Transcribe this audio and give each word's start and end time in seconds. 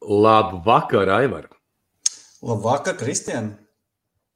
Labvakar, 0.00 1.08
Aivar! 1.08 1.48
Labvakar, 2.42 2.96
Kristian! 2.96 3.52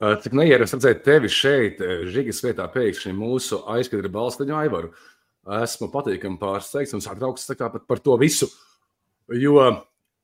Cik 0.05 0.35
neierasti 0.37 0.77
redzēt 0.77 1.03
tevi 1.07 1.31
šeit, 1.33 1.81
Žigas 2.13 2.43
vietā, 2.45 2.67
pēkšņi 2.69 3.15
mūsu 3.17 3.63
aizkadra 3.73 4.11
balstaņu 4.13 4.57
Aivaru. 4.59 4.91
Esmu 5.63 5.89
patīkami 5.93 6.41
pārsteigts 6.41 6.93
un 6.97 7.03
satraukts 7.05 7.49
par, 7.57 7.79
par 7.89 8.03
to 8.05 8.17
visu. 8.21 8.51
Jo 9.33 9.57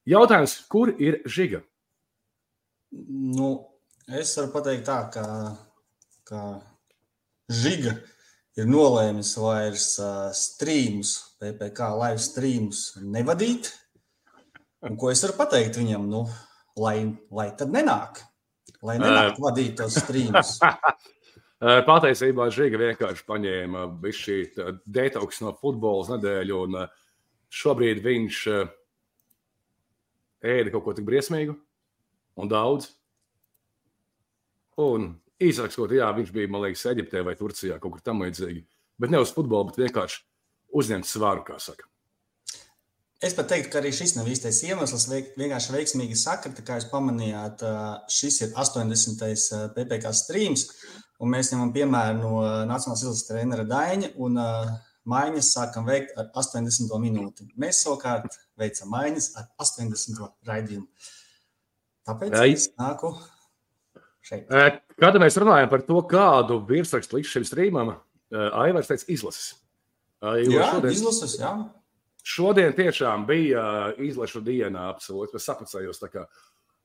jautājums, 0.08 0.58
kur 0.68 0.92
ir 1.00 1.20
Žiga? 1.24 1.62
Nu, 3.08 3.52
es 4.10 4.34
varu 4.36 4.52
pateikt 4.58 4.88
tā, 4.90 5.00
ka, 5.14 5.24
ka 6.28 6.44
Žiga 7.48 7.96
ir 8.60 8.68
nolēmis 8.68 9.32
vairs 9.40 9.94
uh, 10.02 10.28
streamus, 10.36 11.14
PPC 11.40 11.92
live 12.02 12.20
streamus 12.20 12.82
nevadīt. 13.00 13.72
Un 14.86 14.96
ko 14.96 15.10
es 15.12 15.20
varu 15.24 15.36
pateikt 15.36 15.76
viņam? 15.76 16.06
Nu, 16.08 16.24
lai, 16.80 16.96
lai 17.34 17.50
tad 17.58 17.72
nenāk, 17.74 18.22
lai 18.86 18.96
nenāk 19.00 19.40
vadīt 19.42 19.76
tos 19.80 19.98
strīmus. 20.00 20.56
Patiesībā 21.90 22.46
Žiga 22.48 22.78
vienkārši 22.80 23.26
paņēma 23.28 23.84
visu 24.00 24.22
šī 24.24 24.36
detoks 24.88 25.42
no 25.44 25.52
futbola 25.60 26.14
nedēļu, 26.14 26.60
un 26.64 26.78
šobrīd 27.52 28.00
viņš 28.00 28.38
ēda 30.40 30.72
kaut 30.72 30.86
ko 30.86 30.96
tik 30.96 31.04
briesmīgu 31.04 31.58
un 32.40 32.48
daudz. 32.48 32.88
Un 34.80 35.10
īsāk 35.36 35.74
sakot, 35.74 35.92
jā, 35.92 36.08
viņš 36.16 36.32
bija, 36.32 36.48
man 36.48 36.64
liekas, 36.64 36.86
Eģiptē 36.88 37.20
vai 37.26 37.36
Turcijā, 37.36 37.76
kaut 37.82 37.98
kur 37.98 38.04
tam 38.04 38.24
līdzīgi. 38.24 38.64
Bet 39.00 39.12
ne 39.12 39.20
uz 39.20 39.32
futbolu, 39.36 39.68
bet 39.68 39.82
vienkārši 39.84 40.22
uzņemt 40.80 41.08
svaru, 41.08 41.44
kā 41.44 41.58
saka. 41.60 41.84
Es 43.20 43.34
pat 43.36 43.50
teiktu, 43.52 43.68
ka 43.68 43.82
arī 43.82 43.90
šis 43.92 44.14
nav 44.16 44.28
īstais 44.32 44.62
iemesls. 44.64 45.02
Vienkārši 45.36 45.74
veiksmīgi 45.74 46.16
sakrita, 46.16 46.62
kā 46.64 46.78
jūs 46.78 46.86
pamanījāt, 46.88 47.60
šis 48.08 48.38
ir 48.46 48.54
80. 48.56 49.74
PPC 49.74 50.12
streams, 50.16 50.62
un 51.20 51.34
mēs 51.34 51.50
ņemam 51.52 51.74
piemēru 51.74 52.16
no 52.22 52.38
Nacionālās 52.70 53.02
izlases 53.04 53.26
trenera 53.28 53.66
Daņa, 53.68 54.14
un 54.24 54.38
maiņas 55.10 55.50
sākam 55.52 55.84
veikt 55.84 56.16
ar 56.16 56.30
80. 56.40 56.94
minūti. 57.02 57.44
Mēs 57.60 57.82
savukārt 57.84 58.38
veicam 58.60 58.88
maiņas 58.94 59.26
ar 59.36 59.50
80. 59.66 60.22
raidījumu. 60.48 60.88
Tāpēc 62.08 62.38
es 62.46 62.70
nāku 62.80 63.12
šeit. 64.24 64.48
Kad 64.96 65.18
mēs 65.20 65.36
runājam 65.40 65.68
par 65.68 65.84
to, 65.84 66.00
kādu 66.08 66.56
virsrakstu 66.72 67.18
līdz 67.18 67.34
šim 67.34 67.44
streamam, 67.48 67.92
Aivars 68.32 68.88
teica 68.88 69.12
izlases. 69.12 69.58
Jā, 70.24 70.70
šodien... 70.72 70.96
izlases, 70.96 71.36
jā. 71.40 71.52
Šodien 72.30 72.74
tiešām 72.76 73.24
bija 73.26 73.62
uh, 73.62 74.02
izlašu 74.04 74.42
diena, 74.46 74.90
absolūti. 74.92 75.38
Es 75.38 75.48
sapacējos. 75.48 76.02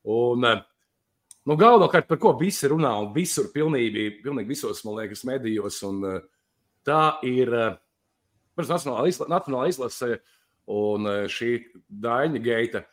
Un, 0.09 0.45
uh, 0.47 0.63
nu, 1.45 1.57
galvenokārt 1.59 2.07
par 2.09 2.19
ko 2.21 2.33
visi 2.39 2.69
runā, 2.71 2.93
un 3.03 3.11
visur, 3.15 3.51
pilnīgi, 3.53 4.07
pilnīgi 4.23 4.55
visos, 4.55 4.81
man 4.87 5.01
liekas, 5.01 5.25
medijos. 5.27 5.81
Un, 5.85 6.01
uh, 6.07 6.57
tā 6.87 7.03
ir 7.27 7.53
uh, 7.53 7.77
nacionālā, 8.57 9.05
izla, 9.11 9.29
nacionālā 9.35 9.69
izlase 9.69 10.17
un 10.71 11.05
šī 11.29 11.51
Daņa 11.85 12.41
geita. 12.41 12.85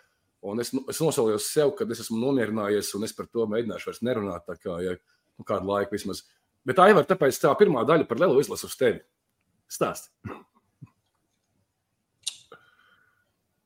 Un 0.42 0.61
es, 0.61 0.73
nu, 0.75 0.83
es 0.91 0.98
nosolījos 1.00 1.48
sev, 1.55 1.73
ka 1.78 1.86
es 1.95 2.03
esmu 2.03 2.19
nomierinājies, 2.19 2.91
un 2.98 3.06
es 3.06 3.14
par 3.17 3.30
to 3.30 3.47
mēģināšu 3.48 3.92
vairs 3.92 4.03
nerunāt. 4.05 4.50
Kā, 4.61 4.80
ja, 4.83 4.97
nu, 5.39 5.47
kādu 5.48 5.70
laiku 5.70 5.95
vismaz. 5.97 6.25
Bet 6.67 6.77
tā 6.78 6.91
jau 6.91 7.00
ir 7.00 7.08
tāpēc 7.08 7.39
tā 7.41 7.55
pirmā 7.58 7.86
daļa 7.89 8.11
par 8.11 8.20
lielu 8.20 8.42
izlasu 8.42 8.69
uz 8.69 8.78
tevi. 8.78 9.05
Stāst! 9.70 10.11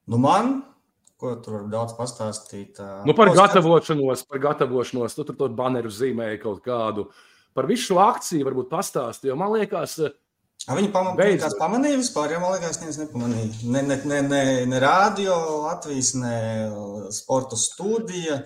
Nu, 0.07 0.21
man, 0.23 0.61
ko 1.19 1.35
tur 1.43 1.61
var 1.61 1.71
daudz 1.73 1.97
pastāstīt? 1.99 2.79
Nu, 3.07 3.15
par 3.19 3.33
gatavošanos, 3.35 4.27
par 4.31 4.43
gatavošanos, 4.45 5.17
tu 5.17 5.27
tur 5.27 5.39
to 5.41 5.51
baneru 5.57 5.91
zīmēji 5.91 6.43
kaut 6.45 6.63
kādu. 6.67 7.09
Par 7.57 7.67
visu 7.67 7.91
šo 7.91 7.99
akciju 8.05 8.47
varbūt 8.47 8.71
pastāstīja, 8.71 9.33
jo 9.33 9.41
man 9.41 9.55
liekas, 9.57 9.99
A 10.67 10.75
viņi 10.75 10.89
pamanīja, 10.91 11.51
pamanīja 11.61 11.99
vispār, 12.01 12.33
ja 12.33 12.39
man 12.43 12.57
liekas, 12.57 12.81
neviens 12.81 12.97
nepamanīja. 12.99 13.51
Ne, 13.71 13.83
ne, 13.87 13.99
ne, 14.09 14.17
ne, 14.27 14.41
ne 14.67 14.79
radio 14.83 15.37
Latvijas, 15.63 16.15
ne 16.19 16.39
sporta 17.15 17.59
studija, 17.61 18.41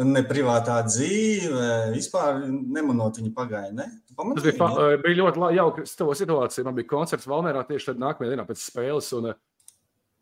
ne 0.00 0.22
privātā 0.24 0.78
dzīve, 0.86 1.66
vispār 1.92 2.46
nemanot 2.48 3.18
viņi 3.20 3.32
pagāja, 3.36 3.74
ne? 3.76 3.90
Pamanīja, 4.14 4.38
Tas 4.38 4.46
bija, 4.46 4.56
pa, 4.62 4.88
bija 5.04 5.18
ļoti 5.20 5.50
jauka 5.58 5.84
situācija. 6.22 6.64
Man 6.64 6.78
bija 6.78 6.92
koncerts 6.94 7.28
Valmērā 7.28 7.66
tieši 7.68 7.90
tad 7.90 8.00
nākamajā 8.06 8.32
dienā 8.32 8.46
pēc 8.48 8.62
spēles, 8.62 9.10
un 9.18 9.32
uh, 9.34 9.38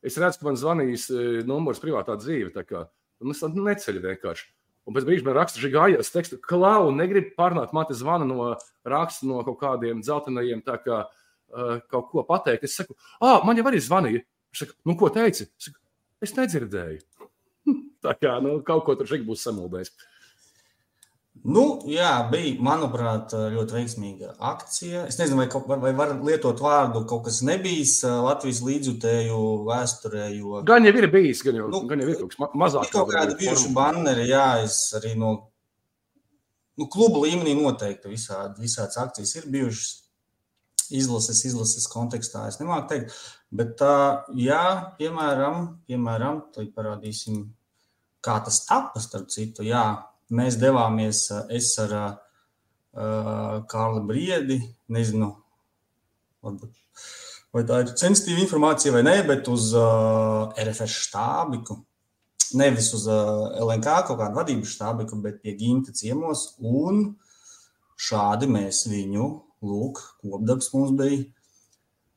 Es 0.05 0.19
redzu, 0.21 0.41
ka 0.41 0.51
man 0.51 0.59
zvanīs 0.61 1.09
e, 1.09 1.41
numurs 1.49 1.81
privātā 1.81 2.19
dzīve. 2.21 2.53
Un 3.25 3.33
es 3.33 3.41
neceļu 3.41 4.03
vienkārši. 4.05 4.51
Un 4.85 4.93
pēc 4.93 5.07
brīža 5.09 5.25
man 5.25 5.37
raksta, 5.39 5.63
ka 5.63 5.71
gājās 5.73 6.13
tekstu, 6.13 6.37
ka 6.45 6.59
lau, 6.61 6.91
negribu 6.93 7.33
pārnāt, 7.39 7.73
man 7.73 7.87
te 7.89 7.97
zvana 7.97 8.27
no 8.29 8.51
raksta 8.85 9.25
no 9.25 9.41
kaut 9.47 9.57
kādiem 9.63 10.03
dzeltenajiem, 10.05 10.61
tā 10.67 10.77
kā 10.85 10.99
uh, 11.07 11.79
kaut 11.89 12.11
ko 12.11 12.25
pateikt. 12.29 12.67
Es 12.69 12.77
saku, 12.77 12.97
ah, 13.17 13.41
man 13.49 13.57
jau 13.57 13.65
arī 13.71 13.81
zvanīja. 13.81 14.27
Viņš 14.53 14.61
saka, 14.61 14.77
nu 14.85 14.97
ko 15.01 15.09
teici? 15.15 15.49
Es, 15.49 15.71
saku, 15.71 15.81
es 16.27 16.37
nedzirdēju. 16.37 17.31
tā 18.05 18.13
kā 18.21 18.37
nu, 18.45 18.59
kaut 18.67 18.85
ko 18.85 18.99
tur 19.01 19.09
šeit 19.09 19.25
būs 19.25 19.47
samuldējis. 19.49 19.95
Nu, 21.45 21.63
jā, 21.93 22.11
bija, 22.31 22.55
manuprāt, 22.65 23.35
ļoti 23.53 23.77
veiksmīga 23.77 24.31
akcija. 24.49 25.03
Es 25.11 25.19
nezinu, 25.21 25.43
vai, 25.43 25.45
kaut, 25.53 25.67
vai 25.69 25.91
var 25.97 26.15
lietot 26.25 26.61
vārdu 26.65 27.03
kaut 27.09 27.27
kas 27.27 27.43
nebijis 27.45 27.99
Latvijas 28.01 28.63
līdzjutēju 28.65 29.41
vēsturē. 29.67 30.31
Jo... 30.39 30.63
Gan 30.65 30.89
jau 30.89 30.95
ir 30.97 31.07
bijis, 31.13 31.43
gan 31.45 31.59
jau, 31.61 31.67
nu, 31.69 31.83
gan 31.91 32.01
jau 32.01 32.07
ir 32.09 32.23
kaut 32.23 32.33
kas 32.33 32.55
mazāk. 32.63 32.87
Ir 32.89 32.97
kaut 32.97 33.13
kādi 33.13 33.37
bijuši 33.43 33.75
banneri, 33.77 34.25
jā, 34.31 34.47
es 34.65 34.79
arī 34.97 35.13
no 35.21 35.35
nu, 36.81 36.89
kluba 36.89 37.21
līmenī 37.27 37.53
noteikti 37.59 38.15
visādi, 38.15 38.65
visādas 38.65 38.97
akcijas 39.05 39.37
ir 39.37 39.51
bijušas. 39.53 39.93
Izlases, 40.95 41.39
izlases 41.49 41.87
kontekstā 41.89 42.43
es 42.49 42.59
nemāku 42.61 42.91
teikt. 42.91 43.15
Bet, 43.53 43.77
tā, 43.81 44.25
jā, 44.37 44.65
piemēram, 44.99 45.71
piemēram, 45.89 46.43
tad 46.57 46.73
parādīsim, 46.77 47.47
kā 48.25 48.41
tas 48.45 48.63
tapas, 48.69 49.07
starp 49.09 49.31
citu, 49.33 49.65
jā, 49.65 49.85
mēs 50.35 50.59
devāmies, 50.61 51.27
es 51.53 51.73
ar 51.83 51.95
uh, 51.99 53.61
Kārli 53.71 54.05
Briedi, 54.09 54.59
nezinu, 54.95 55.31
varbūt, 56.45 56.73
vai 57.55 57.65
tā 57.69 57.83
ir 57.85 57.93
sensitīva 57.99 58.45
informācija 58.45 58.95
vai 58.95 59.05
nē, 59.07 59.17
bet 59.29 59.51
uz 59.53 59.73
uh, 59.79 60.55
RFS 60.61 60.97
štābiku. 61.09 61.79
Nevis 62.59 62.93
uz 62.95 63.07
uh, 63.11 63.55
LNK 63.65 63.95
kaut 64.09 64.21
kādu 64.21 64.39
vadības 64.39 64.75
štābiku, 64.77 65.19
bet 65.23 65.41
pie 65.43 65.57
Ginta 65.59 65.95
ciemos. 65.97 66.53
Un 66.63 67.07
šādi 67.99 68.51
mēs 68.51 68.85
viņu, 68.91 69.29
lūk, 69.65 70.03
kopdarbs 70.23 70.71
mums 70.75 70.95
bija. 70.99 71.25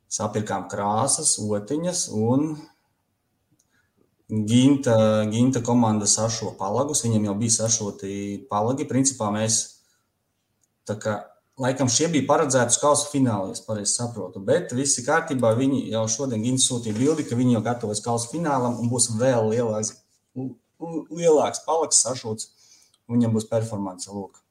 Sapirkām 0.08 0.70
krāsas, 0.72 1.36
otiņas 1.44 2.06
un 2.16 2.54
Ginta, 4.28 5.24
Ginta 5.32 5.62
komanda 5.64 6.08
sašo 6.10 6.52
palagus, 6.60 7.06
viņam 7.06 7.30
jau 7.30 7.36
bija 7.40 7.54
sašoti 7.62 8.14
palagi. 8.50 8.88
Principā 8.90 9.30
mēs 9.32 9.62
tā 10.88 10.98
kā 11.00 11.14
laikam 11.58 11.88
šie 11.92 12.10
bija 12.12 12.28
paredzēti 12.28 12.76
uz 12.76 12.80
kausa 12.82 13.08
fināla, 13.12 13.54
ja 13.56 13.64
pareizi 13.68 13.96
saprotu. 13.96 14.42
Bet 14.44 14.76
viss 14.76 15.00
ir 15.00 15.08
kārtībā. 15.08 15.54
Viņi 15.58 15.86
jau 15.94 16.04
šodien 16.12 16.44
Gins 16.44 16.68
sūtīja 16.68 16.98
bildi, 16.98 17.28
ka 17.28 17.40
viņi 17.40 17.56
jau 17.56 17.64
gatavojas 17.66 18.04
kausa 18.04 18.30
finālam 18.34 18.78
un 18.82 18.92
būs 18.92 19.14
vēl 19.18 19.48
lielāks, 19.54 19.96
lielāks 20.36 21.64
palags 21.66 22.04
sašots. 22.04 22.52
Viņam 23.08 23.32
būs 23.38 23.48
performance. 23.48 24.12
Lūk. 24.12 24.42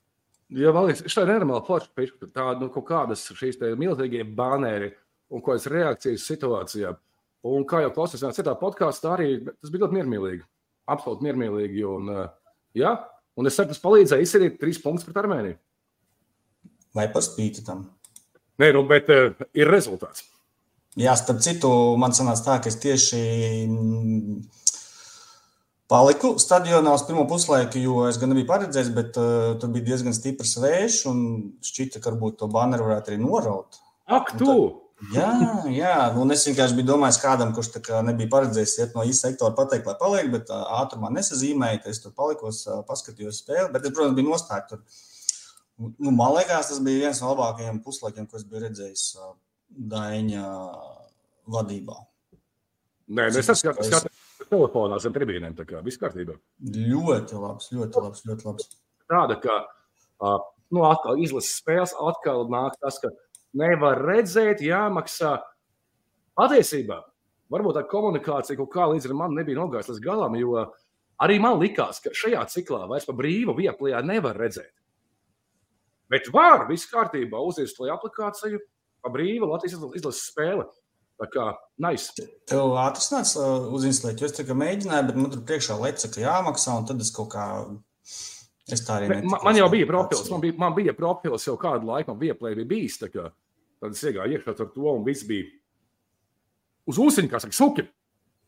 Jā, 0.56 0.70
man 0.72 0.86
liekas, 0.88 1.04
šī 1.10 1.24
ir 1.24 1.34
nenormāla 1.34 1.64
forša, 1.66 2.06
tā 2.32 2.46
nu, 2.60 2.70
kaut 2.72 2.86
kādas 2.88 3.26
šīs 3.36 3.58
milzīgie 3.76 4.22
banēri 4.24 4.94
un 5.28 5.42
kādas 5.44 5.66
reakcijas 5.68 6.24
situācijām. 6.30 6.96
Un 7.46 7.66
kā 7.68 7.82
jau 7.84 7.92
klausījās 7.94 8.38
citā 8.38 8.54
podkāstā, 8.58 9.12
arī 9.14 9.28
tas 9.44 9.72
bija 9.72 9.84
ļoti 9.84 9.98
miermīlīgi. 9.98 10.42
Absolūti 10.90 11.26
miermīlīgi. 11.26 11.84
Un, 11.88 12.08
uh, 12.12 12.62
jā, 12.76 12.94
un 13.36 13.50
es 13.50 13.58
saku, 13.58 13.74
tas 13.74 13.82
palīdzēja 13.82 14.24
izsirīt 14.24 14.60
trīs 14.62 14.80
punktus 14.82 15.06
pret 15.06 15.20
Armēniju. 15.22 15.58
Vai 16.96 17.10
par 17.12 17.24
spīti 17.26 17.64
tam? 17.66 17.84
Nē, 18.62 18.72
nu, 18.72 18.86
bet 18.88 19.10
uh, 19.12 19.34
ir 19.56 19.70
rezultāts. 19.70 20.24
Jā, 20.96 21.12
starp 21.18 21.42
citu, 21.44 21.68
man 22.00 22.14
sanāca 22.16 22.44
tā, 22.46 22.54
ka 22.64 22.70
es 22.72 22.78
tieši 22.80 23.18
mm, 23.68 24.38
paliku 25.92 26.32
stadionā 26.40 26.94
uz 26.96 27.04
pirmo 27.04 27.26
puslaiku, 27.28 27.82
jo 27.82 28.06
es 28.08 28.16
gan 28.20 28.32
nebiju 28.32 28.48
paredzējis, 28.48 28.94
bet 28.96 29.20
uh, 29.20 29.52
tur 29.60 29.74
bija 29.74 29.90
diezgan 29.90 30.16
stiprs 30.16 30.56
vējš 30.62 31.02
un 31.12 31.20
šķita, 31.68 32.00
ka 32.00 32.14
varbūt 32.14 32.40
to 32.40 32.48
baneru 32.48 32.88
varētu 32.88 33.12
arī 33.12 33.20
noraut. 33.20 33.76
Ak, 34.08 34.32
tu! 34.40 34.48
Tad, 34.48 34.85
Jā, 35.12 35.28
jā. 35.68 35.96
Nu, 36.14 36.24
es 36.32 36.46
vienkārši 36.48 36.78
biju 36.78 36.88
domājis, 36.88 37.18
kādam, 37.20 37.52
kurš 37.56 37.74
nebija 38.06 38.30
paredzējis 38.32 38.76
iet 38.80 38.94
no 38.96 39.04
īsta 39.04 39.28
sektora, 39.28 39.52
pateikt, 39.58 39.88
lai 39.88 39.96
paliek, 40.00 40.30
bet 40.32 40.48
ātrumā 40.48 41.10
nesazīmēja. 41.12 41.82
Es 41.92 42.00
tur 42.00 42.14
palikos, 42.16 42.62
paskatījos 42.88 43.42
spēli, 43.42 43.68
bet, 43.74 43.90
protams, 43.92 44.16
bija 44.16 44.30
nostājis. 44.30 45.04
Nu, 45.76 46.08
man 46.08 46.32
liekas, 46.38 46.70
tas 46.72 46.80
bija 46.80 47.04
viens 47.04 47.20
no 47.20 47.34
labākajiem 47.34 47.82
puslaikiem, 47.84 48.28
ko 48.30 48.40
es 48.40 48.46
biju 48.48 48.64
redzējis 48.64 49.08
Daņa 49.92 50.46
vadībā. 51.52 51.98
Nē, 53.06 53.28
nu, 53.28 53.38
es 53.38 53.50
saskatu, 53.50 53.84
telefonā 54.50 54.98
zem 55.02 55.14
tribīnēm. 55.14 55.54
Tā 55.58 55.66
kā 55.68 55.82
viss 55.84 56.00
kārtībā. 56.00 56.38
Ļoti 56.76 57.40
labs, 57.42 57.70
ļoti 57.74 58.02
labs, 58.02 58.24
ļoti 58.26 58.48
labs. 58.48 58.68
Tāda, 59.10 59.36
ka 59.42 59.58
uh, 59.60 60.40
nu, 60.74 60.82
atkal 60.88 61.20
izlases 61.22 61.60
spēles, 61.60 61.94
atkal 62.10 62.46
nāk 62.52 62.78
tas, 62.82 62.98
ka 63.02 63.12
nevar 63.56 64.00
redzēt, 64.04 64.62
jāmaksā. 64.64 65.36
Patiesībā, 66.36 67.00
varbūt 67.52 67.78
tā 67.78 67.84
komunikācija 67.88 68.58
kaut 68.60 68.72
kā 68.74 68.88
līdz 68.92 69.08
ar 69.08 69.16
mani 69.22 69.40
nebija 69.40 69.60
nogājusi 69.62 69.94
līdz 69.94 70.02
galam, 70.04 70.36
jo 70.36 70.64
arī 71.24 71.38
man 71.40 71.60
likās, 71.60 72.02
ka 72.04 72.12
šajā 72.14 72.42
ciklā 72.52 72.84
vairs 72.90 73.08
pa 73.08 73.16
brīvu 73.16 73.56
vieplajā 73.56 74.02
nevar 74.04 74.36
redzēt. 74.40 74.74
Bet 76.12 76.28
var, 76.34 76.68
viss 76.68 76.86
kārtībā, 76.90 77.40
uzinstalēt 77.42 77.96
aplikāciju, 77.96 78.60
pa 79.02 79.10
brīvu 79.14 79.48
Latvijas 79.50 79.80
izlases 79.98 80.28
spēli. 80.30 80.66
Tā 81.16 81.26
kā 81.32 81.46
nice. 81.80 82.12
Tev 82.48 82.74
ātrs 82.76 83.08
nāca 83.14 83.40
uh, 83.40 83.68
uzinstalēt, 83.76 84.20
jo 84.20 84.28
es 84.28 84.34
tikai 84.36 84.56
mēģināju, 84.60 85.06
bet 85.08 85.18
man 85.18 85.30
tur 85.32 85.44
priekšā 85.48 85.78
leca, 85.80 86.10
ka 86.12 86.20
jāmaksā, 86.20 86.74
un 86.76 86.88
tad 86.90 87.00
es 87.00 87.10
kaut 87.14 87.30
kā. 87.32 87.46
Es 88.68 88.82
tā 88.84 88.98
arī. 88.98 89.08
Man, 89.24 89.40
man 89.46 89.56
jau 89.56 89.70
bija 89.72 89.88
profils, 89.88 90.28
man 90.28 90.42
bija, 90.42 90.56
man 90.60 90.74
bija 90.76 90.92
profils 90.98 91.46
jau 91.46 91.54
kādu 91.60 91.88
laiku, 91.88 92.12
man 92.12 92.20
bija 92.20 92.36
plēvi 92.36 92.66
bijis. 92.68 92.98
Tā 93.00 93.08
kā, 93.14 93.30
tad 93.82 93.96
es 93.96 94.02
iegāju 94.06 94.36
iekšā 94.36 94.54
ar 94.54 94.72
to, 94.72 94.88
un 94.92 95.04
viss 95.06 95.26
bija 95.28 95.48
uz 96.86 96.98
ūsuņa, 97.02 97.30
kā 97.30 97.42
saka, 97.42 97.56
suki. 97.56 97.86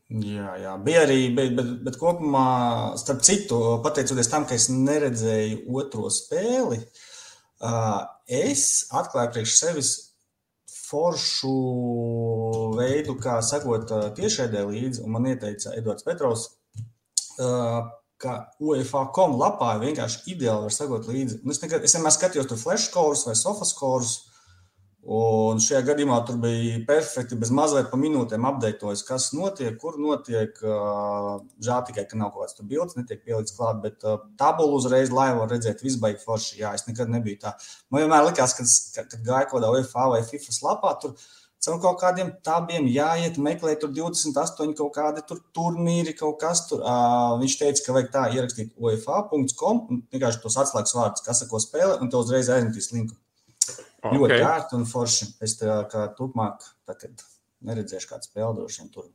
Jā, 0.09 0.55
jā, 0.57 0.73
bija 0.81 1.03
arī, 1.05 1.19
bet, 1.37 1.51
bet, 1.57 1.67
bet 1.85 1.97
kopumā, 2.01 2.45
starp 2.97 3.21
citu, 3.25 3.59
pateicoties 3.85 4.31
tam, 4.31 4.47
ka 4.49 4.57
es 4.57 4.65
neredzēju 4.73 5.67
otro 5.77 6.09
spēli, 6.09 6.79
es 8.25 8.63
atklāju 8.95 9.35
priekš 9.35 9.57
sevis 9.59 9.91
foršu 10.89 11.53
veidu, 12.79 13.19
kā 13.21 13.37
sekot 13.45 13.91
tiešraidē 14.17 14.65
līdzi, 14.65 15.05
man 15.05 15.29
ieteica 15.29 15.75
Edvards 15.77 16.07
Petrovs, 16.07 16.47
ka 18.19 18.33
UEFA.com 18.59 19.37
lapā 19.39 19.75
vienkārši 19.83 20.25
ideāli 20.33 20.67
var 20.67 20.75
sekot 20.75 21.05
līdzi. 21.07 21.43
Un 21.43 21.53
es, 21.53 21.61
nekad, 21.61 21.85
es 21.85 21.93
vienmēr 21.95 22.15
skatījos 22.17 22.49
tur 22.49 22.59
flash 22.59 22.89
skorus 22.89 23.27
vai 23.29 23.37
sofa 23.37 23.67
skorus, 23.69 24.15
Un 25.07 25.61
šajā 25.63 25.79
gadījumā 25.87 26.17
tur 26.27 26.35
bija 26.43 26.81
perfekti, 26.87 27.37
bez 27.39 27.53
mazliet 27.55 27.87
pa 27.87 27.97
minūtēm 27.97 28.43
apdeitojas, 28.49 29.05
kas 29.07 29.29
notiek, 29.31 29.77
kur 29.79 29.95
notiek. 29.97 30.57
Žēl 30.59 31.85
tikai, 31.87 32.03
ka 32.09 32.19
nav 32.19 32.33
kaut 32.33 32.49
kāds 32.49 32.59
bildes, 32.67 32.97
netiek 32.99 33.23
pielikts 33.23 33.55
klāt, 33.55 33.79
bet 33.85 34.03
tabulu 34.37 34.75
uzreiz 34.75 35.13
laivu 35.15 35.39
var 35.39 35.53
redzēt, 35.55 35.85
viss 35.85 36.01
baigi 36.03 36.19
forši. 36.25 36.59
Jā, 36.59 36.73
es 36.75 36.83
nekad 36.89 37.11
nebiju 37.13 37.39
tā. 37.45 37.53
Man 37.89 38.03
vienmēr 38.03 38.27
likās, 38.27 38.57
kad, 38.57 39.07
kad 39.13 39.23
gāja 39.23 39.47
kaut 39.47 39.61
kādā 39.61 39.71
UEFA 39.77 40.09
vai 40.11 40.19
FIFA 40.27 40.57
lapā, 40.67 40.91
tur 40.99 41.15
caur 41.63 41.79
kaut 41.83 41.97
kādiem 42.03 42.33
tabiem 42.43 42.91
jāiet, 42.91 43.39
meklēt 43.39 43.79
tur 43.83 43.95
28 43.95 44.75
kaut 44.79 44.93
kādi 44.99 45.23
tur 45.31 45.39
turnīri, 45.55 46.13
kaut 46.19 46.37
kas 46.43 46.65
tur. 46.67 46.83
Viņš 47.39 47.57
teica, 47.63 47.85
ka 47.87 47.97
vajag 47.97 48.11
tā 48.13 48.27
ierakstīt 48.35 48.75
UEFA.com 48.75 49.81
un 49.87 50.03
vienkārši 50.11 50.43
tos 50.43 50.59
atslēgas 50.59 50.95
vārdus, 50.99 51.25
kas 51.25 51.43
sako 51.45 51.63
spēle, 51.63 51.97
un 52.03 52.11
te 52.11 52.19
uzreiz 52.19 52.51
aizmetīs 52.51 52.91
linku. 52.95 53.15
Okay. 53.99 54.15
Ļoti 54.15 54.39
ērti 54.39 54.77
un 54.77 54.85
forši. 54.87 55.27
Es 55.43 55.57
tā 55.59 55.81
kā 55.91 56.05
turpmāk, 56.15 56.63
neredzēšu 57.67 58.11
kādu 58.13 58.29
spēli, 58.29 58.55
droši 58.59 58.83
vien 58.83 58.91
tur. 58.93 59.09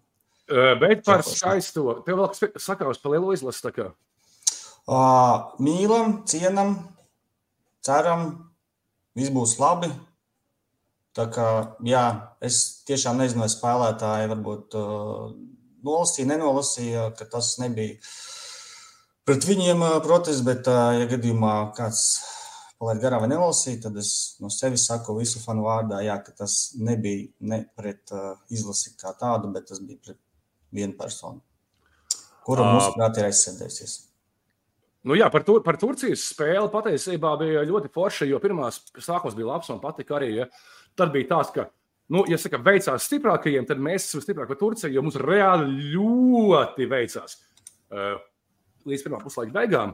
Bet 0.81 1.05
par 1.07 1.25
skaisto, 1.25 2.03
tev 2.05 2.21
vēl 2.21 2.59
sakās 2.61 3.01
par 3.01 3.15
lielu 3.15 3.33
izlasi. 3.33 3.87
Uh, 4.85 5.55
mīlam, 5.65 6.19
cienam, 6.29 6.75
ceram, 7.81 8.27
viss 9.17 9.33
būs 9.33 9.57
labi. 9.57 9.89
Tā 11.17 11.25
kā, 11.33 11.49
jā, 11.87 12.05
es 12.45 12.85
tiešām 12.85 13.23
nezinu, 13.23 13.45
vai 13.45 13.49
spēlētāji 13.49 14.31
varbūt 14.35 14.77
uh, 14.77 15.33
nolasīja, 15.87 16.29
nenolasīja, 16.35 17.09
ka 17.17 17.29
tas 17.37 17.55
nebija 17.63 17.97
pret 19.25 19.47
viņiem 19.49 19.81
uh, 19.87 19.99
protests, 20.05 20.45
bet, 20.45 20.69
uh, 20.69 20.91
ja 20.99 21.09
gadījumā 21.09 21.55
kāds 21.79 22.03
palaid 22.85 23.01
garām 23.01 23.25
vai 23.25 23.31
nelasīju, 23.33 23.81
tad 23.87 23.97
es 24.01 24.13
no 24.45 24.51
sevis 24.53 24.85
saku 24.91 25.17
visu 25.17 25.41
fanu 25.41 25.65
vārdā, 25.65 26.03
jā, 26.05 26.19
ka 26.21 26.35
tas 26.45 26.75
nebija 26.77 27.31
ne 27.49 27.63
pret 27.77 28.13
uh, 28.13 28.35
izlasi 28.53 28.93
kā 29.01 29.15
tādu, 29.21 29.49
bet 29.55 29.71
tas 29.71 29.81
bija 29.81 30.03
pret 30.05 30.21
vienu 30.75 30.97
personu, 30.99 31.41
kura 32.45 32.67
uh, 32.67 32.75
mūsuprāt 32.77 33.23
ir 33.23 33.31
aizsēdējusies. 33.31 33.97
Nu 35.05 35.17
jā, 35.17 35.29
par, 35.33 35.45
tur, 35.45 35.61
par 35.65 35.77
Turcijas 35.81 36.23
spēli 36.33 36.71
patiesībā 36.73 37.35
bija 37.41 37.65
ļoti 37.69 37.91
forša, 37.93 38.29
jo 38.29 38.41
pirmās 38.41 38.81
sākums 39.05 39.37
bija 39.37 39.51
labs 39.51 39.69
un 39.73 39.81
patika 39.83 40.17
arī. 40.17 40.31
Ja. 40.39 40.47
Tad 40.97 41.13
bija 41.13 41.29
tāds, 41.35 41.51
ka, 41.53 41.67
nu, 42.15 42.23
ja 42.31 42.39
saka, 42.41 42.61
veicās 42.65 43.09
stiprākajiem, 43.11 43.67
tad 43.69 43.83
mēs 43.85 44.09
esam 44.09 44.25
stiprāki 44.25 44.55
par 44.55 44.61
Turciju, 44.63 44.95
jo 44.95 45.05
mums 45.05 45.21
reāli 45.21 45.91
ļoti 45.93 46.89
veicās. 46.89 47.37
Līdz 48.89 49.05
pirmā 49.05 49.21
puslaika 49.21 49.53
beigām. 49.59 49.93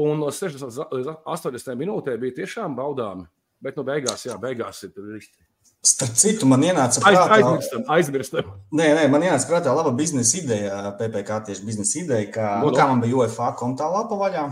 Un 0.00 0.20
no 0.22 0.32
60 0.32 0.96
līdz 0.96 1.12
80 1.28 1.78
minūtēm 1.80 2.20
bija 2.22 2.40
tiešām 2.42 2.74
baudāmi. 2.78 3.26
Bet 3.60 3.76
no 3.76 3.84
beigās, 3.84 4.24
jā, 4.24 4.36
beigās 4.40 4.84
ir 4.86 4.94
rīkti. 4.96 5.44
Starp 5.84 6.16
citu, 6.20 6.46
man 6.48 6.60
ienāca 6.64 7.00
prātā, 7.00 7.36
aizmirstam, 7.38 7.84
aizmirstam. 7.94 8.48
Nē, 8.76 8.86
nē, 8.98 9.04
man 9.12 9.22
ienāca 9.24 9.48
prātā 9.48 9.72
laba 9.72 9.92
biznesa 9.96 10.36
ideja, 10.36 10.80
PPC 10.98 11.38
tieši 11.46 11.64
biznesa 11.64 11.94
ideja, 12.02 12.26
ka, 12.34 12.48
no, 12.60 12.68
nu, 12.68 12.76
kā 12.76 12.84
man 12.88 13.00
bija 13.00 13.16
UEFA 13.16 13.54
kontā 13.56 13.88
lapa 13.88 14.18
vaļā, 14.20 14.42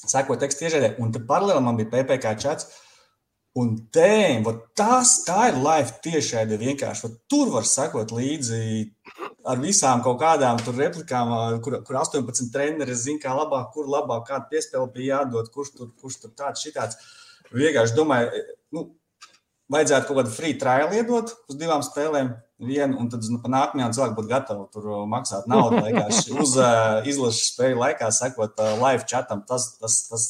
seko 0.00 0.38
tekstu 0.40 0.64
tiežēdē, 0.64 0.94
un 1.04 1.12
tad 1.12 1.26
paralēli 1.28 1.64
man 1.66 1.76
bija 1.76 1.90
PPC 1.92 2.32
čats, 2.40 2.70
un 3.60 3.74
tēm, 3.92 4.48
tas, 4.78 5.18
tā 5.28 5.50
ir 5.50 5.60
live 5.60 6.00
tiešēdē 6.08 6.60
vienkārši, 6.64 7.12
tur 7.28 7.52
var 7.52 7.68
sekot 7.68 8.12
līdzi 8.16 8.62
ar 9.48 9.60
visām 9.62 10.02
kaut 10.04 10.20
kādām 10.20 10.60
replikām, 10.76 11.32
kur, 11.64 11.80
kur 11.86 11.98
18 12.02 12.52
treneri 12.52 12.96
zina, 12.98 13.22
kā 13.22 13.34
labāk, 13.36 13.70
kur 13.74 13.88
labāk, 13.90 14.26
kāda 14.28 14.48
piespēle 14.52 14.90
bija 14.94 15.20
jādod, 15.20 15.50
kurš 15.54 15.74
tur, 15.76 15.92
kurš 16.00 16.20
tur 16.24 16.34
tāds, 16.36 16.64
šitāds. 16.64 16.98
Vienkārši 17.50 17.96
domāju, 17.96 18.42
nu, 18.76 18.84
vajadzētu 19.70 20.08
kaut 20.08 20.20
kādu 20.20 20.34
free 20.34 20.58
trial 20.58 20.92
iedot 20.94 21.32
uz 21.48 21.58
divām 21.58 21.84
spēlēm. 21.86 22.34
Vienu, 22.60 22.98
un 23.00 23.06
tad 23.08 23.24
nu, 23.32 23.38
nākamajā 23.40 23.86
cilvēkam 23.96 24.16
būtu 24.18 24.28
gatava 24.28 24.66
tur 24.74 24.88
maksāt 25.08 25.46
naudu. 25.48 25.78
Vienkārši 25.86 26.34
uz 26.36 26.58
uh, 26.60 27.00
izlases 27.08 27.54
spēļu 27.54 27.80
laikā, 27.80 28.10
sakot, 28.12 28.52
uh, 28.60 28.74
live 28.82 29.06
chatam, 29.08 29.40
tas, 29.48 29.70
tas, 29.80 29.96
tas, 30.10 30.26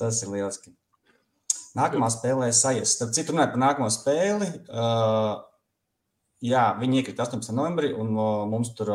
tas 0.00 0.22
ir 0.24 0.32
lieliski. 0.32 0.72
Nākamā 1.76 2.08
spēlē 2.08 2.48
sajies. 2.56 2.94
Starp 2.96 3.12
citu, 3.12 3.34
runājot 3.34 3.52
par 3.52 3.62
nākamo 3.66 3.90
spēli, 3.92 4.48
uh, 4.72 5.34
jā, 6.44 6.66
viņi 6.80 7.00
iekrita 7.00 7.26
18. 7.26 7.54
novembrī, 7.56 7.92
un 7.96 8.12
mums 8.50 8.72
tur 8.76 8.92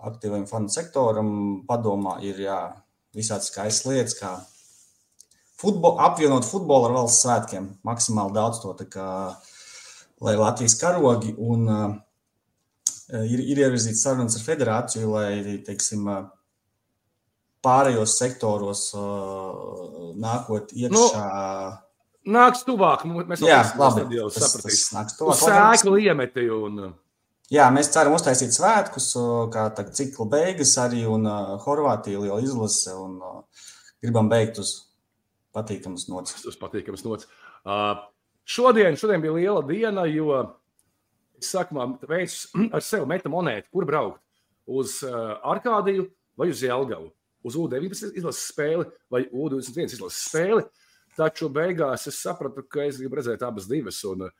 aktīviem 0.00 0.46
fanu 0.48 0.70
sektoram 0.72 1.30
padomā 1.68 2.18
ir 2.24 2.40
jā, 2.44 2.60
visādi 3.16 3.48
skaistas 3.48 3.88
lietas, 3.88 4.16
kā 4.18 4.34
futbol, 5.60 5.98
apvienot 6.00 6.46
futbolu 6.48 6.88
ar 6.88 6.96
valsts 7.00 7.24
svētkiem. 7.24 7.68
Maksimāli 7.86 8.36
daudz 8.36 8.62
to, 8.62 8.72
kā, 8.92 9.08
lai 10.24 10.36
Latvijas 10.40 10.78
karogi 10.80 11.34
un 11.36 11.68
uh, 11.68 11.98
ir, 13.26 13.42
ir 13.42 13.64
ievirzīts 13.66 14.04
sarunas 14.06 14.38
ar 14.38 14.46
federāciju, 14.46 15.12
lai, 15.12 15.58
teiksim, 15.66 16.08
pārējos 17.64 18.16
sektoros 18.22 18.86
uh, 18.96 20.12
nākot 20.16 20.72
iekšā. 20.72 20.96
Nu, 20.96 21.89
nāks 22.28 22.64
tuvāk. 22.66 23.04
Mēs 23.06 23.42
jā, 23.44 23.60
labi, 23.78 24.04
jau 24.18 24.28
sapratīsim. 24.34 25.00
Sēklu 25.40 26.00
iemeti 26.04 26.46
un. 26.52 26.90
Jā, 27.50 27.66
mēs 27.74 27.90
ceram 27.90 28.14
uztaisīt 28.14 28.54
svētkus, 28.54 29.08
kā 29.50 29.66
tagad 29.74 29.96
cikla 29.98 30.28
beigas 30.30 30.76
arī, 30.78 31.02
un 31.10 31.26
uh, 31.26 31.56
Horvātija 31.64 32.20
liela 32.22 32.38
izlase, 32.44 32.94
un 32.94 33.16
uh, 33.18 33.64
gribam 34.04 34.30
beigt 34.30 34.60
uz 34.62 34.76
patīkamas 35.56 36.06
nots. 36.12 36.44
Uz 36.46 36.58
patīkamas 36.60 37.02
nots. 37.02 37.26
Uh, 37.66 37.96
šodien, 38.46 38.94
šodien 39.00 39.24
bija 39.24 39.34
liela 39.34 39.64
diena, 39.66 40.06
jo 40.06 40.30
es 41.40 41.50
sākumā 41.50 41.88
veicu 42.06 42.60
ar 42.76 42.86
sevi 42.86 43.08
meta 43.10 43.32
monētu, 43.32 43.66
kur 43.74 43.88
braukt 43.88 44.22
uz 44.70 45.00
uh, 45.02 45.40
Arkādiju 45.50 46.06
vai 46.38 46.52
uz 46.52 46.62
Jelgavu, 46.62 47.10
uz 47.42 47.58
U19 47.58 48.14
izlases 48.14 48.46
spēli 48.52 48.86
vai 49.10 49.24
U21 49.26 49.90
izlases 49.90 50.22
spēli. 50.28 50.62
Uh, 50.62 50.79
Taču 51.18 51.48
beigās 51.52 52.06
es 52.06 52.20
sapratu, 52.22 52.62
ka 52.70 52.84
es 52.86 53.00
gribu 53.00 53.18
redzēt 53.18 53.42
abas 53.42 53.66
divas, 53.70 53.98
un 54.06 54.28
uh, 54.28 54.34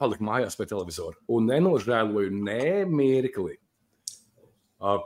paliku 0.00 0.26
mājās 0.26 0.56
pie 0.58 0.66
televizora. 0.70 1.18
Un 1.32 1.48
nenožēloju 1.50 2.32
ne 2.34 2.84
mirkli. 2.90 3.56
Uh, 4.78 5.02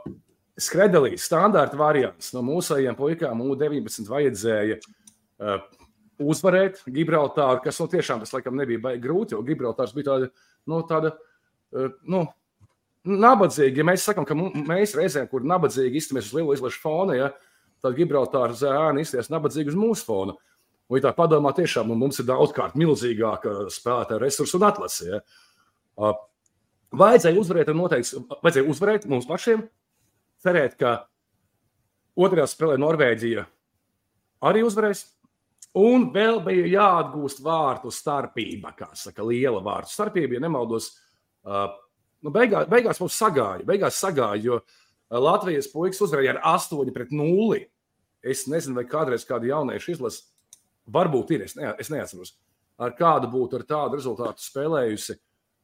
Skredelī, 0.59 1.13
standarta 1.19 1.77
variants 1.79 2.33
no 2.35 2.43
mūsējiem 2.43 2.97
puikām 2.97 3.41
U19 3.45 4.09
vajadzēja 4.11 4.79
uh, 4.79 5.61
uzvarēt 6.19 6.81
Gibraltāru, 6.91 7.63
kas 7.63 7.79
nu, 7.79 7.87
tiešām 7.91 8.21
tas 8.21 8.33
laikam 8.35 8.59
nebija 8.59 8.81
baigi 8.89 9.05
grūti, 9.05 9.37
jo 9.37 9.45
Gibraltārs 9.47 9.95
bija 9.95 10.11
tāda, 10.11 10.29
nu, 10.69 10.81
tāda, 10.89 11.13
uh, 11.73 11.95
nu, 12.11 12.25
nabadzīgi. 13.07 13.81
Ja 13.81 13.87
mēs 13.87 14.05
sakām, 14.05 14.27
ka 14.27 14.37
mēs 14.37 14.97
reizēm, 14.99 15.29
kur 15.31 15.47
nabadzīgi 15.47 16.03
iztamies 16.03 16.29
uz 16.29 16.37
lielo 16.37 16.53
izlašu 16.57 16.83
fona, 16.83 17.17
ja, 17.17 17.31
tad 17.79 17.95
Gibraltāra 17.97 18.53
zēni 18.59 19.07
izties 19.07 19.31
nabadzīgi 19.31 19.71
uz 19.71 19.79
mūsu 19.79 20.05
fona. 20.05 20.35
Uh, 20.35 20.48
Ja 20.89 21.03
tā 21.03 21.11
padomā, 21.13 21.51
tiešām 21.53 21.91
nu, 21.91 21.97
mums 21.99 22.17
ir 22.21 22.25
daudzkārt 22.25 22.77
milzīgāka 22.79 23.67
spēlētāja 23.69 24.23
resursa 24.23 24.57
un 24.57 24.65
atlase. 24.65 25.09
Ja? 25.11 26.13
Vajadzēja 26.97 27.37
uzvarēt, 27.37 27.69
noteikti, 27.77 28.23
vajadzēja 28.41 28.71
uzvarēt 28.71 29.05
mums 29.11 29.27
pašiem, 29.29 29.61
cerēt, 30.41 30.79
ka 30.79 30.95
otrajā 32.17 32.47
spēlē 32.49 32.79
Norvēģija 32.81 33.45
arī 34.49 34.65
uzvarēs. 34.65 35.05
Un 35.77 36.07
vēl 36.15 36.39
bija 36.41 36.65
jāatgūst 36.71 37.43
vārtu 37.45 37.91
starpība, 37.93 38.73
kā 38.73 38.87
saka, 38.97 39.21
liela 39.21 39.61
vārtu 39.61 39.93
starpība. 39.93 40.39
Ja 40.39 40.41
nemaldos, 40.41 40.89
uh, 41.45 41.67
nu 42.25 42.33
beigās, 42.33 42.65
beigās 42.71 42.97
mums 43.03 43.19
sagāja, 43.21 43.67
beigās 43.67 43.99
sagāja, 44.01 44.41
jo 44.41 44.57
Latvijas 45.13 45.69
puikas 45.69 46.01
uzvarēja 46.01 46.33
ar 46.33 46.41
8 46.55 46.89
pret 46.95 47.13
0. 47.13 47.61
Es 48.25 48.47
nezinu, 48.49 48.79
vai 48.81 48.87
kādreiz 48.89 49.23
kāda 49.29 49.47
jaunieša 49.51 49.93
izlase, 49.93 50.25
varbūt 50.93 51.33
ir, 51.35 51.45
es, 51.47 51.55
ne, 51.57 51.71
es 51.81 51.91
neatceros, 51.93 52.35
ar 52.79 52.95
kādu 52.97 53.29
būtu 53.31 53.59
ar 53.59 53.65
tādu 53.69 53.99
rezultātu 53.99 54.43
spēlējusi. 54.43 55.17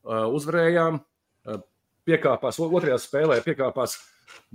Uh, 0.06 0.28
uzvarējām, 0.38 1.00
uh, 1.02 1.62
piekāpās 2.06 2.60
otrajā 2.62 3.00
spēlē, 3.02 3.40
piekāpās 3.46 3.98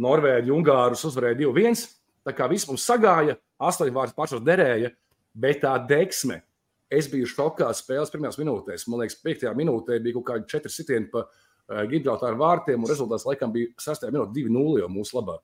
Norvēģi, 0.00 0.52
Ungārus, 0.54 1.02
uzvarēja 1.08 1.40
2-1. 1.40 1.82
Tā 2.26 2.34
kā 2.36 2.46
viss 2.50 2.68
mums 2.68 2.84
sagāja, 2.86 3.36
astoņi 3.58 3.94
vārti 3.96 4.16
pašos 4.18 4.44
derēja, 4.46 4.92
bet 5.34 5.62
tā 5.64 5.74
deksme. 5.88 6.42
Es 6.90 7.06
biju 7.10 7.28
šokā 7.30 7.70
spēles 7.74 8.10
pirmajās 8.10 8.38
minūtēs. 8.40 8.86
Man 8.90 9.02
liekas, 9.02 9.18
piektajā 9.22 9.52
minūtē 9.56 10.00
bija 10.02 10.18
kaut 10.18 10.26
kādi 10.32 10.50
četri 10.50 10.72
sitieni 10.74 11.10
pa 11.10 11.24
uh, 11.24 11.82
Gibraltāru 11.90 12.38
vārtiem, 12.40 12.82
un 12.82 12.90
rezultāts 12.90 13.26
laikam 13.28 13.54
bija 13.54 13.70
6. 13.78 14.08
minūte 14.10 14.34
2-0 14.36 14.82
jau 14.82 14.90
mūsu 14.90 15.18
labā. 15.18 15.38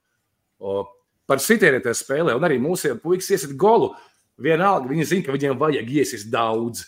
O, 0.59 0.81
par 1.29 1.43
sitieniem 1.43 1.83
tajā 1.85 1.99
spēlē, 2.01 2.35
un 2.37 2.47
arī 2.47 2.59
mūsu 2.63 2.95
puikas 3.03 3.31
iesit 3.35 3.55
golu. 3.59 3.93
Vienalga, 4.43 4.91
viņi 4.91 5.07
zina, 5.09 5.25
ka 5.27 5.35
viņiem 5.37 5.59
vajag 5.61 5.93
iesist 5.97 6.29
daudz. 6.33 6.85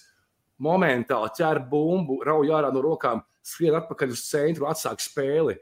Momentāli 0.61 1.31
ķer 1.39 1.63
bumbu, 1.71 2.19
rauj 2.27 2.51
ārā 2.53 2.73
no 2.75 2.83
rokām, 2.85 3.23
skrien 3.47 3.77
atpakaļ 3.79 4.13
uz 4.13 4.25
centru, 4.27 4.67
atsāk 4.69 5.01
spēli. 5.01 5.55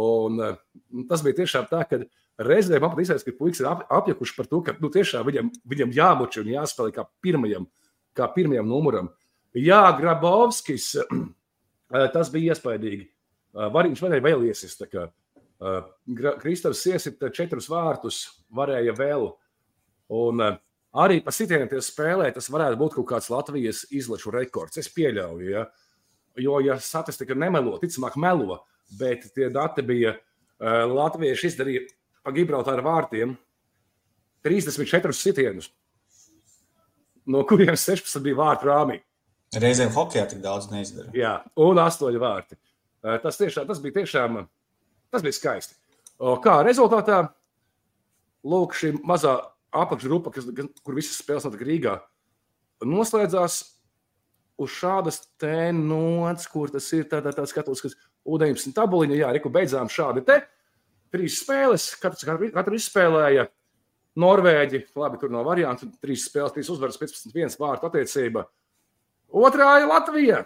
Un, 0.00 0.40
uh, 0.40 1.04
tas 1.10 1.24
bija 1.24 1.40
tiešām 1.42 1.66
tā, 1.70 1.82
ka 1.88 2.00
reizēm 2.46 2.82
man 2.84 2.92
pat 2.92 3.02
izsaka, 3.04 3.32
ka 3.32 3.38
puikas 3.38 3.62
ir 3.62 3.68
ap, 3.70 3.84
apjukuši 3.98 4.36
par 4.36 4.48
to, 4.50 4.60
ka 4.64 4.76
nu, 4.80 4.90
tiešām 4.92 5.26
viņam, 5.28 5.50
viņam 5.68 5.94
jāmuči 5.96 6.42
un 6.42 6.52
jāspēlē 6.52 6.94
kā 6.96 7.06
pirmajam, 7.24 7.68
kā 8.16 8.28
pirmajam 8.32 8.68
numuram. 8.70 9.10
Jā, 9.56 9.82
Grabovskis, 9.96 10.92
tas 12.14 12.32
bija 12.32 12.54
iespaidīgi. 12.54 13.08
Var, 13.56 13.88
viņš 13.88 14.02
varēja 14.04 14.24
vēl 14.24 14.44
iesist. 14.50 14.84
Kristofs 16.42 16.84
iesita 16.90 17.30
četrus 17.32 17.70
vārtus, 17.72 18.18
varēja 18.52 18.92
vēl. 18.98 19.30
Un 20.12 20.44
arī 21.02 21.20
pa 21.24 21.34
sitieniem 21.34 21.82
spēlē 21.82 22.30
tas 22.34 22.48
varētu 22.52 22.78
būt 22.80 22.96
kaut 22.98 23.08
kāds 23.12 23.30
Latvijas 23.32 23.84
izlašu 23.94 24.32
rekords. 24.34 24.80
Es 24.80 24.90
pieļauju, 24.92 25.48
ja? 25.50 25.66
jo, 26.40 26.58
ja 26.64 26.78
statistika 26.82 27.36
nemelo, 27.36 27.76
ticamāk 27.82 28.18
melo, 28.20 28.62
bet 28.98 29.28
tie 29.34 29.50
dati 29.52 29.84
bija 29.86 30.16
Latvieši 30.60 31.50
izdarīja 31.50 31.86
pa 32.24 32.32
Gibraltāra 32.34 32.84
vārtiem 32.84 33.36
34 34.46 35.12
sitienus, 35.14 35.70
no 37.26 37.42
kuriem 37.48 37.76
16 37.76 38.22
bija 38.24 38.38
vārtu 38.38 38.70
rāmī. 38.70 39.00
Reizēm 39.56 39.92
hokeja 39.94 40.26
tik 40.30 40.40
daudz 40.42 40.70
neizdarīja. 40.72 41.14
Jā, 41.16 41.34
un 41.62 41.78
8 41.82 42.20
vārti. 42.22 42.58
Tas, 43.22 43.38
tiešām, 43.38 43.66
tas 43.68 43.80
bija 43.82 44.00
tiešām 44.00 44.40
tas 45.10 45.24
bija 45.24 45.36
skaisti. 45.36 45.76
Kā 46.42 46.60
rezultātā, 46.66 47.20
lūk, 48.46 48.74
šī 48.76 48.92
mazā 49.06 49.36
apakšgrupa, 49.82 50.32
kas, 50.34 50.48
kur 50.84 50.96
visas 50.98 51.20
spēles 51.20 51.46
notika 51.46 51.66
Rīgā, 51.68 51.94
noslēdzās 52.86 53.60
uz 54.60 54.72
šādas 54.72 55.20
tēnots, 55.40 56.48
kur 56.52 56.72
tas 56.72 56.88
ir 56.96 57.08
tādā, 57.10 57.32
tādā 57.36 57.48
skatos, 57.50 57.84
kas 57.84 57.96
U19 58.26 58.74
tabuliņa, 58.76 59.18
jā, 59.20 59.32
reku 59.36 59.52
beidzām 59.52 59.90
šādi 59.92 60.24
te 60.26 60.40
trīs 61.16 61.40
spēles, 61.42 61.90
katrs, 62.00 62.26
katru 62.26 62.78
izspēlēja. 62.78 63.46
Norvēģi, 64.16 64.80
labi, 64.96 65.18
tur 65.20 65.32
nav 65.32 65.44
variantu. 65.44 65.90
Trīs 66.00 66.24
spēles, 66.30 66.54
trīs 66.54 66.70
uzvaras, 66.72 66.96
15-1 67.00 67.58
vārtu 67.60 67.90
attiecība. 67.90 68.46
Otrā 69.36 69.74
ir 69.82 69.90
Latvija. 69.90 70.38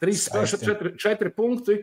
Trīs 0.00 0.24
spēles, 0.28 0.54
četri, 0.62 0.94
četri 1.00 1.32
punkti. 1.34 1.82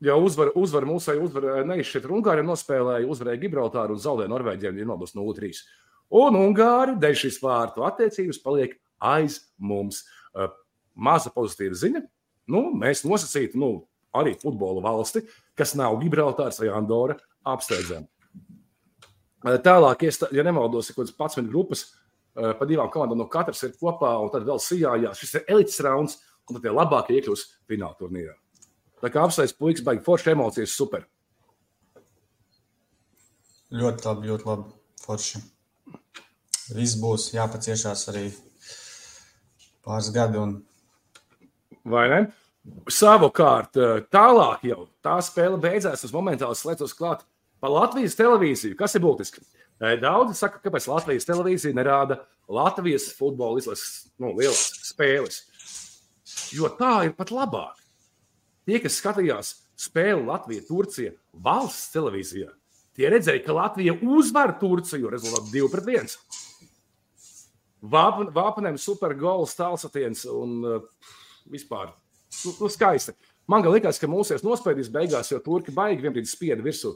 Ja 0.00 0.14
uzvar, 0.16 0.48
uzvar 0.56 0.86
mūsu 0.88 1.12
uzvar, 1.20 1.50
neizšķirt 1.68 2.06
ar 2.06 2.14
Ungāriem, 2.16 2.46
nospēlēja, 2.48 3.08
uzvarēja 3.12 3.40
Gibraltāru 3.42 3.96
un 3.96 4.00
zaudēja 4.00 4.32
Norvēģiem, 4.32 4.78
ir 4.80 4.88
nodos 4.88 5.12
0-3. 5.12 5.60
Un 6.16 6.38
Ungāri 6.40 6.96
dēļ 7.00 7.18
šīs 7.20 7.36
vārtu 7.42 7.84
attiecības 7.84 8.40
paliek 8.42 8.78
aiz 8.96 9.42
mums. 9.60 10.02
Maza 10.96 11.32
pozitīva 11.34 11.76
ziņa. 11.76 12.02
Nu, 12.50 12.64
mēs 12.74 13.04
nosacītu, 13.04 13.60
nu, 13.60 13.70
arī 14.16 14.32
futbola 14.40 14.82
valsti, 14.88 15.22
kas 15.58 15.76
nav 15.78 16.00
Gibraltārs 16.00 16.58
vai 16.62 16.72
Andora, 16.74 17.14
apsteidzam. 17.46 18.08
Tālāk, 19.40 20.02
ja 20.32 20.44
nemaldos, 20.44 20.90
ir 20.90 20.96
kaut 20.96 21.12
kādas 21.12 21.36
11 21.38 21.52
grupas, 21.52 21.86
pa 22.34 22.66
divām 22.68 22.90
komandām 22.92 23.22
no 23.22 23.28
katras 23.30 23.62
ir 23.68 23.76
kopā, 23.78 24.16
un 24.20 24.32
tad 24.32 24.48
vēl 24.48 24.60
sijājās. 24.60 25.20
Šis 25.20 25.38
ir 25.38 25.46
elites 25.54 25.80
rauns, 25.84 26.18
un 26.48 26.56
tad 26.56 26.66
tie 26.66 26.72
labākie 26.74 27.20
iekļūs 27.20 27.46
fināla 27.70 27.96
turnīrā. 28.00 28.34
Tā 29.00 29.08
kā 29.12 29.24
apsveic 29.24 29.54
puikas, 29.56 29.84
baigi 29.86 30.04
forši 30.04 30.34
emocijas, 30.34 30.76
super. 30.76 31.06
Ļoti 33.70 34.06
labi, 34.08 34.30
ļoti 34.32 34.48
labi. 34.48 34.72
Forši. 35.00 35.40
Viss 36.74 36.98
būs 37.00 37.30
jāpaciešās 37.34 38.02
arī 38.12 38.26
pāris 39.86 40.10
gadi. 40.14 40.38
Un... 40.38 40.58
Vai 41.88 42.04
ne? 42.12 42.20
Savukārt, 42.92 43.78
eh, 43.80 44.02
tālāk 44.12 44.66
jau 44.68 44.84
tā 45.02 45.16
spēle 45.24 45.58
beidzās. 45.62 46.04
Es 46.04 46.14
momentāli 46.14 46.58
slēdzos 46.58 46.94
klāt 46.98 47.24
par 47.62 47.72
Latvijas 47.72 48.18
televīziju. 48.18 48.76
Kas 48.78 48.94
ir 48.94 49.04
būtiski? 49.06 49.42
Eh, 49.80 49.96
daudzi 50.02 50.36
saka, 50.36 50.60
kāpēc 50.60 50.90
Latvijas 50.90 51.26
televīzija 51.28 51.78
nerāda 51.78 52.20
Latvijas 52.50 53.08
futbola 53.16 53.62
izlases 53.62 54.10
nu, 54.20 54.34
lielas 54.36 54.66
spēles. 54.90 55.44
Jo 56.52 56.68
tā 56.76 57.06
ir 57.08 57.14
pat 57.16 57.32
labāk. 57.34 57.79
Tie, 58.68 58.78
kas 58.82 58.98
skatījās 59.00 59.54
spēli 59.80 60.26
Latvija-Turcija 60.26 61.14
valsts 61.44 61.92
televīzijā, 61.94 62.50
tie 62.96 63.08
redzēja, 63.12 63.42
ka 63.46 63.56
Latvija 63.56 63.96
uzvar 64.04 64.52
Turciju 64.60 65.12
rezultātu 65.12 65.52
2 65.54 65.70
pret 65.72 65.90
1. 65.94 66.14
Vāpanem 67.80 68.76
supergols, 68.76 69.56
tālsatiens 69.56 70.26
un 70.28 70.58
uh, 70.68 70.82
vispār 71.48 71.94
nu, 72.44 72.52
nu, 72.58 72.68
skaisti. 72.68 73.16
Man 73.50 73.64
liekas, 73.64 73.98
ka 73.98 74.10
mūsies 74.10 74.44
nospēdīs 74.44 74.92
beigās, 74.92 75.32
jo 75.32 75.40
turki 75.42 75.72
baigi 75.74 76.04
vienbrīd 76.04 76.28
spieda 76.28 76.62
virsū. 76.62 76.92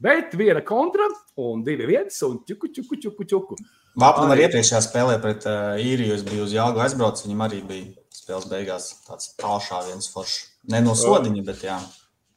Bet 0.00 0.32
viena 0.38 0.62
kontra 0.64 1.10
un 1.42 1.64
divi 1.66 1.90
viens 1.90 2.22
un 2.24 2.38
ķuku, 2.46 2.70
ķuku, 2.78 3.00
ķuku, 3.02 3.26
ķuku. 3.34 3.58
Vāpam 4.00 4.30
arī 4.30 4.46
iepriekšējā 4.46 4.80
spēlē 4.86 5.18
pret 5.20 5.44
uh, 5.50 5.74
īriju, 5.82 6.14
es 6.14 6.22
biju 6.24 6.46
uz 6.46 6.54
Jāgu 6.54 6.80
aizbraucis, 6.80 7.26
viņam 7.26 7.44
arī 7.48 7.60
bija 7.66 8.06
spēles 8.14 8.48
beigās 8.48 8.88
tāds 9.08 9.34
tālšā 9.42 9.82
viens 9.90 10.08
foršs. 10.14 10.49
Ne 10.68 10.82
no 10.84 10.92
sodiņa, 10.98 11.42
bet 11.46 11.64
jā. 11.64 11.78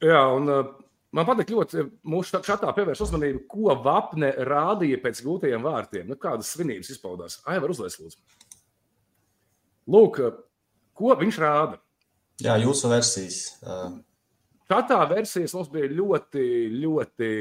Jā, 0.03 0.22
un 0.36 0.48
uh, 0.51 0.72
man 1.15 1.27
patīk 1.27 1.51
ļoti 1.51 1.84
mūsu 2.08 2.39
šatā 2.46 2.72
pievērst 2.75 3.03
uzmanību, 3.03 3.44
ko 3.51 3.75
Vapne 3.84 4.32
rādīja 4.48 5.01
pēc 5.03 5.22
gūtajiem 5.25 5.63
vārtiem. 5.65 6.08
Nu, 6.10 6.18
kādas 6.20 6.53
svinības 6.56 6.94
izpaudās? 6.96 7.42
Ai, 7.44 7.60
var 7.63 7.74
uzlies, 7.74 8.00
lūdzu. 8.00 8.20
Lūk, 9.94 10.22
ko 10.96 11.15
viņš 11.20 11.39
rāda. 11.44 11.80
Jā, 12.44 12.56
jūsu 12.63 12.89
versijas. 12.92 13.42
Šādā 14.72 15.01
versijas 15.12 15.53
mums 15.58 15.70
bija 15.72 15.92
ļoti, 15.92 16.46
ļoti 16.82 17.32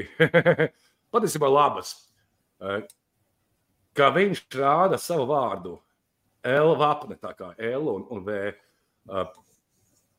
patiesībā 1.13 1.49
labas. 1.49 1.95
Kā 3.93 4.09
viņš 4.13 4.43
rāda 4.59 4.99
savu 5.01 5.29
vārdu, 5.31 5.77
L 6.43 6.75
vapne, 6.75 7.15
tā 7.15 7.31
kā 7.37 7.53
L 7.55 7.87
un, 7.87 8.05
un 8.11 8.23
V. 8.27 8.37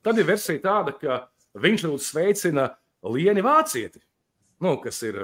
Tad 0.05 0.21
ir 0.21 0.29
versija 0.29 0.61
tāda, 0.61 0.93
ka 1.01 1.23
viņš 1.61 1.87
lūdzu 1.87 2.05
sveicina 2.05 2.69
Lieni 3.09 3.45
Vācieti, 3.45 4.03
nu, 4.65 4.77
kas 4.83 5.01
ir 5.07 5.21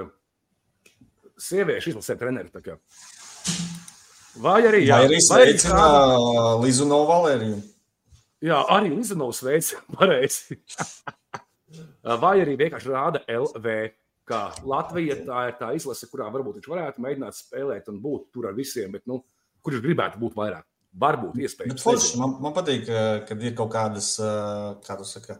sieviešu 1.41 1.93
izlasē 1.93 2.17
treneri. 2.17 2.49
Vai 4.41 4.61
arī, 4.65 4.85
jā, 4.87 4.97
vai 4.97 5.09
arī 5.09 5.19
sveicina 5.21 6.57
Lizu 6.63 6.87
no 6.89 7.03
Valēriju. 7.09 7.59
Jā, 8.41 8.57
arī 8.73 8.89
Lizanovs 8.95 9.43
veids 9.45 9.75
pareizi. 9.97 10.57
Vai 12.01 12.39
arī 12.41 12.57
vienkārši 12.57 12.89
rāda 12.89 13.21
LV. 13.29 13.75
Kā 14.31 14.45
Latvija 14.69 15.17
tā 15.25 15.45
ir 15.49 15.55
tā 15.59 15.71
izlase, 15.75 16.07
kurā 16.09 16.27
varbūt 16.31 16.59
viņš 16.59 16.67
varētu 16.71 17.03
mēģināt 17.03 17.35
spēlēt 17.35 17.89
un 17.91 17.97
būt 18.01 18.29
tur 18.33 18.47
ar 18.49 18.55
visiem, 18.55 18.93
bet 18.93 19.03
nu, 19.09 19.19
kurš 19.65 19.81
gribētu 19.83 20.21
būt 20.21 20.37
vairāk? 20.37 20.65
Varbūt 20.99 21.37
iespējams. 21.39 21.85
Forši, 21.85 22.17
man, 22.19 22.35
man 22.43 22.55
patīk, 22.55 22.89
kad 23.29 23.43
ir 23.43 23.55
kaut 23.55 23.71
kādas, 23.71 24.17
kā 24.83 24.97
tu 24.99 25.07
saka, 25.07 25.37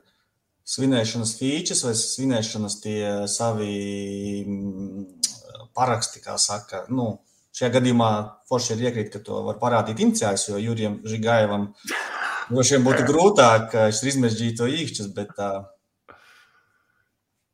svinēšanas 0.72 1.34
features 1.40 1.84
vai 1.84 1.96
svinēšanas 2.00 2.78
tie 2.84 3.02
savi 3.28 3.74
mm, 4.46 5.04
paraksti, 5.76 6.24
kā 6.24 6.38
saka. 6.40 6.86
Nu, 6.94 7.18
šajā 7.58 7.74
gadījumā 7.76 8.12
forši 8.48 8.78
ir 8.78 8.88
iekrīt, 8.88 9.12
ka 9.12 9.20
to 9.26 9.42
var 9.50 9.60
parādīt 9.60 10.00
iniciācijas, 10.00 10.54
jo 10.54 10.64
Jurijam 10.64 11.02
Žigājevam 11.04 11.68
Droši 12.52 12.76
vien 12.76 12.84
būtu 12.84 13.04
grūtāk, 13.08 13.70
ka 13.72 13.84
viņš 13.88 14.00
izmežģīja 14.12 14.56
to 14.60 14.66
īkšķus, 14.68 15.12
bet 15.16 15.30
tā. 15.38 15.52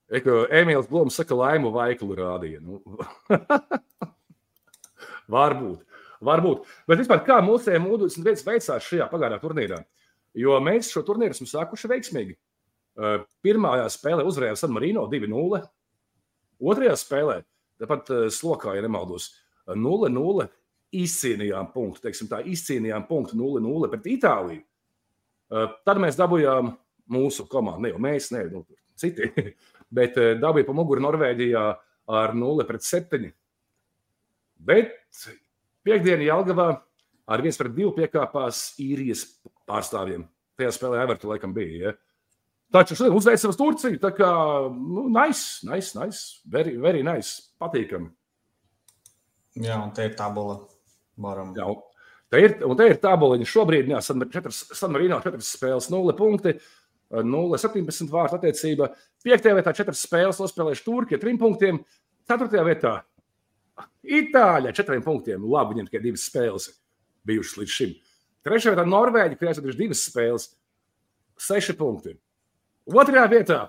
Emīls 0.09 0.87
Blūms 0.89 1.19
saka, 1.19 1.37
laimu 1.37 1.69
vaikulu 1.75 2.17
rādīja. 2.17 2.61
Nu. 2.63 2.79
Varbūt. 5.35 5.83
Varbūt. 6.25 6.65
Bet 6.89 7.01
vispār 7.01 7.21
kā 7.25 7.37
mūsējiem 7.45 7.87
U21 7.91 8.45
veicās 8.47 8.85
šajā 8.89 9.07
pagājušajā 9.11 9.43
turnīrā? 9.43 9.81
Jo 10.37 10.57
mēs 10.63 10.91
šo 10.93 11.03
turnīru 11.05 11.35
esam 11.35 11.49
sākuši 11.49 11.89
veiksmīgi. 11.91 12.37
Pirmajā 13.45 13.89
spēlē 13.93 14.25
uzvarējām 14.25 14.57
San 14.57 14.73
Marino 14.73 15.05
2-0. 15.09 15.61
Otrajā 16.57 16.95
spēlē, 16.97 17.41
tāpat 17.81 18.09
slokā, 18.33 18.73
ja 18.77 18.85
nemaldos, 18.85 19.29
0-0 19.69 20.47
izcīnījām 20.97 21.69
punktu. 21.73 22.07
Teiksim, 22.07 22.29
tā 22.31 22.41
izcīnījām 22.49 23.05
punktu 23.09 23.37
0-0 23.37 23.91
pret 23.93 24.09
Itāliju. 24.15 24.63
Tad 25.85 26.01
mēs 26.01 26.17
dabūjām 26.19 26.73
mūsu 27.13 27.45
komandu, 27.51 27.85
ne 27.85 27.93
jau 27.93 27.99
mēs, 28.03 28.31
ne 28.33 28.43
nu, 28.51 28.63
citi, 28.99 29.29
bet 29.97 30.17
dabūja 30.41 30.67
pa 30.67 30.75
muguru 30.75 31.05
Norvēģijā 31.05 31.65
ar 32.17 32.33
0 32.35 32.65
pret 32.67 32.87
7. 32.87 33.29
Bet 34.67 34.97
Piektdienā 35.87 36.27
Jālgavā 36.27 36.67
ar 37.27 37.43
viens 37.43 37.59
pret 37.59 37.71
divu 37.75 37.93
piekāpās 37.95 38.73
īrijas 38.83 39.23
pārstāvjiem. 39.67 40.25
Tajā 40.59 40.73
spēlē 40.75 41.01
Everta 41.05 41.29
laikam 41.29 41.53
bija. 41.55 41.89
Ja? 41.89 41.93
Taču 42.73 42.97
šodien 42.99 43.15
uzveicam 43.15 43.53
uz 43.53 43.59
Turciju. 43.59 43.99
Tā 44.03 44.11
kā, 44.15 44.29
nu, 44.75 45.05
nice, 45.13 45.63
nice, 45.67 45.93
nice. 45.95 46.41
Very, 46.51 46.75
very 46.81 47.03
nice. 47.07 47.53
Patīkami. 47.61 48.09
Jā, 49.63 49.77
un 49.79 49.93
te 49.95 50.09
ir 50.09 50.17
tabula. 50.17 50.59
Varam. 51.23 51.53
Jā, 51.57 51.69
te 52.33 52.41
ir, 52.43 52.57
un 52.67 52.77
te 52.77 52.89
ir 52.91 52.99
tabuliņa. 53.01 53.47
Šobrīd, 53.49 53.87
jā, 53.93 54.01
San 54.03 54.91
Marino 54.93 55.21
4 55.23 55.39
spēles, 55.45 55.87
0 55.93 56.17
punkti. 56.17 56.57
0,17 57.07 58.11
vārtu 58.11 58.35
attiecība. 58.35 58.91
5. 59.23 59.53
vietā 59.55 59.71
4 59.79 59.95
spēles, 59.95 60.41
nospēlējuši 60.43 60.83
Turcija 60.83 61.21
3 61.23 61.39
punktiem. 61.39 61.79
4. 62.27 62.65
vietā 62.67 62.97
Ar 63.77 64.75
četriem 64.75 65.03
punktiem. 65.05 65.45
Labi, 65.45 65.75
viņiem 65.75 65.89
tikai 65.89 66.03
divas 66.03 66.27
spēles 66.29 66.69
bijušas 67.27 67.57
līdz 67.61 67.73
šim. 67.73 67.95
Trešajā 68.47 68.75
vietā 68.75 68.85
Norvēģija, 68.87 69.39
kuriem 69.39 69.67
ir 69.67 69.79
divas 69.79 70.03
spēles, 70.07 70.47
seši 71.47 71.75
punkti. 71.77 72.15
Otrajā 72.87 73.25
vietā 73.31 73.59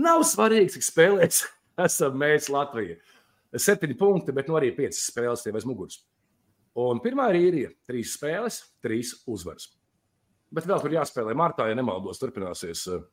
nav 0.00 0.24
svarīgi, 0.24 0.76
cik 0.76 0.86
spēlēs 0.86 1.42
esam 1.86 2.16
mēs 2.20 2.48
Latvija. 2.52 2.96
Septiņi 3.52 3.98
punkti, 4.00 4.32
bet 4.32 4.48
nu 4.48 4.56
arī 4.56 4.70
piecas 4.72 5.02
spēles 5.10 5.44
jau 5.44 5.52
aiz 5.58 5.68
muguras. 5.68 5.98
Un 6.80 7.02
pirmā 7.04 7.28
ir 7.34 7.40
īrija. 7.42 7.72
Trīs 7.84 8.14
spēles, 8.16 8.62
trīs 8.80 9.12
uzvaras. 9.28 9.68
Bet 10.52 10.64
vēl 10.68 10.80
tur 10.80 10.94
jāspēlē 10.96 11.34
martā, 11.36 11.66
ja 11.68 11.76
nemaldos, 11.76 12.20
turpināsies 12.20 12.86
uh, 12.88 13.04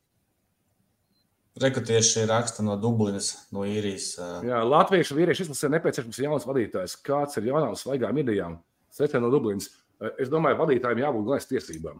Rekutieši 1.58 2.28
raksta 2.30 2.62
no 2.62 2.76
Dublinas, 2.78 3.32
no 3.50 3.64
īrijas. 3.66 4.12
Jā, 4.46 4.60
Latviešu 4.62 5.16
vīriešu 5.18 5.48
izlasē 5.48 5.70
nepieciešams 5.74 6.20
jauns 6.22 6.46
vadītājs. 6.46 6.94
Kāds 7.02 7.40
ir 7.40 7.48
jaunām 7.50 7.74
svaigām 7.78 8.20
idejām? 8.22 8.60
Sveicinājumi 8.94 9.26
no 9.26 9.32
Dublinas. 9.34 9.66
Es 10.22 10.30
domāju, 10.30 10.60
vadītājiem 10.62 11.02
jābūt 11.02 11.26
galvenais 11.26 11.50
tiesībām. 11.50 11.98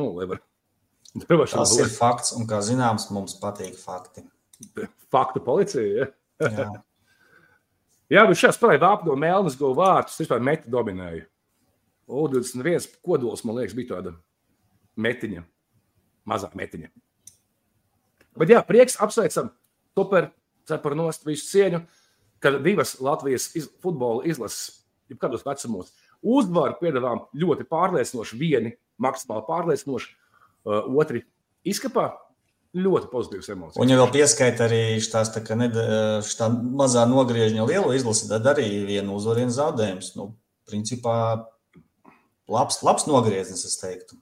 Nu, 0.00 0.08
lai 0.16 0.30
var. 0.30 0.40
Tas 1.52 1.74
ir 1.76 1.92
fakts, 1.92 2.32
un 2.38 2.48
kā 2.48 2.62
zināms, 2.64 3.10
mums 3.12 3.36
patīk 3.42 3.76
fakti. 3.76 4.24
Faktu 5.12 5.44
policija, 5.44 5.84
ja? 6.00 6.08
Jā. 6.48 6.70
Jā, 8.12 8.26
bet 8.28 8.36
šajā 8.36 8.52
spēlē 8.52 8.74
vāp 8.82 9.06
no 9.06 9.14
Melnas 9.16 9.54
go 9.56 9.70
vārtus, 9.76 10.18
vispār 10.20 10.42
meti 10.44 10.68
dominēja. 10.72 11.22
U21 12.12 12.98
kodols, 13.00 13.40
man 13.48 13.56
liekas, 13.56 13.76
bija 13.78 13.94
tāda 13.94 14.12
metiņa, 15.00 15.44
mazā 16.28 16.50
metiņa. 16.58 16.90
Bet 18.38 18.52
jā, 18.52 18.62
prieks 18.64 18.96
apsveicam, 19.02 19.50
super, 19.96 20.30
cepur 20.68 20.96
nost 20.96 21.26
visu 21.28 21.48
cieņu, 21.50 21.82
ka 22.42 22.54
divas 22.62 22.96
Latvijas 23.02 23.50
iz, 23.58 23.68
futbola 23.82 24.24
izlases, 24.28 24.82
jebkādos 25.12 25.44
vecumos, 25.46 25.92
uzvaru 26.22 26.78
piedāvām 26.80 27.26
ļoti 27.36 27.66
pārliecinoši, 27.68 28.38
vieni 28.40 28.74
maksimāli 29.02 29.44
pārliecinoši, 29.48 30.12
uh, 30.12 30.84
otri 30.98 31.26
izkapā. 31.68 32.12
Ļoti 32.72 33.10
pozitīvas 33.12 33.50
emocijas. 33.52 33.82
Un, 33.84 33.90
ja 33.92 33.98
vēl 34.00 34.08
pieskaita 34.14 34.64
arī 34.64 34.96
šitās, 35.04 35.28
tā, 35.34 35.42
šitā 36.24 36.46
mazā 36.80 37.02
nogriežņa 37.04 37.66
lielo 37.68 37.90
izlasi, 37.92 38.30
tad 38.30 38.48
arī 38.48 38.64
vienu 38.88 39.18
uzvaru, 39.18 39.42
vienu 39.42 39.52
zaudējumu. 39.52 40.06
Nu, 40.16 40.24
principā 40.70 41.16
labs, 42.48 42.80
labs 42.80 43.04
nogrieznis, 43.10 43.66
es 43.68 43.76
teiktu. 43.76 44.16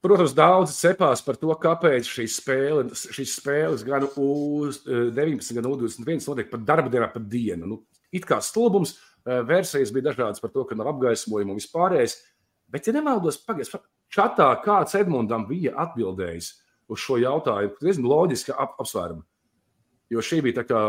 Protams, 0.00 0.32
daudzi 0.32 0.78
cepās 0.78 1.20
par 1.20 1.36
to, 1.36 1.52
kāpēc 1.60 2.08
šīs 2.08 2.38
spēles, 2.40 3.02
šīs 3.12 3.34
spēles 3.36 3.82
gan 3.84 4.06
U19, 4.08 5.50
gan 5.58 5.68
U21 5.68 6.24
notiek 6.24 6.48
pat 6.48 6.64
darba 6.64 6.92
dienā, 6.92 7.10
pat 7.12 7.26
dienu. 7.28 7.68
Nu, 7.68 7.78
it 8.08 8.24
kā 8.28 8.38
stulbums, 8.40 8.94
eh, 9.26 9.42
versijas 9.44 9.92
bija 9.92 10.08
dažādas 10.08 10.40
par 10.40 10.54
to, 10.54 10.64
ka 10.64 10.78
nav 10.78 10.88
apgaismojuma 10.94 11.52
un 11.52 11.60
vispārējais. 11.60 12.16
Bet, 12.72 12.86
ja 12.86 12.94
nemaldos, 12.96 13.36
pagaidiet, 13.44 13.82
čatā 14.08 14.48
kāds 14.64 14.96
Edmundam 14.96 15.44
bija 15.48 15.74
atbildējis 15.84 16.48
uz 16.88 16.98
šo 17.04 17.18
jautājumu, 17.20 17.76
ir 17.82 18.00
loģiski 18.00 18.56
ap, 18.56 18.80
apsvērumi. 18.80 19.22
Jo 20.10 20.24
šī 20.24 20.40
bija 20.48 20.62
tā 20.62 20.66
kā 20.70 20.80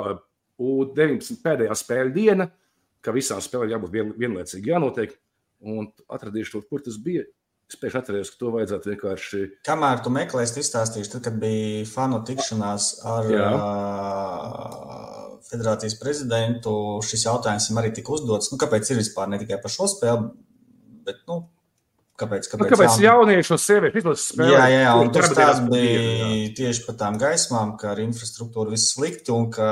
U19 0.62 1.42
pēdējā 1.44 1.76
spēļu 1.78 2.16
diena, 2.16 2.48
ka 3.02 3.12
visām 3.12 3.42
spēlēm 3.44 3.76
jābūt 3.76 3.92
vien, 3.92 4.16
vienlaicīgi 4.18 4.72
jānotiek. 4.72 5.14
Un 5.62 5.92
atradīšu 6.10 6.64
kur 6.70 6.82
tas 6.82 6.98
bija. 6.98 7.26
Es 7.72 7.78
pēkšņi 7.80 8.00
atceros, 8.02 8.30
ka 8.34 8.40
to 8.42 8.50
vajadzētu 8.52 8.90
vienkārši. 8.92 9.42
Kamēr 9.64 10.02
tu 10.04 10.12
meklēsi, 10.12 10.60
izstāstīšu, 10.60 11.14
tad, 11.14 11.22
kad 11.30 11.38
bija 11.40 11.86
fanu 11.88 12.18
tikšanās 12.28 12.88
ar 13.08 13.30
Jā. 13.32 13.46
uh, 13.56 15.22
federācijas 15.48 15.96
prezidentu, 16.02 16.74
šis 17.08 17.24
jautājums 17.30 17.70
arī 17.80 17.94
tika 17.96 18.12
uzdots. 18.18 18.52
Nu, 18.52 18.60
kāpēc 18.60 18.92
ir 18.92 19.00
vispār 19.00 19.32
ne 19.32 19.40
tikai 19.40 19.62
par 19.64 19.72
šo 19.72 19.88
spēli, 19.88 20.34
bet 21.08 21.24
nu, 21.32 21.38
kāpēc? 22.20 22.52
Kāpēc, 22.52 22.66
nu, 22.66 22.74
kāpēc 22.74 23.00
jaun... 23.00 23.06
jaunieši 23.08 23.56
un 23.56 23.64
sieviešu 23.70 24.04
izlases 24.04 24.28
spēlē? 24.34 24.52
Jā, 24.52 24.68
jā, 24.74 24.84
jā 24.84 24.92
un 25.00 25.14
tur 25.16 25.30
tās 25.40 25.64
bija 25.72 26.04
jā. 26.04 26.30
tieši 26.60 26.86
par 26.90 27.00
tām 27.06 27.22
gaismām, 27.24 27.74
ka 27.80 27.94
ar 27.94 28.04
infrastruktūru 28.04 28.76
viss 28.76 28.92
slikti 28.98 29.32
un 29.32 29.48
ka, 29.54 29.72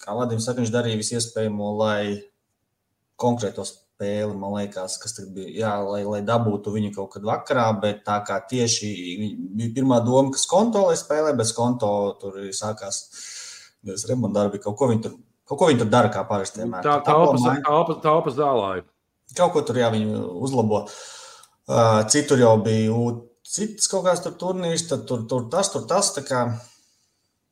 kā 0.00 0.16
Ladījums 0.16 0.48
saka, 0.48 0.64
viņš 0.64 0.72
darīja 0.72 1.04
visu 1.04 1.20
iespējamo, 1.20 1.70
lai 1.84 2.02
konkrētos 3.20 3.76
spēli, 4.00 4.36
man 4.38 4.54
liekas, 4.56 4.96
kas 5.00 5.18
bija, 5.28 5.50
jā, 5.60 5.72
lai, 5.84 6.00
lai 6.08 6.20
dabūtu 6.24 6.72
viņu 6.72 6.94
kaut 6.94 7.12
kad 7.14 7.26
vakarā, 7.28 7.68
bet 7.80 8.00
tā 8.06 8.16
kā 8.24 8.38
tieši 8.48 8.88
bija 9.56 9.74
pirmā 9.76 10.00
doma, 10.04 10.32
ka 10.32 10.40
konto 10.48 10.86
lai 10.88 10.96
spēlē, 10.96 11.34
bet 11.36 11.52
konto 11.56 12.16
tur 12.20 12.38
sākās 12.56 13.02
remonta 14.08 14.40
darbi, 14.40 14.60
kaut 14.62 14.78
ko 14.78 14.88
viņi 14.88 15.04
tur, 15.04 15.18
kaut 15.44 15.60
ko 15.60 15.68
viņi 15.68 15.82
tur 15.82 15.90
dara, 15.92 16.08
kā 16.12 16.24
parasti. 16.24 16.64
Tā, 16.64 16.80
tā, 16.80 16.96
tā 17.04 17.16
opas 18.16 18.38
zālāja. 18.38 18.86
Kaut 19.36 19.52
ko 19.52 19.62
tur, 19.62 19.78
jā, 19.78 19.90
viņi 19.92 20.16
uzlabo. 20.40 20.86
Uh, 21.70 22.00
citur 22.10 22.40
jau 22.40 22.56
bija 22.64 22.96
cits 23.46 23.86
kaut 23.90 24.06
kāds 24.08 24.24
tur 24.24 24.32
turnīrs, 24.40 24.88
tad 24.88 25.04
tur, 25.06 25.26
tur 25.28 25.44
tas, 25.52 25.68
tur 25.70 25.84
tas, 25.90 26.08
tā 26.16 26.24
kā, 26.26 26.46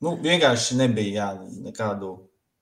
nu, 0.03 0.17
vienkārši 0.23 0.79
nebija, 0.81 1.13
jā, 1.13 1.29
nekādu 1.69 2.17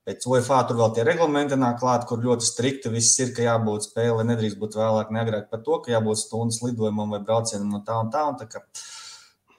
Pēc 0.07 0.23
UFA 0.31 0.61
tur 0.63 0.77
vēl 0.79 0.93
tie 0.95 1.03
reglamenti 1.03 1.57
nāk 1.59 1.81
klāt, 1.81 2.05
kur 2.07 2.21
ļoti 2.23 2.45
strikti 2.47 2.87
viss 2.93 3.17
ir, 3.19 3.33
ka 3.35 3.43
jābūt 3.43 3.89
spēlē, 3.89 4.23
nedrīkst 4.29 4.55
būt 4.61 4.77
vēlāk, 4.79 5.09
neagrāk 5.11 5.49
par 5.51 5.59
to, 5.65 5.81
ka 5.83 5.91
jābūt 5.91 6.21
stundas 6.21 6.61
lidojumam 6.63 7.11
vai 7.11 7.19
braucienam 7.27 7.73
no 7.75 7.81
tā 7.83 7.97
un 7.99 8.11
tā. 8.13 8.21
Un 8.29 8.37
tā, 8.39 8.47
kā, 8.47 8.61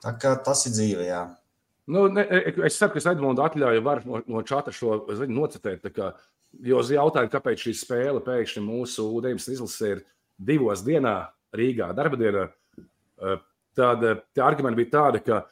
tā 0.01 0.13
kā 0.23 0.33
tas 0.47 0.65
ir 0.65 0.73
dzīve, 0.73 1.05
jā. 1.05 1.27
Nu, 1.93 2.07
ne, 2.09 2.25
es 2.65 2.79
saku, 2.81 2.95
ka 2.95 3.03
es 3.03 3.09
Edmundu 3.13 3.45
atļauju 3.45 3.85
var 3.85 4.01
no, 4.09 4.23
no 4.25 4.41
čata 4.49 4.73
šo 4.73 5.03
zinu, 5.19 5.37
nocitēt. 5.43 5.85
Kā, 5.93 6.15
jo 6.65 6.81
uz 6.81 6.95
jautājumu, 6.97 7.35
kāpēc 7.37 7.67
šī 7.67 7.77
spēle 7.83 8.25
pēkšņi 8.25 8.65
mūsu 8.65 9.05
U-19 9.19 9.53
izlasē 9.59 9.93
ir 9.99 10.03
divos 10.49 10.81
dienā 10.87 11.15
Rīgā, 11.61 11.91
darba 11.97 12.17
dienā, 12.25 12.49
eh, 12.81 13.37
tad 13.77 14.09
tie 14.33 14.49
argumenti 14.49 14.81
bija 14.81 14.95
tādi, 14.97 15.25
ka 15.29 15.45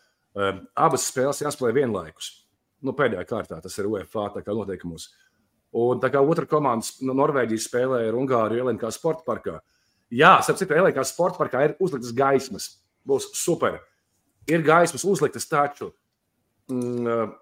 abas 0.77 1.05
spēles 1.13 1.45
jāspēlē 1.45 1.77
vienlaikus 1.83 2.33
nu, 2.85 2.95
pēdējā 2.97 3.25
kārtā. 3.29 3.61
Tas 3.62 3.79
ir 3.79 3.89
UEFA 3.91 4.29
noteikumos. 4.47 5.09
Un 5.77 6.01
tā 6.01 6.11
kā 6.12 6.23
otra 6.23 6.47
komanda 6.49 6.87
no 7.05 7.17
Norvēģijas 7.19 7.67
spēlēja 7.69 8.11
ar 8.11 8.19
Ungāriju 8.19 8.65
Ielinkā 8.65 8.91
sporta 8.95 9.27
parkā. 9.27 9.59
Jā, 10.12 10.37
starp 10.45 10.61
citu, 10.61 10.77
Ielinkā 10.77 11.05
sporta 11.05 11.41
parkā 11.41 11.65
ir 11.67 11.75
uzliktas 11.83 12.15
gaismas. 12.17 12.69
Būs 13.07 13.29
super. 13.37 13.81
Ir 14.49 14.62
gaismas 14.65 15.05
uzliktas 15.05 15.49
taču. 15.51 15.91
Mm, 16.71 17.35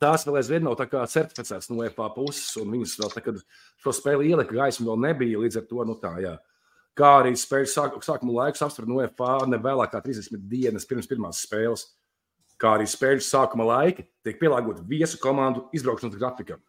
tās 0.00 0.24
vēl 0.26 0.40
aizvien 0.40 0.64
nav 0.64 0.80
certificētas 0.80 1.70
no 1.70 1.84
EFA 1.84 2.08
puses, 2.16 2.48
un 2.60 2.72
viņas 2.72 2.96
vēl, 3.00 3.12
tā, 3.12 3.22
kad 3.24 3.38
šo 3.84 3.94
spēli 3.94 4.32
ielika 4.32 4.56
gaismu, 4.56 4.88
vēl 4.90 5.04
nebija. 5.04 5.42
Līdz 5.44 5.60
ar 5.60 5.68
to, 5.68 5.84
nu 5.88 5.98
tā, 6.00 6.14
jā. 6.24 6.34
Kā 6.94 7.10
arī 7.20 7.34
spēļu 7.38 7.68
sāk, 7.70 7.98
sākuma 8.06 8.40
laiks 8.40 8.62
apstver 8.62 8.88
no 8.88 9.00
EFA 9.02 9.44
ne 9.50 9.58
vēlāk 9.62 9.92
kā 9.92 10.00
30 10.04 10.42
dienas 10.50 10.86
pirms 10.88 11.10
pirmās 11.10 11.42
spēles 11.42 11.88
kā 12.60 12.76
arī 12.78 12.86
spēļu 12.88 13.24
sākuma 13.24 13.66
laiki, 13.68 14.06
tiek 14.24 14.38
pielāgoti 14.40 14.84
viesu 14.88 15.18
komandu 15.22 15.66
izbraukšanas 15.76 16.18
grafikam. 16.20 16.62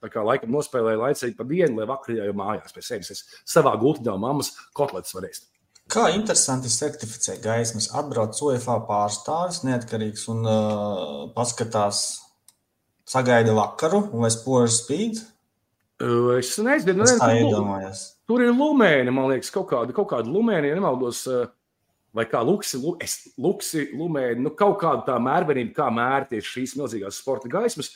Tā 0.00 0.08
kā 0.08 0.22
laikam 0.24 0.52
nospēlēja 0.54 1.00
laicīgi 1.02 1.36
pa 1.36 1.44
dienu, 1.44 1.76
lai 1.80 1.88
vakarā 1.90 2.24
jau 2.30 2.36
mājās 2.38 2.72
pie 2.72 2.84
sevis 2.86 3.24
savā 3.44 3.74
gultiņā 3.80 4.14
mammas 4.16 4.54
kotletes 4.76 5.12
varēs. 5.16 5.42
Kā 5.90 6.06
interesanti 6.14 6.70
certificē 6.70 7.34
gaismas, 7.42 7.90
atbrauc 7.98 8.38
UEFA 8.46 8.78
pārstāvis, 8.86 9.64
neatkarīgs 9.66 10.28
un 10.30 10.44
uh, 10.46 11.26
paskatās, 11.34 12.04
sagaida 13.10 13.52
vakaru, 13.56 14.04
vai 14.22 14.30
spožs 14.30 14.84
spīd. 14.84 15.18
Es 16.38 16.54
nezinu, 16.62 17.04
Es 17.04 17.18
tā 17.18 17.26
tur, 17.28 17.40
iedomājos. 17.42 18.04
tur 18.30 18.44
ir 18.46 18.54
lumēni, 18.56 19.12
man 19.12 19.28
liekas, 19.34 19.50
kaut 19.52 19.66
kāda, 19.74 19.92
kaut 19.92 20.08
kāda 20.14 20.30
lumēni, 20.32 20.70
ja 20.70 20.78
nemaldos, 20.78 21.26
uh, 21.28 21.50
vai 22.16 22.24
kā 22.26 22.40
luksi, 22.44 22.80
luksi 23.38 23.86
lumēni, 23.94 24.42
nu 24.42 24.50
kaut 24.58 24.80
kāda 24.82 25.04
tā 25.06 25.16
mērvenība, 25.22 25.74
kā 25.76 25.88
mērties 25.94 26.48
šīs 26.50 26.76
milzīgās 26.80 27.20
sporta 27.22 27.48
gaismas. 27.52 27.92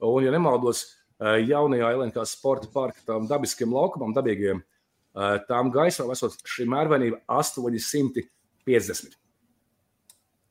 Un, 0.00 0.22
ja 0.24 0.32
nemaldos, 0.32 0.84
uh, 1.20 1.36
jaunajā 1.44 1.90
LNK 1.98 2.24
sporta 2.28 2.70
parka 2.72 3.02
tam 3.06 3.26
dabiskiem 3.28 3.72
laukumam, 3.76 4.14
dabīgiem, 4.16 4.62
uh, 4.62 5.36
tām 5.48 5.68
gaismām 5.74 6.14
esot 6.14 6.38
šī 6.48 6.64
mērvenība 6.72 7.20
850. 7.28 9.18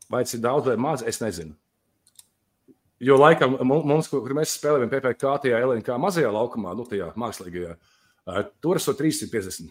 Vai 0.10 0.24
tas 0.26 0.34
ir 0.38 0.41
daudz 0.45 0.69
vai 0.69 0.78
maz, 0.78 1.02
es 1.06 1.19
nezinu. 1.22 1.56
Jo 3.00 3.15
laikam 3.17 3.54
mu- 3.63 3.84
mums, 3.88 4.10
kur 4.12 4.22
mēs 4.36 4.58
spēlējam 4.58 4.89
PPC, 4.91 5.22
tajā 5.45 5.60
LNK 5.63 5.98
mazajā 6.02 6.30
laukumā, 6.36 6.74
nu, 6.76 6.84
tajā 6.86 7.13
mākslīgajā, 7.15 7.78
ā, 8.28 8.41
tur 8.62 8.76
esot 8.76 8.98
350. 9.00 9.69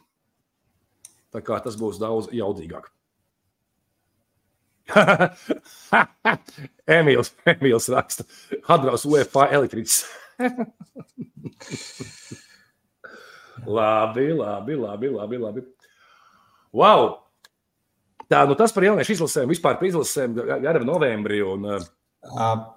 Tā 1.34 1.42
kā 1.44 1.58
tas 1.62 1.76
būs 1.76 1.98
daudz 2.00 2.30
jaudīgāk. 2.32 2.88
Emīls, 6.98 7.32
Emīls 7.48 7.88
raksta, 7.92 8.22
atbrauc 8.66 9.04
UEFA 9.08 9.42
elektriķis. 9.58 9.98
labi, 13.78 14.26
labi, 14.32 14.74
labi, 14.78 15.08
labi, 15.12 15.36
labi. 15.44 15.60
Wow! 16.72 17.18
Tā, 18.28 18.42
nu 18.48 18.56
tas 18.60 18.74
par 18.76 18.84
jauniešu 18.84 19.14
izlasēm, 19.16 19.48
vispār 19.48 19.78
par 19.80 19.88
izlasēm, 19.88 20.36
arī 20.58 20.84
novembrī. 20.84 21.40
Un, 21.48 21.64
uh, 21.78 21.86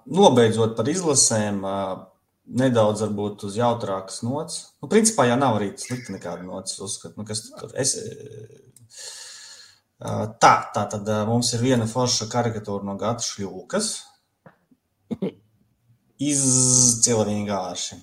Nobeidzot 0.08 0.76
par 0.78 0.88
izlasēm, 0.88 1.60
ā, 1.66 1.78
nedaudz 2.62 3.02
varbūt 3.04 3.44
uz 3.48 3.58
jautrākas 3.58 4.22
nots. 4.24 4.60
Nu, 4.80 4.88
principā 4.92 5.26
jau 5.28 5.36
nav 5.40 5.58
arī 5.58 5.68
slikti 5.80 6.14
nekāda 6.14 6.46
nots. 6.46 6.78
Uzskat, 6.82 7.18
nu, 7.18 7.26
kas 7.28 7.44
tur 7.50 7.74
es, 7.78 7.96
ā, 8.00 8.04
tā, 10.02 10.52
tā 10.74 10.86
tad 10.90 11.08
mums 11.28 11.52
ir 11.56 11.62
viena 11.62 11.86
forša 11.88 12.28
karikatūra 12.32 12.86
no 12.86 12.96
Gata 13.00 13.24
Šļūkas. 13.26 13.92
Izcila 16.32 17.26
vienkārši. 17.28 17.98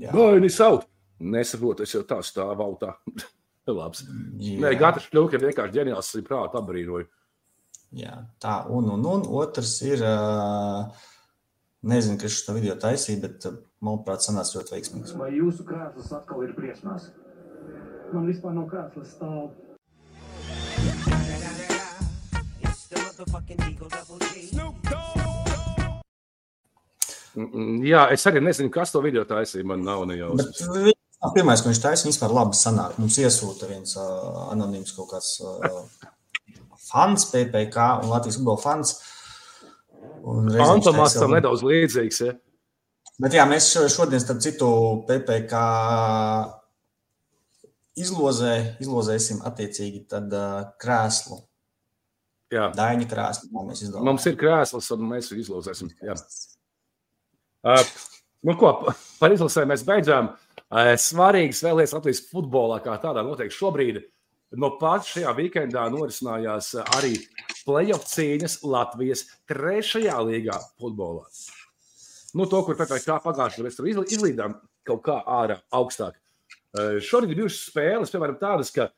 Jā, 0.00 0.12
Gaini 0.14 0.50
saut. 0.52 0.86
Nesaprotu, 1.20 1.84
es 1.84 1.92
jau 1.94 2.02
tā 2.08 2.20
stāvu 2.24 2.64
autā. 2.64 2.94
Labs. 3.70 4.02
Nē, 4.08 4.72
jā, 4.72 4.76
Gata 4.80 5.02
šļūka 5.04 5.36
ir 5.36 5.46
vienkārši 5.48 5.76
ģeniāls, 5.76 6.12
ir 6.16 6.26
prāta 6.26 6.58
apbrīnoju. 6.60 7.06
jā, 8.00 8.16
tā. 8.42 8.56
Un, 8.72 8.88
un, 8.96 9.04
un 9.06 9.26
otrs 9.38 9.76
ir, 9.86 10.02
nezinu, 11.86 12.18
kas 12.20 12.40
šo 12.40 12.56
video 12.56 12.76
taisīja, 12.80 13.20
bet 13.26 13.46
manuprāt, 13.84 14.24
sanāca 14.24 14.58
ļoti 14.58 14.74
veiksmīgs. 14.76 15.16
Vai 15.20 15.32
jūsu 15.36 15.66
krēsls 15.68 16.12
atkal 16.16 16.46
ir 16.46 16.54
briesmās? 16.56 17.10
Man 18.10 18.26
vispār 18.26 18.56
nav 18.56 18.66
krēsls 18.72 19.14
stāv. 19.14 19.52
Motherfucking 23.20 23.60
Eagle 23.68 23.88
Double 23.88 24.18
G. 24.18 24.50
Mm, 27.36 27.46
mm, 27.46 27.82
Jā, 27.86 28.08
es 28.10 28.24
arī 28.26 28.40
nezinu, 28.42 28.72
kas 28.74 28.90
to 28.90 29.00
video 29.04 29.22
taisīja. 29.28 29.66
Man 29.66 29.84
nav 29.86 30.02
viņš 30.08 30.62
nav 31.20 31.34
pirmais, 31.36 31.60
ko 31.62 31.70
viņš 31.70 31.80
taisa, 31.84 32.08
vispār 32.08 32.32
labi 32.34 32.58
sanāk. 32.58 32.96
Mums 32.98 33.18
iesūta 33.20 33.68
viens 33.70 33.92
uh, 34.00 34.48
anonīms 34.54 34.94
kaut 34.96 35.12
kāds 35.12 35.36
uh, 35.44 35.82
fans, 36.90 37.28
PPC 37.30 37.76
un 38.02 38.10
Latvijas 38.10 38.40
futbola 38.40 38.62
fans. 38.64 38.96
Fantomāts 40.24 41.18
tam 41.20 41.36
nedaudz 41.36 41.62
līdzīgs. 41.64 42.22
Ja? 42.26 42.34
Bet 43.20 43.36
jā, 43.36 43.44
mēs 43.48 43.68
šo- 43.74 43.86
šodien, 43.92 44.20
starp 44.24 44.40
citu, 44.42 44.70
PPC 45.06 45.60
izlozē, 48.00 48.54
izlozēsim 48.82 49.44
attiecīgi 49.46 50.06
tad 50.10 50.32
uh, 50.34 50.72
krēslu, 50.80 51.44
Jā. 52.50 52.68
daļņa 52.74 53.06
krēslu. 53.10 53.50
kā 53.54 53.66
Mēs 53.68 53.82
izdomājam. 53.84 54.06
Mums 54.10 54.26
ir 54.26 54.38
krēsls, 54.40 54.88
un 54.96 55.04
mēs 55.10 55.30
viņu 55.30 55.44
izlozēsim. 55.44 55.90
Jā. 56.02 56.16
Uh, 57.60 57.82
nu, 58.48 58.56
ko 58.58 58.72
pa- 58.80 58.94
par 59.20 59.34
izlasēm 59.34 59.70
mēs 59.70 59.84
beidzām. 59.86 60.32
Uh, 60.70 60.94
svarīgas 60.98 61.62
vēl 61.66 61.80
lietas 61.80 61.94
Latvijas 61.94 62.24
futbolā, 62.30 62.80
kā 62.82 62.96
tādā 63.02 63.22
noteikti 63.26 63.58
šobrīd. 63.58 64.02
No 64.58 64.72
pat 64.80 65.06
šajā 65.06 65.30
weekendā 65.36 65.84
norisinājās 65.94 66.72
arī 66.96 67.12
playoff 67.62 68.08
cīņas 68.10 68.64
Latvijas 68.66 69.24
trešajā 69.46 70.16
līgā 70.26 70.56
futbolā. 70.80 71.22
Nu, 72.34 72.46
to, 72.50 72.62
kur 72.66 72.74
PPC 72.78 73.20
pagājušajā 73.22 73.62
gadā 73.62 73.68
mēs 73.68 73.78
izlīdām 74.16 74.56
kaut 74.86 75.04
kā 75.06 75.20
ārā 75.26 75.60
augstāk. 75.74 76.18
Uh, 76.74 76.98
Šorīt 77.02 77.30
ir 77.34 77.42
bijušas 77.44 77.68
spēles, 77.70 78.10
piemēram, 78.10 78.38
tādas, 78.42 78.70
ka 78.74 78.88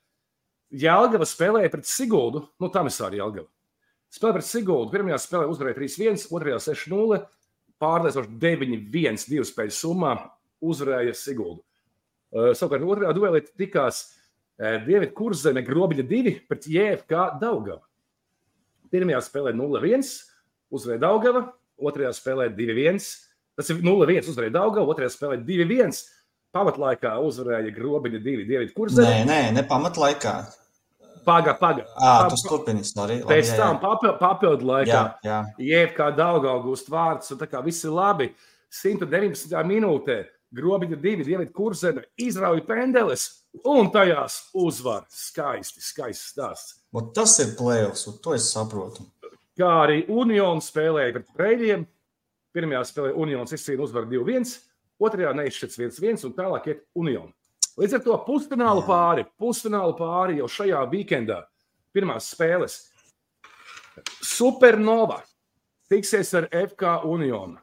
Jālgava 0.72 1.26
spēlēja 1.28 1.70
pret 1.72 1.88
Siguldu, 1.88 2.46
nu, 2.60 2.70
tam 2.72 2.88
ir 2.88 2.96
arī 3.04 3.20
Jālgava. 3.20 3.48
Spēlē 4.12 4.38
pret 4.38 4.48
Siguldu. 4.48 4.92
Pirmajā 4.92 5.18
spēlē 5.20 5.48
uzvarēja 5.52 5.78
3-1, 5.78 6.24
otrajā 6.32 6.58
6-0, 6.68 7.18
pārliecinoši 7.82 8.38
9-1, 8.40 9.26
divu 9.28 9.44
spēļu 9.48 9.76
summā 9.76 10.14
uzvarēja 10.64 11.14
Siguldu. 11.18 11.60
Uh, 12.32 12.52
savukārt 12.56 12.84
otrajā 12.88 13.12
duelī 13.16 13.42
tikās 13.44 14.04
uh, 14.06 14.78
Dievita 14.86 15.12
Kurzeme 15.16 15.64
grobiņa 15.66 16.06
2 16.08 16.34
pret 16.48 16.68
JFK 16.68 17.26
Daugava. 17.42 17.82
Pirmajā 18.92 19.20
spēlē 19.24 19.52
0-1, 19.56 20.08
uzvarēja 20.72 21.04
Daugava, 21.04 21.44
otrajā 21.80 22.14
spēlē 22.16 22.48
2-1. 22.56 23.04
Tas 23.60 23.68
ir 23.68 23.84
0-1, 23.84 24.32
uzvarēja 24.32 24.56
Daugava, 24.56 24.88
otrajā 24.92 25.12
spēlē 25.12 25.40
2-1. 25.44 26.00
Pamatlaikā 26.52 27.14
uzvarēja 27.24 27.72
grobiņa 27.76 28.24
2 28.24 28.48
Dievita 28.48 28.76
Kurzeme. 28.76 29.22
Nē, 29.24 29.28
nē, 29.28 29.40
ne 29.56 29.68
pamatlaikā. 29.68 30.36
Paga, 31.24 31.54
paga. 31.54 31.84
À, 31.96 32.24
Pa- 32.24 32.28
tas 32.30 32.42
turpinās. 32.42 32.94
Labi, 32.96 33.20
Pēc 33.28 33.50
jā, 33.52 33.56
tam 33.56 33.76
jā. 33.76 33.80
papil- 33.82 34.18
papildu 34.18 34.64
laikā, 34.66 34.86
Jā, 34.88 35.02
jā. 35.24 35.38
jebkā 35.58 36.08
daudzā 36.16 36.54
gūst 36.64 36.88
vārds, 36.90 37.30
un 37.30 37.38
tā 37.38 37.46
kā 37.46 37.62
viss 37.64 37.84
ir 37.84 37.90
labi. 37.94 38.32
119. 38.72 39.62
minūtē 39.68 40.16
grobiņa 40.54 40.96
divi, 41.00 41.24
divi 41.24 41.46
kursēni 41.46 42.02
izrauja 42.18 42.64
pendeles, 42.66 43.44
un 43.64 43.90
tajās 43.92 44.48
uzvar. 44.54 45.04
Skaisti, 45.08 45.80
skaisti 45.80 46.32
stāsts. 46.34 46.78
Ot 46.92 47.14
Tas 47.14 47.38
ir 47.40 47.54
plēsoņš, 47.58 48.06
un 48.08 48.18
to 48.24 48.34
es 48.34 48.50
saprotu. 48.52 49.06
Kā 49.58 49.68
arī 49.86 50.06
Unions 50.08 50.70
spēlēja 50.72 51.12
pret 51.12 51.26
Preļiem. 51.36 51.86
Pirmajā 52.52 52.82
spēlē 52.84 53.14
Unions 53.16 53.52
izcīnīja 53.52 53.80
uzvaru 53.86 54.06
2-1, 54.10 54.58
otrajā 55.00 55.30
neizšķirts 55.38 55.78
1-1, 55.80 56.24
un 56.28 56.32
tālāk 56.36 56.66
iet 56.68 56.82
Union. 56.94 57.30
Līdz 57.80 57.96
ar 57.96 58.02
to 58.04 58.16
pusfinālu 58.26 58.82
Jā. 58.82 58.88
pāri, 58.88 59.26
pusfinālu 59.40 59.94
pāri 59.96 60.40
jau 60.42 60.48
šajā 60.50 60.82
weekendā, 60.92 61.38
pirmās 61.94 62.28
spēles. 62.34 62.78
Supernova 64.24 65.22
tiksies 65.92 66.32
ar 66.36 66.48
FK 66.52 66.98
Unionu. 67.08 67.60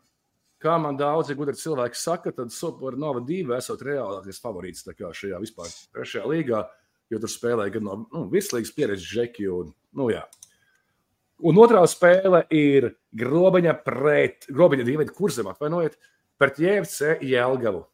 Kā 0.60 0.76
man 0.82 0.98
daudzi 1.00 1.38
gudri 1.40 1.56
cilvēki 1.56 1.96
saka, 1.96 2.34
tad 2.36 2.52
Supernova 2.52 3.22
2 3.24 3.54
esot 3.56 3.84
reālākais 3.86 4.42
favorīts 4.44 4.84
šajā 4.84 5.38
vispār 5.40 5.70
trešajā 5.94 6.26
līgā, 6.28 6.66
jo 7.10 7.22
tur 7.22 7.32
spēlē 7.32 7.70
gan 7.72 7.86
no 7.88 7.96
nu, 8.02 8.26
virslīgas 8.34 8.74
pieredzes 8.76 9.08
žeki. 9.08 9.48
Un, 9.54 9.72
nu, 9.96 10.10
jā. 10.12 10.26
un 11.40 11.62
otrā 11.62 11.86
spēle 11.88 12.44
ir 12.50 12.92
Grobiņa 13.16 13.78
pret 13.86 14.50
Grobiņa 14.50 14.90
Dienvidu 14.90 15.16
kursam, 15.16 15.48
atvainojiet, 15.54 15.96
pret 16.42 16.60
JFC 16.60 17.22
Jēlgavu. 17.24 17.86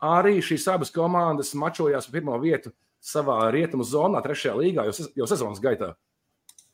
Arī 0.00 0.38
šīs 0.40 0.64
abas 0.72 0.90
komandas 0.94 1.52
mačojās 1.54 2.06
par 2.08 2.14
pirmo 2.18 2.36
vietu 2.40 2.70
savā 3.04 3.50
rietumu 3.52 3.84
zonā, 3.84 4.22
trešajā 4.24 4.54
līgā, 4.56 4.86
jau, 4.88 5.08
jau 5.16 5.26
sezonas 5.28 5.60
gaitā. 5.60 5.94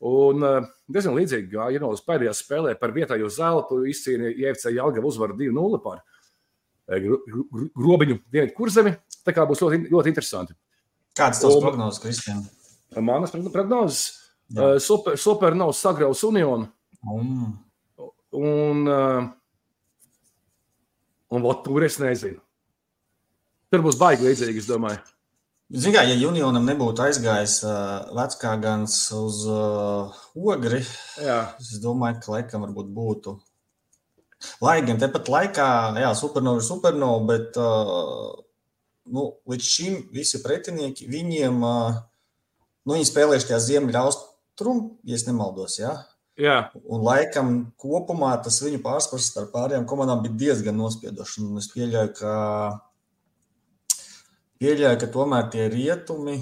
Un 0.07 0.43
uh, 0.45 0.67
diezgan 0.87 1.15
līdzīgi 1.17 1.49
gāja 1.55 1.79
Janolas 1.79 2.03
pēdējā 2.05 2.33
spēlē 2.37 2.75
par 2.79 2.91
vietējo 2.95 3.27
zeltu 3.33 3.79
izcīnīja 3.89 4.35
JFC 4.45 4.71
Jēlgava 4.75 5.09
uzvaru 5.09 5.35
2-0 5.39 5.79
par 5.83 6.03
eh, 6.03 6.99
Gro- 7.01 7.19
Gro- 7.25 7.69
Grobiņu 7.75 8.19
Dienvidu 8.31 8.53
kurzemi. 8.59 8.93
Tā 9.25 9.33
kā 9.35 9.43
būs 9.49 9.63
ļoti, 9.63 9.79
ļoti 9.91 10.11
interesanti. 10.13 10.53
Kāds 11.17 11.41
tas 11.41 11.49
Un- 11.55 11.63
prognozes, 11.65 11.99
Kristian? 12.03 12.43
Manas 13.03 13.33
prognozes. 13.51 14.03
Jā. 14.53 14.75
Uh, 14.75 14.79
super, 14.79 15.17
super 15.19 15.55
nav 15.57 15.73
sagraus 15.75 16.21
Unionu. 16.23 16.69
Mm. 17.03 17.49
Un, 18.37 18.85
uh, 18.87 19.25
un 21.33 21.41
vot, 21.43 21.63
tur 21.65 21.83
es 21.83 21.97
nezinu. 21.99 22.39
Tur 23.71 23.83
būs 23.85 23.99
baigi 23.99 24.27
līdzīgi, 24.27 24.63
es 24.63 24.69
domāju. 24.69 25.01
Kā, 25.67 26.05
ja 26.07 26.15
Junionam 26.15 26.63
nebūtu 26.63 27.03
aizgājis 27.03 27.57
uh, 27.67 28.07
Vecāgans 28.15 28.95
uz 29.17 29.41
uh, 29.51 30.15
Ogri, 30.39 30.79
Jā, 31.19 31.41
es 31.59 31.75
domāju, 31.83 32.21
ka 32.23 32.37
laikam 32.37 32.63
varbūt 32.63 32.93
būtu. 32.95 33.35
Lai 34.63 34.77
gan 34.87 35.01
tepat 35.01 35.27
laikā, 35.33 35.69
jā, 35.99 36.13
supernova 36.15 36.61
ir 36.61 36.67
supernova, 36.67 37.23
bet 37.33 37.59
uh, 37.59 38.37
nu, 39.11 39.33
līdz 39.49 39.73
šim 39.73 39.99
visi 40.15 40.39
pretinieki 40.45 41.09
viņiem 41.11 41.59
uh, 41.65 41.99
Nu, 42.87 42.95
viņi 42.95 43.09
spēlējuši 43.09 43.49
tajā 43.49 43.57
ziemeļaustrumu, 43.65 44.83
ja 45.09 45.17
es 45.17 45.25
nemaldos. 45.27 45.75
Ja? 45.81 45.91
Jā, 46.39 46.69
Un 46.87 47.01
laikam 47.03 47.49
kopumā 47.81 48.29
tas 48.45 48.61
viņu 48.63 48.79
pārspērs 48.85 49.27
starp 49.33 49.51
pārējām 49.55 49.87
komandām 49.89 50.21
bija 50.23 50.37
diezgan 50.45 50.77
nospiedošs. 50.79 51.41
Un 51.43 51.59
Es 51.59 51.67
pieļauju, 51.73 52.13
ka, 52.15 52.35
pieļauju, 54.61 54.99
ka 55.01 55.07
tomēr 55.13 55.49
tie 55.53 55.67
rietumi 55.73 56.37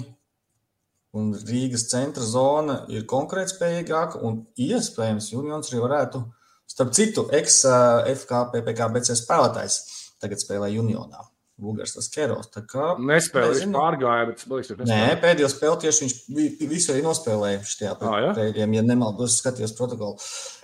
un 1.16 1.30
Rīgas 1.48 1.86
centra 1.90 2.24
zona 2.26 2.82
ir 2.92 3.06
konkurētspējīgāka 3.08 4.20
un 4.26 4.42
iespējams 4.60 5.30
Juniors 5.32 5.70
arī 5.72 5.80
varētu. 5.84 6.24
Starp 6.66 6.90
citu, 6.96 7.28
ex-FKPPKBC 7.32 9.16
spēlētājs 9.20 9.78
tagad 10.20 10.42
spēlē 10.42 10.72
Junionā. 10.74 11.22
Bulgārs 11.56 11.94
tas 11.96 12.10
Keros. 12.12 12.50
Tā 12.52 12.60
kā 12.68 12.90
nespēlēju, 13.00 13.62
viņš 13.62 13.72
pārgāja, 13.72 14.26
bet 14.28 14.42
domāju, 14.44 14.88
Nē, 14.90 15.14
pēdējo 15.22 15.48
spēli 15.48 15.78
tieši 15.86 16.02
viņš 16.04 16.16
vi- 16.36 16.66
visu 16.68 16.92
arī 16.92 17.04
nospēlēja 17.06 17.62
šajā 17.64 17.94
prēļiem, 18.36 18.74
ja 18.76 18.82
nemaldos, 18.82 19.38
skatījos 19.40 19.72
protokolu. 19.78 20.18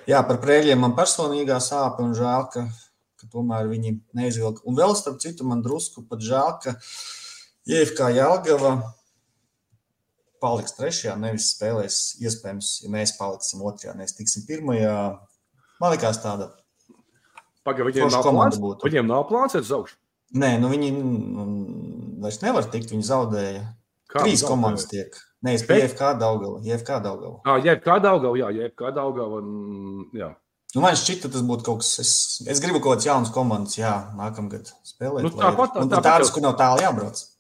Jā, 0.07 0.21
par 0.29 0.37
prēļiem 0.43 0.79
man 0.85 0.93
personīgā 0.99 1.57
sāpe 1.65 2.01
un 2.05 2.12
žēl, 2.12 2.51
ka, 2.53 2.67
ka 3.17 3.27
tomēr 3.33 3.71
viņi 3.73 4.01
neizvilka. 4.12 4.61
Un 4.67 4.77
vēl 4.77 4.95
starp 4.95 5.19
citu 5.25 5.45
man 5.49 5.62
drusku 5.62 6.05
pat 6.07 6.19
žēl, 6.21 6.61
ka 6.61 6.77
JFK 7.68 8.09
Jelgava 8.16 8.72
paliks 10.42 10.75
trešajā, 10.75 11.14
nevis 11.22 11.53
spēlēs 11.55 11.98
iespējams, 12.22 12.70
ja 12.83 12.90
mēs 12.90 13.12
paliksim 13.18 13.62
otrajā, 13.62 13.94
nevis 13.98 14.16
tiksim 14.18 14.42
pirmajā. 14.48 14.94
Man 15.83 15.94
liekas 15.94 16.18
tāda. 16.22 16.51
Pagaidām, 17.62 17.92
viņiem 17.92 18.11
nav 18.11 18.25
plāns. 18.27 18.59
būtu. 18.59 18.88
Viņiem 18.88 19.07
nav 19.07 19.29
plāns 19.31 19.55
iet 19.55 19.62
uz 19.62 19.70
augšu. 19.77 19.94
Nē, 20.35 20.57
nu 20.59 20.70
viņi 20.72 20.88
mm, 20.96 22.20
vairs 22.25 22.40
nevar 22.42 22.66
tikt, 22.72 22.90
viņi 22.90 23.07
zaudēja. 23.07 23.62
Kā 24.11 24.25
Trīs 24.25 24.40
zaudēja? 24.42 24.48
komandas 24.51 24.88
tiek. 24.90 25.18
Nē, 25.46 25.55
es 25.59 25.62
biju 25.68 25.85
JFK 25.85 26.11
Daugava. 26.18 26.59
JFK 26.66 26.98
Daugava. 27.05 27.37
Ah, 27.46 27.59
kā 27.85 27.98
Daugava, 28.03 28.35
jā, 28.40 28.70
kā 28.79 28.90
Daugava. 28.96 29.38
un- 29.42 30.09
Jā. 30.14 30.35
Nu, 30.75 30.81
man 30.81 30.94
šķita, 30.96 31.29
tas 31.31 31.42
būtu 31.44 31.62
kaut 31.66 31.83
kas. 31.85 31.98
Es, 32.01 32.12
es 32.48 32.61
gribu 32.61 32.81
kaut 32.81 32.96
kādas 32.96 33.07
jaunas 33.07 33.31
komandas, 33.31 33.77
jā, 33.77 33.92
nākamgad 34.16 34.72
spēlēt. 34.88 35.22
Nu, 35.22 35.29
lai 35.29 35.53
ir- 35.53 35.57
tāpat- 35.57 35.77
un 35.83 35.90
tāpat 35.90 36.03
tādas, 36.09 36.31
jau- 36.31 36.35
kur 36.35 36.42
nav 36.42 36.57
tālu 36.59 36.81
jābrauc. 36.81 37.18
Ā, 37.20 37.20
Protams, 37.20 37.20
jā. 37.20 37.20
Dienvidu 37.20 37.32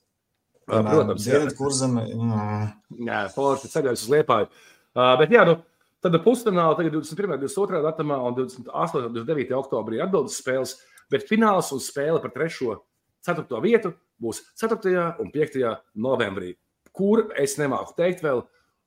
kurzeme. 1.58 2.06
mm, 2.14 3.04
Jā, 3.08 3.20
Forši 3.34 3.70
ceļojas 3.72 4.06
uz 4.06 4.12
Liepāju. 4.12 4.48
Uh, 4.92 5.12
bet, 5.20 5.32
jā, 5.32 5.44
nu, 5.48 5.58
tad 6.04 6.16
pusfinālā 6.24 6.76
tagad 6.78 6.96
21. 6.96 7.36
un 7.36 7.44
22. 7.44 7.82
datumā 7.86 8.18
un 8.26 8.36
28. 8.38 9.04
un 9.06 9.14
29. 9.20 9.54
oktobrī 9.60 10.00
atbildes 10.04 10.40
spēles, 10.42 10.74
bet 11.12 11.28
fināls 11.28 11.70
un 11.74 11.82
spēle 11.82 12.20
par 12.22 12.34
3. 12.34 12.74
4. 13.22 13.60
vietu 13.62 13.94
būs 14.22 14.42
4. 14.58 15.14
un 15.22 15.30
5. 15.30 15.62
novembrī, 15.94 16.56
kur 16.92 17.28
es 17.38 17.56
nemāku 17.60 17.94
teikt 17.96 18.24
vēl, 18.24 18.42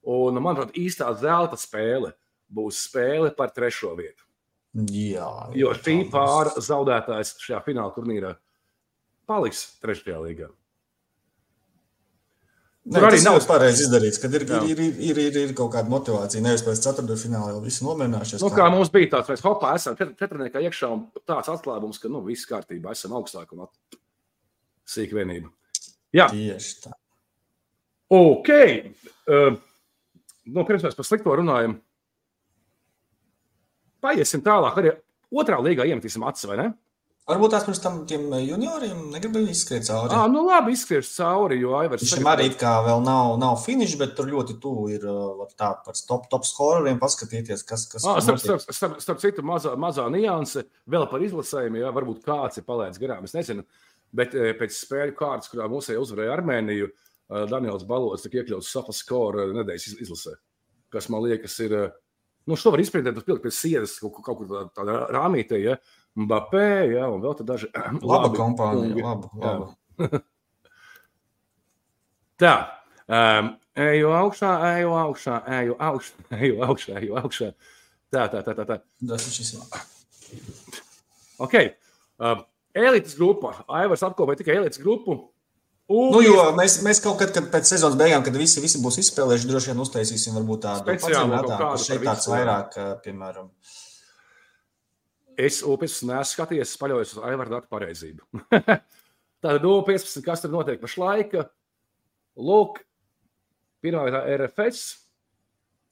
un, 0.05 0.37
manuprāt, 0.43 0.75
īstā 0.77 1.07
zelta 1.17 1.57
spēle 1.59 2.13
būs 2.51 2.83
spēle 2.89 3.31
par 3.35 3.53
3. 3.55 3.95
vietu. 3.97 4.25
Jā, 4.91 5.29
Jo 5.55 5.71
šī 5.77 6.01
pāra 6.11 6.51
zaudētājs 6.59 7.37
šajā 7.39 7.61
fināla 7.63 7.93
turnīrā 7.95 8.33
paliks 9.29 9.77
3. 9.83 10.03
līgā. 10.25 10.49
Tur 12.85 13.01
arī 13.07 13.17
nav- 13.25 13.39
pareizi 13.49 13.81
izdarīts, 13.87 14.19
kad 14.21 14.33
ir, 14.37 14.43
ir, 14.45 14.79
ir, 14.79 14.97
ir, 15.09 15.17
ir, 15.23 15.37
ir 15.47 15.53
kaut 15.57 15.71
kāda 15.73 15.89
motivācija. 15.89 16.41
Nevis 16.45 16.61
pēc 16.61 16.83
ceturtajā 16.85 17.17
finālā 17.23 17.47
jau 17.55 17.61
visi 17.63 17.81
nomierinājušies. 17.85 18.43
Nu, 18.45 18.51
kā 18.53 18.67
mums 18.69 18.91
bija 18.93 19.09
tāds, 19.15 19.31
mēs 19.33 19.41
hopā 19.41 19.71
esam 19.79 19.95
četr- 19.97 20.13
četrniekā 20.19 20.61
iekšā 20.67 20.91
un 20.93 21.07
tāds 21.25 21.49
atklājums, 21.49 21.97
ka 22.03 22.11
nu, 22.13 22.21
viss 22.27 22.45
kārtībā, 22.45 22.91
esam 22.93 23.15
augstāk 23.17 23.55
un 23.57 23.63
at- 23.65 23.97
sīk 24.85 25.15
vienība. 25.17 25.49
Jā, 26.13 26.27
Tieši 26.29 26.75
tā. 26.85 26.93
ok. 28.13 28.49
Uh, 29.25 29.57
nu, 30.45 30.63
pirms 30.69 30.85
mēs 30.85 30.95
par 30.95 31.05
slikto 31.09 31.33
runājam, 31.41 31.79
paiesim 34.05 34.43
tālāk. 34.45 34.77
Arī 34.77 34.91
otrā 35.33 35.57
līgā 35.65 35.87
iemetīsim 35.89 36.23
acis, 36.29 36.45
vai 36.49 36.57
ne? 36.61 36.67
Varbūt 37.25 37.55
tās 37.55 37.63
pirms 37.65 37.79
tam 37.81 37.95
tiem 38.05 38.27
junioriem 38.45 38.99
negribēja 39.09 39.49
izskriet 39.49 39.87
cauri. 39.87 40.13
Ah, 40.13 40.27
nu 40.29 40.43
labi, 40.45 40.75
izskries 40.77 41.07
cauri, 41.15 41.55
jo 41.57 41.71
Aivars 41.79 42.03
Viņam 42.05 42.27
arī 42.29 42.45
it 42.51 42.59
kā 42.61 42.73
vēl 42.85 43.01
nav, 43.01 43.31
nav 43.41 43.55
finišs, 43.63 43.95
bet 43.97 44.13
tur 44.19 44.29
ļoti 44.29 44.59
tuvu 44.61 44.83
ir 44.93 45.07
uh, 45.09 45.31
var 45.39 45.49
tā 45.57 45.71
par 45.87 45.97
top, 46.05 46.27
top 46.29 46.45
skoreriem 46.45 46.99
paskatīties, 47.01 47.63
kas, 47.65 47.87
kas 47.89 48.05
Ah, 48.05 48.19
starp, 48.21 48.37
starp, 48.43 48.61
starp, 48.69 48.99
starp 49.01 49.23
citu, 49.23 49.41
mazā, 49.41 49.73
mazā 49.73 50.05
nianse 50.13 50.67
vēl 50.85 51.07
par 51.09 51.25
izlasējumu. 51.25 51.81
Jā, 51.81 51.89
varbūt 51.97 52.21
kāds 52.29 52.61
ir 52.61 52.67
palaidis 52.69 53.01
garām. 53.01 53.25
Es 53.25 53.33
nezinu, 53.33 53.65
bet 54.13 54.37
eh, 54.37 54.53
pēc 54.61 54.77
spēļu 54.83 55.17
kārtas, 55.17 55.49
kurā 55.49 55.65
mums 55.71 55.89
uzvarēja 55.89 56.37
Armēniju, 56.37 56.91
eh, 56.93 57.47
Daniels 57.49 57.89
Balots 57.89 58.21
tika 58.27 58.43
iekļauts 58.43 58.69
Sofa 58.69 58.93
skora 58.93 59.49
nedēļas 59.49 59.89
iz- 59.95 60.01
izlasē. 60.05 60.37
Kas 60.93 61.09
man 61.09 61.25
liekas, 61.25 61.57
ir. 61.65 61.73
eh, 61.87 62.01
Nu, 62.45 62.57
šo 62.59 62.75
var 62.75 62.81
izpildīt, 62.83 63.17
tas 63.17 63.41
pie 63.41 63.51
sienas 63.53 63.95
kaut, 64.01 64.19
kaut 64.25 64.37
kur 64.41 64.49
tādā, 64.49 64.65
tādā 64.77 64.97
rāmītē, 65.15 65.59
ja 65.63 65.79
Mbappé, 66.15 66.67
ja, 66.93 67.09
un 67.11 67.19
vēl 67.23 67.35
tad 67.35 67.49
daži. 67.49 67.69
Laba 68.09 68.31
kompānija, 68.35 68.95
laba, 69.03 69.31
laba. 69.35 70.19
Tā, 72.41 72.53
um, 73.07 73.49
eju 73.79 74.11
augšā, 74.15 74.51
eju 74.77 74.95
augšā, 74.99 75.39
eju 75.59 75.75
augšā, 75.89 76.27
eju 76.39 76.63
augšā, 76.67 76.97
eju 77.01 77.19
augšā. 77.19 77.51
Tā, 78.15 78.27
tā, 78.31 78.41
tā, 78.47 78.55
tā. 78.55 78.65
tā. 78.69 78.79
Tas 79.11 79.27
ir 79.27 79.35
šis. 79.35 79.53
Ok. 81.43 81.55
Uh, 82.15 82.43
elites 82.75 83.15
grupa. 83.19 83.57
Aivars 83.81 84.03
apkopēja 84.07 84.43
tikai 84.43 84.59
elites 84.61 84.79
grupu. 84.79 85.17
Un 85.85 86.09
Nu, 86.15 86.21
jo 86.25 86.47
mēs, 86.57 86.79
mēs 86.81 86.97
kaut 87.03 87.19
kad, 87.19 87.29
kad 87.35 87.51
pēc 87.53 87.69
sezonas 87.69 87.97
beigām, 87.99 88.23
kad 88.25 88.33
visi, 88.39 88.57
visi 88.63 88.79
būs 88.81 88.97
izspēlējuši, 89.03 89.49
droši 89.51 89.69
vien 89.69 89.81
uztaisīsim 89.83 90.37
varbūt 90.39 90.63
tādu 90.63 90.95
Speciālu 90.95 91.41
kādu 91.45 91.81
šeit 91.83 92.01
tāds 92.07 92.29
vairāk, 92.31 92.77
piemēram, 93.05 93.51
es 95.37 95.59
UPS 95.61 95.99
neesmu 96.09 96.31
skatījies, 96.31 96.71
es 96.73 96.81
paļaujos 96.81 97.13
uz 97.17 97.23
Aivara 97.29 97.57
datu 97.57 97.69
pareizību. 97.69 98.25
Tātad 99.45 99.67
U15, 99.69 100.23
kas 100.25 100.41
tur 100.41 100.55
notiek 100.55 100.81
pašlaik? 100.81 101.35
Lūk, 102.35 102.79
pirmā 103.85 104.07
vietā 104.07 104.23
RFS, 104.39 104.87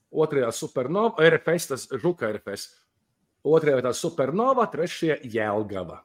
otrajā 0.09 0.49
Supernova, 0.57 1.21
RFS, 1.21 1.69
tas 1.69 1.85
Žuka 2.01 2.31
RFS, 2.31 2.71
otrajā 3.45 3.77
vietā 3.77 3.93
Supernova, 3.93 4.65
trešajā 4.73 5.19
Jelgava. 5.35 6.01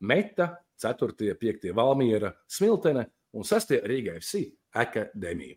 Meta, 0.00 0.50
ceturtie, 0.76 1.32
piektie 1.38 1.72
Valmiera, 1.76 2.32
Smiltene 2.48 3.06
un 3.36 3.44
sestie 3.44 3.80
Rīga 3.84 4.16
FC 4.20 4.44
akadēmija. 4.76 5.56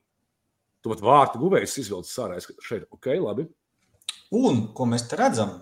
Tu 0.80 0.92
pat 0.94 1.02
vārtu 1.04 1.42
guvējs 1.42 1.78
izvilcis 1.82 2.20
ārā, 2.24 2.38
es 2.40 2.48
šeit, 2.64 2.86
ok, 2.96 3.12
labi. 3.20 3.48
un 4.32 4.68
ko 4.74 4.86
mēs 4.88 5.10
te 5.10 5.18
redzam? 5.20 5.58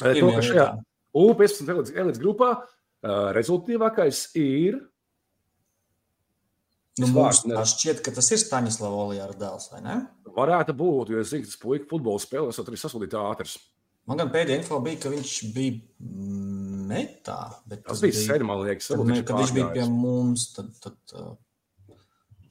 To, 0.00 0.10
Pirmajā 0.12 0.36
ka 0.36 0.42
šajā 0.44 0.66
vietā. 0.66 0.82
U15 1.16 1.72
elites- 1.72 1.94
elites 1.96 2.20
grupā 2.20 2.50
uh, 2.60 3.32
rezultātīvākais 3.32 4.26
ir 4.36 4.82
Nu, 6.96 7.10
mums 7.12 7.42
šķiet, 7.44 7.98
ka 8.00 8.12
tas 8.16 8.30
ir 8.32 8.40
Staņislava 8.40 9.00
Olijāra 9.04 9.34
dēls, 9.36 9.66
vai 9.68 9.82
ne? 9.84 9.96
Varētu 10.32 10.72
būt, 10.76 11.10
jo 11.12 11.20
es 11.20 11.28
zinu, 11.28 11.44
ka 11.44 11.50
tas 11.50 11.60
puika 11.60 11.88
futbola 11.90 12.22
spēlē, 12.22 12.48
es 12.48 12.60
arī 12.62 12.78
sasūtīju 12.80 13.20
ātrs. 13.20 13.58
Man 14.08 14.22
gan 14.22 14.30
pēdējā 14.32 14.62
info 14.62 14.78
bija, 14.80 15.02
ka 15.02 15.12
viņš 15.12 15.32
bija 15.52 15.76
metā. 16.86 17.38
Tas 17.86 18.00
bija 18.04 18.14
sen, 18.16 18.44
man 18.48 18.62
liekas, 18.64 18.88
Tad, 18.92 19.02
ne, 19.08 19.20
kad 19.26 19.40
viņš 19.40 19.52
bija 19.56 19.70
pie 19.74 19.86
mums, 19.90 20.48
tad. 20.56 20.70
tad, 20.84 20.96
uh, 21.18 21.34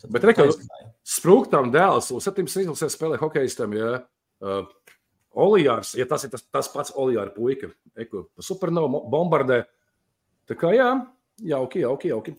tad 0.02 0.12
Bet 0.15 0.28
re, 0.28 0.36
ka- 0.38 0.48
aizgāja. 0.50 0.89
Sprūktam 1.06 1.71
dēls, 1.74 2.12
un 2.15 2.24
17 2.24 2.63
izlasē 2.65 2.89
spēlē 2.89 3.19
hokeistam, 3.21 3.74
ja 3.78 3.91
uh, 4.02 4.67
Olijārs, 5.36 5.93
ja 6.00 6.06
tas 6.10 6.24
ir 6.26 6.32
tas, 6.34 6.45
tas 6.54 6.69
pats 6.71 6.93
Olijāra 6.95 7.34
puika, 7.36 7.71
pa 7.95 8.45
supernovu 8.45 9.04
bombardē. 9.12 9.63
Tā 10.50 10.56
kā 10.58 10.71
jā, 10.76 10.91
jauki, 11.43 11.82
jauki, 11.84 12.12
jauki. 12.13 12.36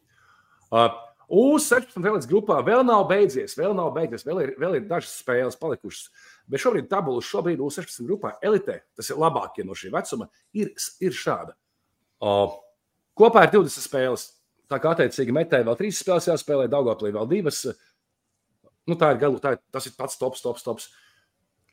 Uh, 0.70 0.88
U16 1.26 1.98
elites 2.06 2.28
grupā 2.30 2.60
vēl 2.62 2.84
nav 2.86 3.02
beidzies, 3.10 3.56
vēl 3.58 3.72
nav 3.74 3.88
beidzies, 3.96 4.22
vēl 4.26 4.44
ir, 4.44 4.52
vēl 4.62 4.76
ir 4.78 4.84
dažas 4.86 5.16
spēles 5.24 5.58
palikušas. 5.58 6.08
Bet 6.46 6.62
šobrīd 6.62 6.86
tabula 6.90 7.22
šobrīd 7.24 7.58
U16 7.66 8.06
grupā 8.06 8.36
elitē, 8.46 8.80
tas 8.94 9.10
ir 9.10 9.18
labākie 9.18 9.64
no 9.66 9.74
šī 9.74 9.90
vecuma, 9.94 10.28
ir, 10.54 10.70
ir 11.02 11.16
šāda. 11.18 11.56
Uh, 12.22 12.54
kopā 13.18 13.46
ir 13.46 13.52
20 13.54 13.84
spēles. 13.84 14.28
Tā 14.70 14.80
kā 14.82 14.94
attiecīgi 14.96 15.34
metēji 15.34 15.66
vēl 15.66 15.78
trīs 15.78 16.00
spēles 16.02 16.26
jāspēlē, 16.30 16.66
Daugoplī 16.70 17.12
vēl 17.14 17.28
divas. 17.30 17.62
Nu, 18.86 18.96
tā 18.98 19.12
ir 19.14 19.20
galu, 19.22 19.38
tā 19.42 19.56
ir, 19.56 19.60
tas 19.74 19.86
ir 19.88 19.94
pats 19.98 20.18
tops, 20.18 20.42
tops, 20.42 20.64
tops. 20.66 20.88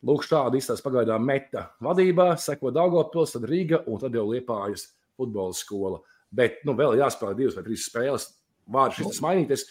Lūk, 0.03 0.25
šādi 0.27 0.59
izstāsta 0.59 0.83
pagaidām 0.83 1.23
meta 1.23 1.69
vadībā, 1.83 2.33
seko 2.41 2.73
Daugopils, 2.75 3.33
tad 3.37 3.47
Rīga 3.47 3.79
un 3.87 4.01
tad 4.01 4.15
jau 4.17 4.25
Liepājas 4.27 4.89
futbola 5.15 5.55
skola. 5.55 6.01
Bet, 6.33 6.59
nu, 6.67 6.75
vēl 6.75 6.97
jāspēlē 6.99 7.37
divas 7.37 7.55
vai 7.57 7.63
trīs 7.65 7.87
spēles. 7.87 8.27
Vārds 8.73 8.99
šis 8.99 9.21
mainīties. 9.23 9.65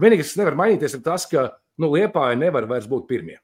Vienīgais, 0.00 0.32
kas 0.32 0.40
nevar 0.40 0.56
mainīties, 0.58 0.96
ir 0.96 1.04
tas, 1.06 1.28
ka, 1.30 1.48
nu, 1.80 1.92
Liepāja 1.94 2.38
nevar 2.40 2.66
vairs 2.68 2.88
būt 2.90 3.06
pirmie. 3.08 3.38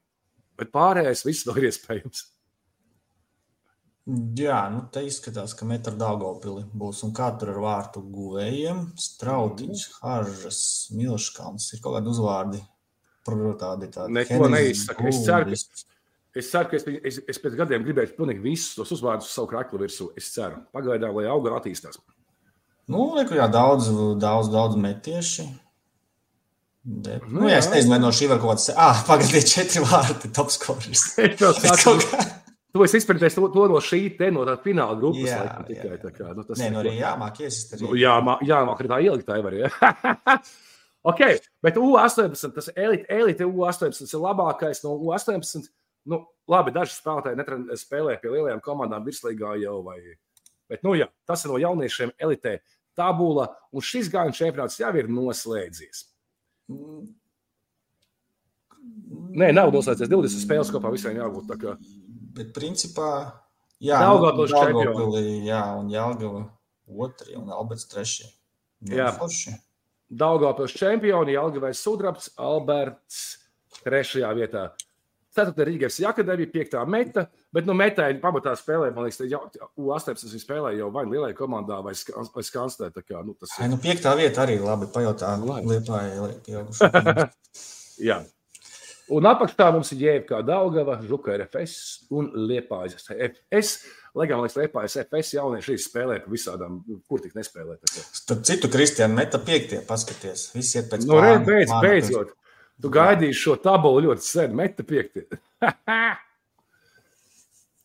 Bet 0.59 0.73
pārējais 0.75 1.25
viss 1.29 1.47
vēl 1.47 1.63
ir 1.63 1.69
iespējams. 1.71 2.25
Jā, 4.11 4.59
nu 4.75 4.81
te 4.91 5.05
izskatās, 5.07 5.53
ka 5.55 5.67
metra 5.69 5.93
Daugopili 5.95 6.65
būs. 6.75 7.05
Un 7.07 7.13
kā 7.15 7.29
tur 7.39 7.53
ar 7.53 7.61
vārtu 7.63 8.03
guvējiem? 8.03 8.89
Strautiņš, 8.99 9.85
Haržas, 10.01 10.63
Milškans. 10.99 11.69
Ir 11.77 11.83
kaut 11.85 11.99
kādi 11.99 12.11
uzvārdi. 12.11 12.63
Prr, 13.23 13.53
Tādi, 13.61 13.87
tādi 13.95 14.17
Neko 14.17 14.49
neizsaka. 14.51 15.07
Es 15.07 15.23
ceru, 15.23 15.55
ka-. 15.55 15.87
Es 16.35 16.51
ceru, 16.51 16.73
ka 16.73 16.81
es, 16.81 16.89
es, 17.13 17.21
es 17.31 17.39
pēc 17.45 17.55
gadiem 17.61 17.87
gribēšu 17.87 18.17
pilnīgi 18.19 18.43
visus 18.43 18.75
tos 18.81 18.91
uzvārdus 18.97 19.31
uz 19.31 19.37
savu 19.37 19.53
kraklu 19.53 19.85
virsū. 19.85 20.11
Es 20.19 20.33
ceru, 20.35 20.65
pagaidām, 20.75 21.15
lai 21.21 21.29
auga 21.31 21.55
attīstās. 21.61 22.03
Nu, 22.91 23.13
reku, 23.15 23.39
jā, 23.39 23.47
daudz, 23.53 23.93
daudz, 24.19 24.51
daudz 24.51 24.79
metieši. 24.83 25.47
Bet, 26.83 27.29
Nu, 27.29 27.45
nu, 27.45 27.49
jā, 27.53 27.61
es 27.63 27.71
nezinu, 27.71 27.95
vai 27.95 28.03
no 28.03 28.11
šī 28.11 28.27
var 28.33 28.43
kaut 28.43 28.57
kāds. 28.57 28.73
Ah, 28.75 29.05
pagaidiet, 29.07 29.47
četri 29.47 29.85
vārti, 29.87 30.33
top 30.35 30.51
scorers. 30.51 31.13
Es 31.23 31.39
jau 31.39 31.55
Es 31.63 31.87
tādu 32.73 32.89
kaut 32.89 33.21
kā- 33.21 33.35
To 33.37 33.49
to, 33.53 33.67
no 33.69 33.81
šī 33.85 34.01
te 34.19 34.31
no 34.33 34.45
tā 34.49 34.55
fināla 34.65 34.97
grupas. 34.99 35.27
Jā, 35.29 35.41
laikam, 35.45 35.67
tikai, 35.69 35.91
jā, 35.91 35.99
tā 36.01 36.11
kā, 36.17 36.31
nu, 36.37 36.43
tas 36.49 36.59
Nē, 36.59 36.67
ir 36.67 36.73
nu 36.73 36.79
arī 36.81 36.93
jāmāk 37.01 37.41
iesist. 37.45 37.75
Nu, 37.83 37.89
Arī. 37.93 38.01
jā, 38.01 38.15
mā- 38.25 38.39
jā, 38.49 38.59
mākslinieks 38.69 38.93
tā 38.95 39.01
ielikt, 39.05 39.27
tā 39.29 39.43
var. 39.45 39.53
Ja? 39.53 39.69
ok, 41.13 41.21
bet 41.63 41.77
U18, 41.77 42.55
tas 42.57 42.71
elite, 42.77 43.05
elite 43.13 43.45
U18 43.45 43.99
tas 43.99 44.13
ir 44.15 44.21
labākais 44.25 44.81
no 44.85 44.97
U18. 44.97 45.69
Nu, 46.09 46.23
labi, 46.49 46.73
daži 46.75 46.97
spēlētāji 46.97 47.37
netren- 47.39 47.69
spēlē 47.79 48.17
pie 48.23 48.31
lielajām 48.33 48.61
komandām 48.65 49.05
virslīgā 49.07 49.53
jau. 49.63 49.83
Vai... 49.85 49.99
Bet, 50.69 50.81
nu, 50.83 50.95
jā, 50.97 51.07
tas 51.29 51.45
ir 51.45 51.53
no 51.53 51.59
jauniešiem 51.63 52.11
elitē 52.19 52.57
tabula, 52.97 53.51
un 53.73 53.81
šis 53.85 54.09
gājuma 54.13 54.33
čempionāts 54.35 54.81
jau 54.81 54.91
ir 54.97 55.07
noslēdzies. 55.13 56.07
Nē, 59.33 59.53
nav 59.55 59.71
noslēdzies 59.73 60.11
20 60.11 60.43
spēles 60.43 60.71
kopā 60.75 60.91
visiem 60.93 61.17
jābūt. 61.21 61.53
Bet, 62.33 62.53
principā, 62.57 63.09
jā, 63.83 63.99
Daugavpils 64.01 64.53
nu. 64.55 64.61
Daugavpilī, 64.63 65.25
Jā, 65.47 65.63
un 65.79 65.91
Jālgava 65.93 66.47
otrie 66.89 67.37
un 67.37 67.51
Alberts 67.53 67.87
trešie. 67.91 68.29
Nu, 68.81 68.97
Jā. 68.97 69.11
forši. 69.19 69.53
Daugavpils 70.13 70.73
čempioni, 70.77 71.37
Algavais 71.41 71.79
Sudrabs, 71.81 72.31
Alberts 72.37 73.39
trešajā 73.85 74.33
vietā. 74.37 74.71
Ceturtā 75.33 75.65
Rīgas 75.65 75.97
akadēmija, 76.05 76.51
piektā 76.53 76.83
meta, 76.87 77.23
bet 77.57 77.65
nu 77.65 77.73
metā 77.73 78.11
ir 78.13 78.19
pamatā 78.21 78.53
spēlē, 78.53 78.91
man 78.93 79.07
liekas, 79.07 79.23
jau 79.33 79.41
U18 79.81 80.27
viņa 80.29 80.41
spēlē 80.43 80.75
jau 80.77 80.91
vai 80.93 81.07
lielai 81.09 81.31
komandā 81.33 81.79
vai, 81.85 81.95
ska- 81.97 82.21
vai 82.35 82.43
skanstē. 82.45 82.91
Tā 82.93 83.01
kā, 83.01 83.23
nu, 83.25 83.33
tas 83.41 83.55
Ai, 83.59 83.65
ir. 83.65 83.71
nu, 83.73 83.79
piektā 83.81 84.13
vieta 84.19 84.45
arī 84.45 84.59
labi 84.61 84.91
pajautā. 84.93 85.33
Labi. 85.41 85.71
Liepāja 85.73 86.29
pieaugušo. 86.45 86.91
Jā. 88.05 88.19
Un 89.11 89.27
apakšā 89.27 89.67
mums 89.75 89.91
ir 89.93 89.99
Jēkabā 90.07 90.45
Daugava, 90.47 90.95
Žuka 91.03 91.35
RFS 91.41 92.07
un 92.15 92.29
Liepājas 92.49 93.09
FS. 93.11 93.73
Lai 94.15 94.27
gan, 94.31 94.43
liekas, 94.45 94.57
Liepājas 94.61 94.95
FS 95.03 95.33
jaunieši 95.35 95.73
arī 95.73 95.83
spēlē 95.83 96.19
pa 96.23 96.31
visādām, 96.33 96.79
kur 97.09 97.21
tik 97.25 97.35
nespēlē. 97.35 97.79
Starp 97.91 98.45
citu, 98.47 98.71
Kristiāna 98.73 99.17
meta 99.17 99.41
piektie, 99.43 99.81
paskaties. 99.89 100.51
Visi 100.55 100.79
iet 100.79 100.91
pēc 100.93 101.07
Nu, 101.09 101.17
plāna. 101.19 101.43
beidz, 101.49 101.71
Plāna 101.73 101.83
beidzot. 101.89 102.35
Tu 102.83 102.91
gaidīji 102.93 103.37
šo 103.37 103.57
tabulu 103.63 104.05
ļoti 104.07 104.25
sen, 104.27 104.55
meta 104.59 104.85
piekti. 104.87 105.27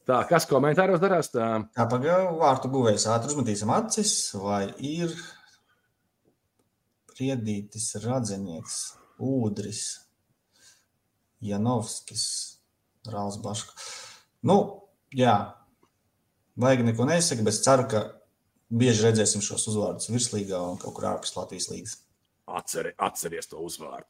Tā, 0.08 0.22
kas 0.30 0.46
komentāros 0.48 1.02
darās? 1.04 1.28
Tā, 1.34 1.48
Tā 1.76 1.86
pagaidi, 1.92 2.30
vārtu 2.40 2.70
guvējs 2.72 3.08
ātri 3.12 3.34
uzmetīsim 3.34 3.74
acis, 3.76 4.14
vai 4.40 4.62
ir 4.80 5.12
priedītis 7.12 7.90
radzenieks, 8.06 8.78
ūdris, 9.20 9.82
Janovskis, 11.44 12.24
Rāls 13.08 13.38
Baška. 13.44 13.76
Nu, 14.48 14.58
jā, 15.16 15.36
vajag 16.60 16.86
neko 16.88 17.08
nesaka, 17.10 17.46
bet 17.46 17.60
ceru, 17.64 17.88
ka 17.92 18.04
bieži 18.70 19.08
redzēsim 19.08 19.44
šos 19.46 19.68
uzvārdus 19.72 20.12
virslīgā 20.12 20.60
un 20.72 20.80
kaut 20.82 20.98
kur 20.98 21.10
ārpus 21.14 21.36
Latvijas 21.38 21.70
līgas. 21.72 21.98
atceri, 22.48 22.94
atceries 22.98 23.50
to 23.52 23.60
uzvārdu. 23.60 24.08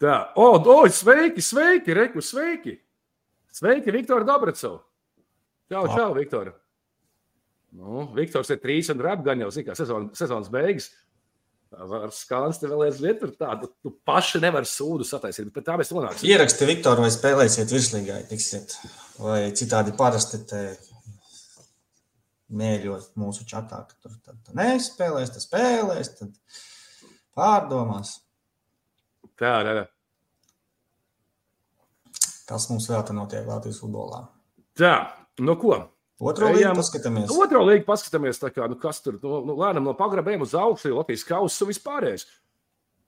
Tā, 0.00 0.32
o, 0.36 0.54
oh, 0.56 0.86
sveiki, 0.88 1.42
sveiki, 1.44 1.94
Reku, 1.96 2.22
sveiki! 2.24 2.78
Sveiki, 3.52 3.92
Viktor 3.92 4.24
Dobracov! 4.24 4.80
Čau, 5.68 5.84
čau, 5.92 6.14
Viktor! 6.16 6.54
Nu, 7.76 8.06
Viktors 8.16 8.50
ir 8.50 8.58
trīs 8.62 8.88
un 8.90 9.00
rap 9.02 9.20
gan 9.26 9.42
jau, 9.44 9.50
zina, 9.54 9.70
kā 9.70 9.76
sezonas, 9.78 10.18
sezonas 10.18 10.50
beigas. 10.50 10.88
Ar 11.70 12.10
skānsti 12.10 12.66
vēl 12.66 12.88
aizvien 12.88 13.18
tur 13.20 13.30
tādu, 13.38 13.68
tu 13.78 13.92
paši 14.06 14.40
nevar 14.42 14.66
sūdu 14.66 15.04
sataisīt, 15.06 15.52
bet 15.54 15.68
tā 15.68 15.76
mēs 15.78 15.92
runāsim. 15.94 16.26
Ieraksti, 16.26 16.66
Viktor, 16.66 16.98
vai 16.98 17.10
spēlēsiet 17.14 17.70
virslīgā, 17.70 18.16
ja 18.18 18.26
tiksiet, 18.26 18.74
vai 19.22 19.44
citādi 19.54 19.94
parasti 19.98 20.42
te 20.50 20.64
mēļot 22.58 23.14
mūsu 23.22 23.46
čatā, 23.46 23.84
ka 23.86 23.94
tur 24.02 24.16
tad 24.24 24.40
tu 24.42 24.56
nespēlēs, 24.58 25.30
tad 25.36 25.46
spēlēs, 25.46 26.10
tad 26.18 26.34
pārdomās. 27.38 28.16
Tā, 29.38 29.54
tā, 29.62 29.76
tā. 29.78 29.86
Tas 32.50 32.66
mums 32.72 32.90
vēl 32.90 33.06
te 33.06 33.14
notiek 33.14 33.46
Latvijas 33.46 33.78
futbolā. 33.84 34.24
tā 35.38 35.44
no 35.46 35.54
ko? 35.60 35.76
Otro 36.20 36.50
Ejam. 36.50 36.58
līniju 36.74 36.76
paskatāmies. 36.82 37.30
Otro 37.32 37.62
līgu 37.64 37.86
paskatāmies, 37.88 38.38
tā 38.42 38.50
kā, 38.52 38.66
nu, 38.68 38.76
kas 38.76 39.00
tur 39.00 39.16
nu, 39.22 39.38
nu, 39.48 39.54
lēnām 39.56 39.86
no 39.88 39.94
pagrabiem 39.96 40.42
uz 40.44 40.52
augšu, 40.54 40.92
Latvijas 40.98 41.24
kausa 41.24 41.64
un 41.64 41.70
vispārējais. 41.72 42.26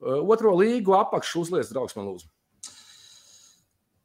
Uh, 0.01 0.23
Otro 0.33 0.55
līgu 0.57 0.95
apakšu 0.97 1.43
uzliek, 1.45 1.67
draugs, 1.69 1.95
man 1.99 2.09
lūdzu. 2.09 2.31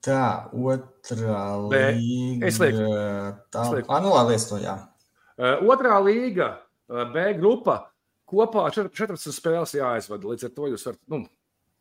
Tā, 0.08 0.48
otrā 0.54 1.40
līnija. 1.68 2.48
Es 2.48 2.60
lieku. 2.62 2.84
Tā, 3.52 3.64
Es 3.66 3.72
lieku. 3.74 3.92
labi, 3.92 4.32
liec 4.34 4.46
to, 4.48 4.60
jā. 4.62 4.76
Uh, 5.38 5.64
Otrā 5.68 5.98
līga, 6.04 6.52
uh, 6.90 7.04
B 7.12 7.34
grupa, 7.40 7.90
kopā 8.30 8.68
četr- 8.76 8.92
14 8.94 9.34
spēles 9.36 9.74
jāaizvada. 9.76 10.24
Līdz 10.32 10.48
ar 10.48 10.54
to 10.56 10.70
jūs 10.72 10.86
varat 10.88 11.00
nu, 11.12 11.24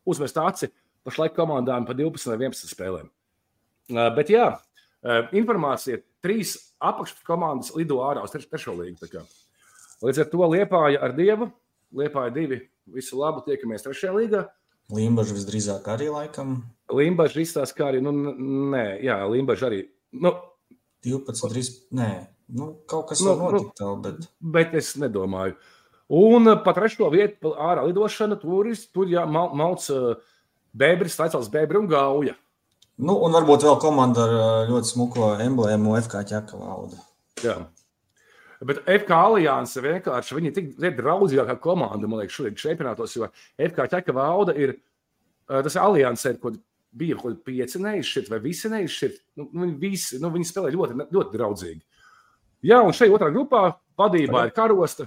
uzmest 0.07 0.37
aci 0.37 0.71
pašlaik 1.07 1.35
komandām 1.35 1.85
pa 1.87 1.93
12 1.95 2.27
vai 2.31 2.37
11 2.47 2.71
spēlēm. 2.73 3.09
Bet 4.15 4.27
jā, 4.33 4.49
informācija 5.33 6.01
trīs 6.23 6.55
apakškomandas 6.83 7.73
lido 7.75 7.99
ārā 8.03 8.23
uz 8.23 8.31
treš- 8.33 8.49
trešo 8.51 8.73
līgu. 8.77 8.97
Līdz 10.03 10.19
ar 10.23 10.29
to 10.31 10.37
liepāja 10.37 11.01
ar 11.03 11.13
dievu, 11.17 11.51
liepāja 11.93 12.33
divi. 12.33 12.61
Visu 12.87 13.17
labu, 13.19 13.41
tiekamies 13.45 13.83
trešajā 13.83 14.13
līgā. 14.15 14.45
Limbaža 14.93 15.33
visdrīzāk 15.35 15.87
arī 15.91 16.07
laikam. 16.07 16.61
Limbaģis 16.89 17.41
izstāsta, 17.43 17.75
kā 17.75 17.89
arī. 17.91 17.99
Nu, 18.01 18.11
nē, 18.71 19.01
jā, 19.03 19.17
Limbaģis 19.27 19.65
arī. 19.67 19.81
Nu, 20.13 20.31
12, 21.03 21.49
3, 21.51 21.71
nē, 21.91 22.27
nu, 22.55 22.69
kaut 22.87 23.09
kas 23.09 23.19
Nu, 23.21 23.35
var 23.35 23.51
notikt 23.57 23.81
vēl, 23.83 23.97
bet 24.05 24.27
bet 24.41 24.73
es 24.79 24.93
nedomāju. 24.95 25.57
Un 26.09 26.45
pa 26.63 26.71
trešo 26.73 27.09
vietu, 27.11 27.51
ārā 27.59 27.83
lidošana, 27.89 28.39
tur, 28.39 28.67
ir- 28.71 28.87
malts 29.53 29.89
bēbris, 30.75 31.17
taicāls 31.19 31.49
bēbri 31.51 31.81
un 31.81 31.87
gauja. 31.91 32.35
Nu, 32.97 33.13
un 33.21 33.35
varbūt 33.35 33.65
vēl 33.67 33.75
komanda 33.81 34.23
ar 34.25 34.35
ā, 34.35 34.45
ļoti 34.71 34.91
smuko 34.93 35.33
emblēmu 35.43 35.97
FK 36.01 36.23
ķeka 36.31 36.61
valda. 36.61 37.01
Jā. 37.45 37.57
Bet 38.65 38.81
FK 38.89 39.13
alianse 39.13 39.83
vienkārši 39.85 40.37
viņi 40.37 40.49
ir 40.49 40.55
tik 40.55 40.71
ir 40.81 40.95
draudzīgākā 40.97 41.59
komanda, 41.61 42.09
man 42.09 42.23
liekas, 42.23 42.39
šodien 42.39 42.57
čempionātos, 42.57 43.13
jo 43.13 43.29
FK 43.61 43.85
ķeka 43.91 44.15
valda 44.17 44.55
ir 44.57 44.79
tas 45.47 45.77
alianse, 45.79 46.33
kur 46.41 46.57
bija 46.97 47.17
kaut 47.19 47.35
kādi 47.35 47.43
pieci 47.51 47.81
neizšķirt 47.83 48.31
vai 48.33 48.39
visi 48.43 48.71
neizšķirt. 48.71 49.21
Nu, 49.37 49.47
viņi, 49.51 49.75
visi, 49.81 50.19
nu, 50.23 50.31
viņi 50.33 50.49
spēlē 50.49 50.73
ļoti, 50.73 50.97
ļoti 51.13 51.37
draudzīgi. 51.37 51.83
Jā, 52.65 52.81
un 52.81 52.95
šeit 52.97 53.13
otrā 53.13 53.29
grupā 53.33 53.67
vadībā 53.99 54.47
ir 54.47 54.55
karosta 54.55 55.05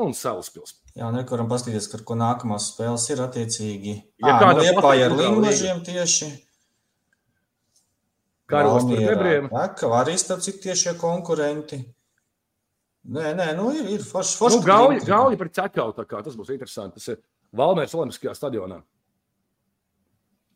un 0.00 0.14
salaspils. 0.14 0.76
Jā, 0.94 1.08
un 1.08 1.18
varam 1.18 1.50
paskatīties, 1.50 1.90
ar 1.96 2.04
ko 2.06 2.16
nākamās 2.18 2.70
spēles 2.72 3.06
ir 3.10 3.22
attiecīgi. 3.24 3.94
Ja 4.22 4.30
Jā, 4.30 4.36
kāda 4.42 4.60
nu, 4.60 4.66
Liepāja 4.68 5.08
ar 5.08 5.16
patīk, 5.16 5.24
tā 5.24 5.32
Limbažiem 5.34 5.82
tieši. 5.86 6.30
Karosta 8.54 8.96
ar 8.96 9.04
bebriem. 9.10 9.50
Peka, 9.52 9.90
arī 10.00 10.16
starp 10.20 10.42
citu 10.46 10.62
tiešie 10.68 10.96
konkurenti. 11.00 11.80
Nē, 13.04 13.34
nē, 13.36 13.50
nu 13.58 13.68
ir, 13.76 13.88
ir 13.98 14.04
forši. 14.06 14.36
Nu, 14.36 14.40
forši 14.40 14.60
ka 14.62 14.68
gauja, 14.70 15.00
gauja 15.04 15.40
par 15.40 15.50
ķekau, 15.58 15.90
tā 15.96 16.06
kā 16.08 16.22
tas 16.24 16.36
būs 16.40 16.52
interesanti. 16.54 17.00
Tas 17.00 17.12
ir 17.12 17.20
Valmērs 17.54 17.94
Olimpiskajā 17.98 18.32
stadionā. 18.38 18.80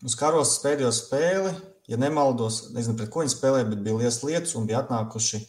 Uz 0.07 0.15
karos 0.17 0.55
pēdējo 0.63 0.93
spēli, 0.95 1.53
ja 1.91 1.99
nemaldos, 1.99 2.69
nezinu, 2.75 2.97
pret 3.01 3.11
ko 3.13 3.25
viņi 3.25 3.35
spēlēja, 3.35 3.67
bet 3.73 3.83
bija 3.85 3.99
liels 3.99 4.21
lietas 4.23 4.55
un 4.57 4.69
bija 4.69 4.85
atnākuši 4.85 5.43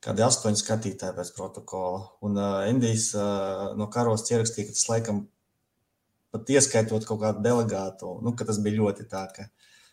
kādi 0.00 0.24
astoņi 0.24 0.58
skatītāji 0.62 1.16
pēc 1.18 1.32
protokola. 1.36 2.06
Un 2.24 2.40
uh, 2.40 2.62
Endijs 2.70 3.10
uh, 3.14 3.70
no 3.76 3.90
karos 3.92 4.24
ierakstīja, 4.32 4.70
ka 4.70 4.76
tas 4.78 4.88
laikam 4.88 5.22
pat 6.32 6.50
ieskaitot 6.54 7.06
kaut 7.06 7.20
kādu 7.22 7.44
delegātu, 7.44 8.16
nu, 8.24 8.32
ka 8.38 8.46
tas 8.48 8.60
bija 8.62 8.80
ļoti 8.80 9.06
tā, 9.10 9.26
ka 9.34 9.46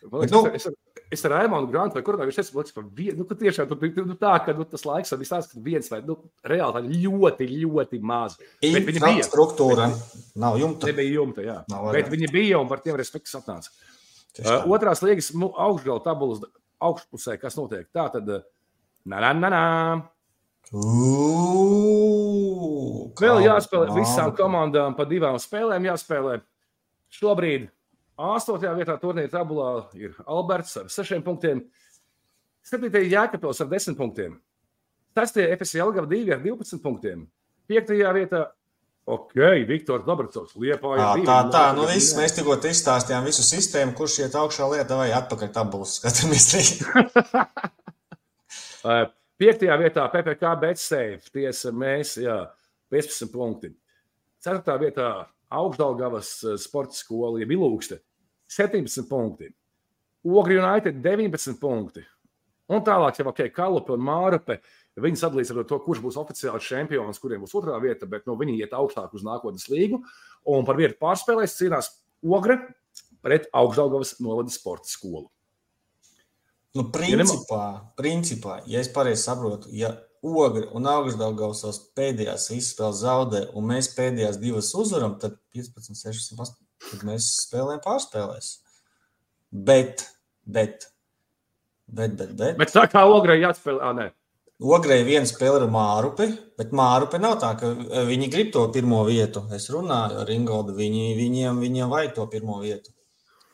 liekas, 0.08 0.32
nu- 0.32 0.54
es, 0.54 0.68
es, 1.10 1.24
ar 1.24 1.34
Raimonu 1.34 1.70
Grantu 1.72 1.98
vai 1.98 2.04
kurā 2.06 2.26
viņš 2.28 2.38
teica, 2.38 2.64
ka 2.74 2.82
nu, 3.16 3.26
ka 3.28 3.36
tiešām 3.38 3.68
tur 3.70 3.80
bija 3.80 4.04
nu, 4.06 4.16
tā, 4.18 4.34
ka 4.44 4.54
nu, 4.56 4.66
tas 4.68 4.84
laiks 4.88 5.14
bija 5.14 5.32
tāds, 5.34 5.48
ka 5.52 5.62
viens 5.64 5.88
vai 5.92 6.00
nu, 6.06 6.18
reāli 6.46 6.76
tā 6.76 6.82
ļoti, 7.06 7.48
ļoti 7.64 8.00
maz. 8.00 8.36
Bet 8.60 8.84
viņi 8.88 9.00
bija. 9.00 9.14
infrastruktūra 9.16 9.88
nav 10.38 10.58
jumta. 10.60 10.90
Nebija 10.90 11.14
jumta, 11.16 11.44
jā. 11.46 11.58
Nav 11.72 11.90
Bet 11.96 12.10
viņi 12.12 12.30
bija 12.32 12.60
un 12.60 12.68
par 12.70 12.84
tiem 12.84 12.98
respekts 13.00 13.36
atnāca. 13.38 13.72
Uh, 14.38 14.68
otrās 14.70 15.02
liegas 15.02 15.32
nu, 15.34 15.48
augšgalā 15.56 16.02
tabulas 16.04 16.44
augšpusē, 16.78 17.38
kas 17.40 17.56
notiek. 17.58 17.88
Tā 17.94 18.06
tad, 18.12 18.28
nā, 19.08 19.18
nā, 19.24 19.32
nā, 19.34 19.50
nā. 19.54 19.64
Vēl 23.18 23.40
jāspēlē 23.46 23.88
visām 23.96 24.34
komandām 24.36 24.94
pa 24.98 25.08
divām 25.08 25.38
spēlēm. 25.40 25.88
Jāspēlē. 25.88 26.38
Šobrīd 27.16 27.70
Astotajā 28.18 28.74
vietā 28.74 28.96
turnīra 28.98 29.30
tabulā 29.30 29.70
ir 29.94 30.16
Alberts 30.26 30.74
ar 30.80 30.88
6 30.90 31.22
punktiem. 31.22 31.62
7. 32.66 32.90
Jēkabils 32.90 33.62
ar 33.62 33.68
10 33.70 33.96
punktiem. 33.98 34.38
6. 35.14 35.38
FSC 35.54 35.82
Algava 35.82 36.10
2 36.10 36.34
ar 36.34 36.42
12 36.42 36.82
punktiem. 36.82 37.28
5. 37.70 37.94
vietā 38.16 38.48
Ok, 39.08 39.38
Viktors 39.64 40.04
Dabracovs, 40.04 40.52
Liepāja. 40.60 41.14
Tā, 41.22 41.22
tā, 41.24 41.36
tā, 41.48 41.60
nu 41.78 41.86
viss, 41.88 42.12
mēs 42.18 42.34
tikko 42.36 42.58
izstāstījām 42.68 43.24
visu 43.24 43.40
sistēmu, 43.46 43.94
kurš 43.96 44.18
iet 44.26 44.34
augšā 44.36 44.66
lietā 44.68 44.98
vai 45.00 45.06
atpakaļ 45.16 45.48
tabulas, 45.54 45.94
skatāmies. 45.96 46.74
Piektajā 49.40 49.78
vietā 49.80 50.04
PPK 50.12 50.52
Betsave, 50.60 51.22
tiesa 51.32 51.72
mēs, 51.72 52.18
jā, 52.20 52.36
15 52.92 53.32
punkti. 53.32 53.72
Ceturtā 54.44 54.76
vietā 54.82 55.08
Augstdaugavas 55.56 56.34
sporta 56.60 57.00
skola, 57.00 57.40
jeb 57.40 57.56
Ilūkste, 57.56 58.02
17 58.48 59.08
punkti. 59.08 59.50
Ogri 60.28 60.58
United 60.58 61.02
19 61.04 61.58
punkti. 61.60 62.04
Un 62.68 62.82
tālāk 62.84 63.16
jau 63.20 63.30
ok, 63.30 63.46
Kalupa 63.54 63.94
un 63.96 64.02
Mārupe, 64.04 64.58
Viņi 65.02 65.20
sadalīs 65.20 65.52
ar 65.52 65.62
to, 65.68 65.78
kurš 65.84 66.02
būs 66.02 66.18
oficiāls 66.18 66.66
čempions, 66.66 67.20
kuriem 67.22 67.44
būs 67.44 67.54
otrā 67.58 67.78
vieta, 67.82 68.06
bet 68.10 68.26
nu, 68.26 68.34
viņi 68.38 68.58
iet 68.58 68.74
augstāk 68.76 69.14
uz 69.14 69.24
nākotnes 69.26 69.68
līgu. 69.70 70.02
Un 70.48 70.66
par 70.66 70.78
vietu 70.80 70.98
pārspēlēs 71.02 71.56
cīnās 71.58 71.92
Ogre 72.26 72.58
pret 73.22 73.46
Augstdaugavas 73.54 74.16
novada 74.24 74.50
sporta 74.50 74.90
skolu. 74.90 75.28
Nu, 76.76 76.84
principā, 76.94 77.62
principā, 77.98 78.58
ja 78.70 78.82
es 78.82 78.90
pareizi 78.92 79.24
saprotu, 79.24 79.70
ja 79.74 79.94
Ogre 80.22 80.66
un 80.74 80.88
Augstdaugavas 80.90 81.78
pēdējās 81.96 82.50
izspēles 82.56 83.02
zaudē, 83.04 83.44
un 83.54 83.70
mēs 83.70 83.92
pēdējās 83.94 84.40
divas 84.42 84.72
uzvaram, 84.74 85.14
tad 85.22 85.38
15, 85.54 85.94
16, 85.94 86.34
18, 86.34 86.67
tad 86.90 87.02
mēs 87.08 87.26
spēlējam 87.46 87.82
pārspēlēs. 87.84 88.52
Bet, 89.50 90.04
bet, 90.44 90.88
bet, 91.88 92.14
bet, 92.18 92.32
bet. 92.36 92.56
Bet 92.60 92.72
tā 92.74 92.86
kā 92.92 93.04
Ogre 93.08 93.38
jāspēlē, 93.40 93.80
ah, 93.82 93.94
nē. 93.96 94.08
Ogrei 94.58 95.04
viena 95.06 95.26
spēle 95.28 95.60
ar 95.62 95.68
Mārupi, 95.70 96.26
bet 96.58 96.72
Mārupi 96.74 97.20
nav 97.22 97.36
tā, 97.38 97.52
ka 97.60 97.68
viņi 98.08 98.26
grib 98.32 98.48
to 98.56 98.64
pirmo 98.74 99.04
vietu. 99.06 99.44
Es 99.54 99.68
runāju 99.70 100.18
ar 100.24 100.32
Ingoldu, 100.34 100.74
viņi, 100.74 101.12
viņiem, 101.14 101.60
viņiem 101.62 101.92
vajag 101.92 102.16
to 102.16 102.26
pirmo 102.32 102.58
vietu. 102.64 102.90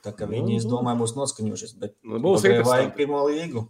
Tā 0.05 0.15
kā 0.17 0.25
viņi, 0.29 0.59
es 0.63 0.65
domāju, 0.69 1.03
būs 1.03 1.13
noskaņojušies. 1.17 1.75
Bet 1.81 1.95
Nu, 2.05 2.19
būs 2.25 2.43
interesanti. 2.45 2.71
vajag 2.71 2.97
pirmo 2.97 3.21
līgu. 3.29 3.67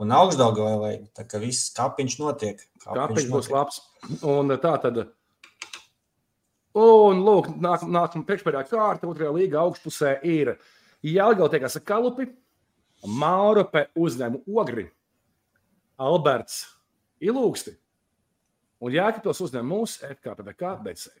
Un 0.00 0.10
augstdaugā 0.16 0.72
vajag. 0.80 1.04
Tā 1.16 1.26
kā 1.28 1.38
viss 1.40 1.68
kapiņš 1.76 2.16
notiek. 2.20 2.64
Kāpēc 2.84 3.28
būs 3.30 3.50
labs? 3.52 3.82
Un 4.24 4.56
tā 4.60 4.74
tad. 4.82 5.04
Un, 6.74 7.20
lūk, 7.22 7.52
nāk, 7.62 7.84
nākamā 7.86 8.26
priekšpēdējā 8.26 8.64
kārta, 8.66 9.06
otrajā 9.06 9.30
līgā 9.36 9.60
augšpusē 9.62 10.16
ir 10.26 10.56
Jālgau 11.06 11.46
tiekās 11.52 11.78
ar 11.78 11.84
Kalupi, 11.86 12.26
Maurupe 13.06 13.86
uzņēma 14.00 14.40
Ogri, 14.50 14.88
Alberts 16.00 16.64
Ilūksti 17.22 17.76
un 18.84 18.96
Jākapils 18.96 19.42
uzņēma 19.44 19.68
mūsu 19.68 20.02
FKPVK 20.08 20.72
Betsēju. 20.84 21.20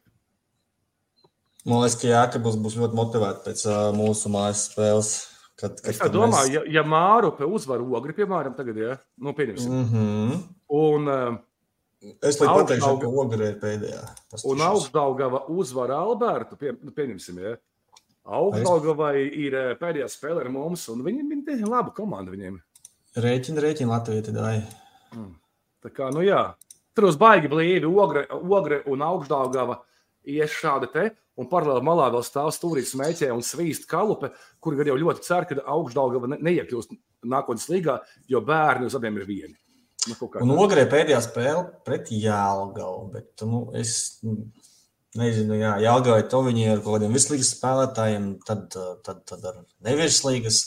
Man 1.64 1.80
liekas, 1.84 1.96
ka 2.00 2.10
Jākabils 2.10 2.58
būs 2.60 2.74
ļoti 2.80 2.98
motivēts 2.98 3.46
pēc 3.46 3.64
uh, 3.68 3.78
mūsu 3.96 4.32
mājas 4.32 4.66
spēles. 4.72 5.14
Kad, 5.54 5.78
kad, 5.78 5.92
Es 5.94 6.00
tā 6.02 6.10
domāju, 6.10 6.50
ja, 6.58 6.64
ja 6.80 6.82
Mārupe 6.82 7.46
uzvar 7.46 7.80
Ogri, 7.80 8.12
piemēram, 8.16 8.56
tagad, 8.58 8.80
ja, 8.80 8.96
nu, 9.22 9.32
pieņemsim. 9.38 9.70
Mm 9.70 9.84
-hmm. 9.92 10.40
Un, 10.74 11.08
uh, 11.08 11.36
Es 12.24 12.38
lai 12.40 12.50
pateikšu, 12.50 12.96
ka 13.00 13.08
ir 13.38 13.56
pēdējā. 13.62 14.00
un 14.02 14.34
paskatīšos. 14.34 14.64
Augstdaugava 14.68 15.44
uzvar 15.52 15.92
Albertu, 15.96 16.58
pie, 16.60 16.74
nu, 16.76 16.92
pieņemsim, 16.96 17.40
ja. 17.40 17.54
Augstdaugavai 18.24 19.16
ir 19.24 19.56
eh, 19.58 19.72
pēdējā 19.80 20.08
spēle 20.12 20.44
ar 20.44 20.50
mums, 20.52 20.86
un 20.92 21.02
viņi 21.04 21.24
ir 21.24 21.42
diezgan 21.46 21.72
laba 21.72 21.92
komanda 21.96 22.32
viņiem. 22.32 22.60
Rēķina, 23.24 23.62
rēķina 23.64 23.92
Latvijai. 23.92 24.24
Tad, 24.26 24.38
ai. 24.42 24.62
Tā 25.84 25.92
kā, 25.92 26.08
nu 26.14 26.24
jā, 26.24 26.40
tur 26.96 27.10
uz 27.10 27.18
baigi 27.20 27.50
blīvi 27.52 27.88
ogre, 27.88 28.24
ogre 28.32 28.80
un 28.90 29.04
augstdaugava 29.04 29.82
ies 30.24 30.54
šādi 30.56 30.88
te, 30.92 31.08
un 31.38 31.48
paralēli 31.50 31.84
malā 31.84 32.08
vēl 32.14 32.24
stāv 32.24 32.48
stūrīts 32.54 32.94
smēķē 32.94 33.28
un 33.34 33.44
svīst 33.44 33.88
kalupe, 33.90 34.32
kur 34.62 34.76
gan 34.78 34.88
jau 34.88 34.96
ļoti 35.00 35.26
cer, 35.26 35.46
ka 35.48 35.60
augstdaugava 35.76 36.32
ne, 36.32 36.40
neiekļūst 36.48 36.96
nākotnes 37.28 37.68
līgā, 37.72 37.98
jo 38.30 38.40
bērni 38.44 38.88
uz 38.88 38.96
abiem 38.98 39.20
ir 39.20 39.28
vieni. 39.28 39.56
Nu, 40.10 40.16
Un. 40.42 40.52
Ogrei 40.60 40.84
pēdējā 40.90 41.20
spēle 41.24 41.64
pret 41.86 42.10
Jālgavu. 42.12 43.06
Bet, 43.14 43.44
nu, 43.48 43.62
es 43.78 44.20
nu, 44.26 44.36
nezinu, 45.18 45.56
jā, 45.60 45.74
Jālgavai 45.84 46.24
to 46.30 46.42
viņi 46.44 46.66
ir 46.66 46.82
kaut 46.82 46.98
kādiem 46.98 47.14
virslīgas 47.16 47.54
spēlētājiem, 47.56 48.26
tad, 48.46 48.66
tad, 49.06 49.22
tad 49.30 49.46
ar 49.50 49.62
nevirslīgas, 49.86 50.60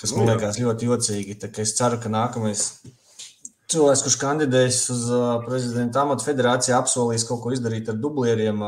kas 0.00 0.14
man 0.14 0.28
Nu, 0.28 0.34
jā. 0.34 0.36
liekas 0.38 0.60
ļoti 0.62 0.90
jocīgi. 0.90 1.38
Es 1.64 1.74
ceru, 1.78 1.98
ka 2.02 2.12
nākamais 2.12 2.66
cilvēks, 3.72 4.04
kurš 4.06 4.18
kandidēs 4.20 4.82
uz 4.94 5.06
prezidenta 5.46 6.04
amatu 6.04 6.26
federāciju, 6.26 6.76
apsolīs 6.78 7.26
kaut 7.28 7.42
ko 7.42 7.54
izdarīt 7.54 7.88
ar 7.90 7.98
dublieriem, 8.00 8.62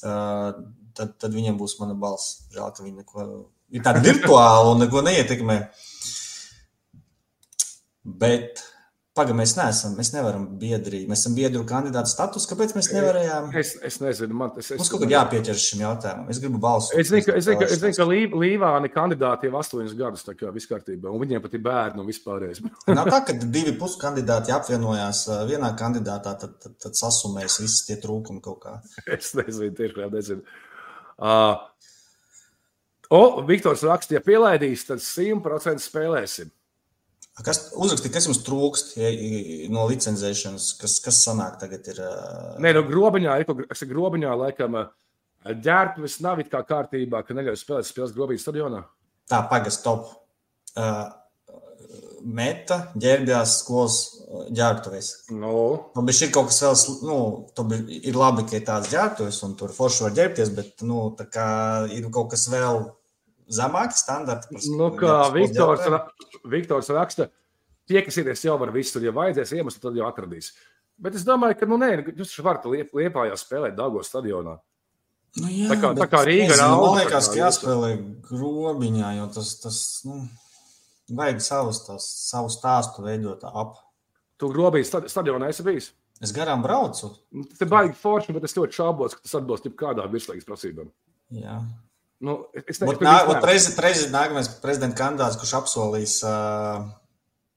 tad, 0.00 1.16
tad 1.18 1.34
viņam 1.34 1.58
būs 1.60 1.78
mana 1.80 1.96
balss. 1.98 2.44
Žēl, 2.54 2.70
ka 2.76 2.84
viņi 2.86 3.02
neko 3.02 3.26
ir 3.74 3.84
tāda 3.86 4.02
virtuāla 4.04 4.74
un 4.74 4.84
neko 4.84 5.02
neietekmē. 5.06 5.58
Bet 8.04 8.62
pagaidām 9.16 9.40
mēs 9.42 9.52
neesam, 9.58 9.94
mēs 9.98 10.12
nevaram 10.14 10.44
biedri, 10.60 11.02
mēs 11.10 11.24
esam 11.24 11.34
biedru 11.36 11.64
kandidātu 11.68 12.08
status. 12.12 12.46
Kāpēc 12.48 12.72
mēs 12.76 12.88
nevarējām? 12.94 13.48
Es, 13.58 13.72
es 13.84 13.98
nezinu, 14.00 14.36
man 14.38 14.52
tas 14.54 14.70
Mums 14.78 14.90
kaut 14.92 15.02
kā 15.02 15.08
jāpieķers 15.10 15.64
šim 15.72 15.82
jautājumam. 15.82 16.28
Es 16.32 16.40
gribu 16.42 16.60
balsot. 16.62 16.94
Es 17.00 17.10
zinu, 17.10 17.24
ka, 17.26 17.34
es 17.36 17.48
zinu, 17.48 17.58
ka, 17.60 17.68
es 17.68 17.82
zinu, 17.82 17.96
ka 17.98 18.06
Lī- 18.08 18.38
Līvāni 18.44 18.90
kandidāti 18.94 19.50
jau 19.50 19.58
astoņus 19.60 19.96
gadus, 19.98 20.24
tā 20.26 20.36
kā 20.38 20.52
viss 20.54 20.70
kārtībā, 20.70 21.10
un 21.10 21.20
viņiem 21.24 21.42
pat 21.44 21.56
ir 21.58 21.64
bērni 21.66 22.04
un 22.04 22.08
vispārējais. 22.08 22.62
Nav 23.00 23.10
tā, 23.10 23.20
ka 23.28 23.36
divi 23.42 23.74
puskandidāti 23.80 24.54
apvienojās 24.56 25.24
vienā 25.50 25.72
kandidātā, 25.80 26.36
tad, 26.44 26.54
tad, 26.62 26.78
tad 26.86 27.00
sasumēs 27.02 27.58
visi 27.64 27.88
tie 27.90 27.98
trūkumi 28.00 28.40
kaut 28.46 28.62
kā. 28.64 28.78
Es 29.18 29.34
nezinu, 29.36 29.74
tiešām 29.76 30.14
nezinu. 30.14 30.46
Uh, 31.20 31.58
o, 33.10 33.42
Viktors 33.50 33.82
raksta, 33.84 34.16
ja 34.16 34.24
pielaidīs, 34.24 34.86
tad 34.88 35.02
100% 35.04 35.82
spēlēsim. 35.82 36.54
Kas 37.40 37.60
uzrakstīja, 37.72 38.12
kas 38.12 38.26
jums 38.28 38.42
trūkst 38.44 38.96
ja, 39.00 39.10
no 39.72 39.86
licencēšanas, 39.88 40.72
kas, 40.80 40.98
kas 41.04 41.20
sanāk 41.24 41.60
tagad 41.62 41.86
ir? 41.88 42.00
Uh, 42.04 42.58
Nē, 42.60 42.74
no 42.76 42.82
grobiņā, 42.88 43.36
ir 43.40 43.48
kas 43.70 43.84
grobiņā, 43.88 44.34
laikam, 44.42 44.76
ā, 44.76 45.54
ģērbtuves 45.64 46.18
nav 46.26 46.42
it 46.42 46.50
kā 46.52 46.60
kārtībā, 46.68 47.22
ka 47.24 47.36
neļauj 47.38 47.62
spēlēt 47.62 47.88
spēles 47.88 48.12
grobiņā 48.16 48.44
stadionā. 48.44 48.82
Tā, 49.30 49.40
pagaidi, 49.48 49.72
stop. 49.72 50.10
Uh, 50.74 51.08
meta 52.20 52.80
ģērbjās 53.00 53.56
skolas 53.62 53.98
ģērbtuvēs. 54.54 55.10
No. 55.32 55.54
Nu, 55.94 56.04
bet 56.06 56.20
ir 56.20 56.32
kaut 56.34 56.50
kas 56.50 56.60
vēl, 56.64 56.76
nu, 57.06 57.18
to 57.56 57.64
bi- 57.70 58.00
ir 58.10 58.18
labi, 58.18 58.44
ka 58.48 58.58
ir 58.58 58.66
tāds 58.68 58.90
ģērbtuves 58.92 59.40
un 59.46 59.56
tur 59.58 59.72
forši 59.74 60.06
var 60.06 60.16
ģērbties, 60.18 60.52
bet, 60.56 60.72
nu, 60.86 61.08
tā 61.18 61.26
kā 61.32 61.48
ir 61.94 62.10
kaut 62.12 62.32
kas 62.34 62.48
vēl 62.52 62.84
zemāki 63.50 63.96
standarti. 63.98 64.60
Nu, 64.76 64.90
kā 64.98 65.18
Viktors, 65.34 65.86
ra- 65.90 66.06
Viktors 66.50 66.88
raksta, 66.94 67.28
tie, 67.90 68.02
kas 68.06 68.16
ir, 68.22 68.30
jau 68.34 68.56
var 68.60 68.70
visur, 68.74 69.02
ja 69.02 69.12
vajadzēs 69.12 69.52
iemeslu, 69.58 69.80
tad 69.82 69.98
jau 69.98 70.06
atradīs. 70.08 70.52
Bet 71.00 71.14
es 71.16 71.24
domāju, 71.24 71.58
ka, 71.58 71.66
nu, 71.66 71.78
nē, 71.80 71.92
jūs 72.14 72.34
varat 72.44 72.64
liep, 72.68 72.90
liepājā 72.92 73.36
spēlēt 73.40 73.76
Dāngos 73.78 74.10
stadionā. 74.12 74.58
Nu, 75.38 75.46
jā, 75.46 75.68
Tā 75.70 75.76
kā- 75.80 75.94
tā 75.94 76.06
kā 76.10 76.24
Rīga 76.26 76.56
rauda, 76.58 76.86
Man 76.90 76.98
liekas, 77.06 77.28
ka 77.30 77.38
jāspēlē 77.38 77.90
grobiņā, 78.26 79.16
jo 79.18 79.26
tas, 79.34 79.54
tas 79.62 79.78
nu, 80.04 80.28
vajag 81.10 81.40
savus, 81.40 81.84
tās, 81.86 82.02
savu 82.30 82.48
stāstu 82.50 83.02
veidot 83.06 83.44
ap. 83.44 83.76
Tu 84.38 84.48
grobiņā 84.50 84.84
stad- 84.88 85.08
stadionā 85.08 85.48
esi 85.48 85.62
bijis. 85.62 85.90
Es 86.20 86.32
garām 86.32 86.62
braucu. 86.62 87.14
Nu, 87.32 87.44
Tas 87.44 87.60
ir 87.62 87.68
baigi 87.68 87.94
forši, 87.96 88.34
bet 88.34 88.44
es 88.44 88.52
ļoti 88.54 88.72
šaubos, 88.76 89.14
ka 89.14 89.20
tas 89.24 89.34
atbilst 89.40 89.64
jebkādām 89.64 90.10
virslīgas 90.12 90.44
prasībām. 90.44 90.90
Jā. 91.32 91.62
Nu, 92.20 92.34
es 92.52 92.76
Ot, 92.82 92.88
nezinu, 92.90 93.06
nā- 93.06 93.28
ot, 93.32 93.38
prezi- 93.40 93.72
prezi- 93.78 94.10
Nākamais 94.12 94.48
prezidenta 94.60 94.98
kandidāts, 94.98 95.38
kurš 95.40 95.54
apsolīs 95.56 96.18
uh, 96.28 96.82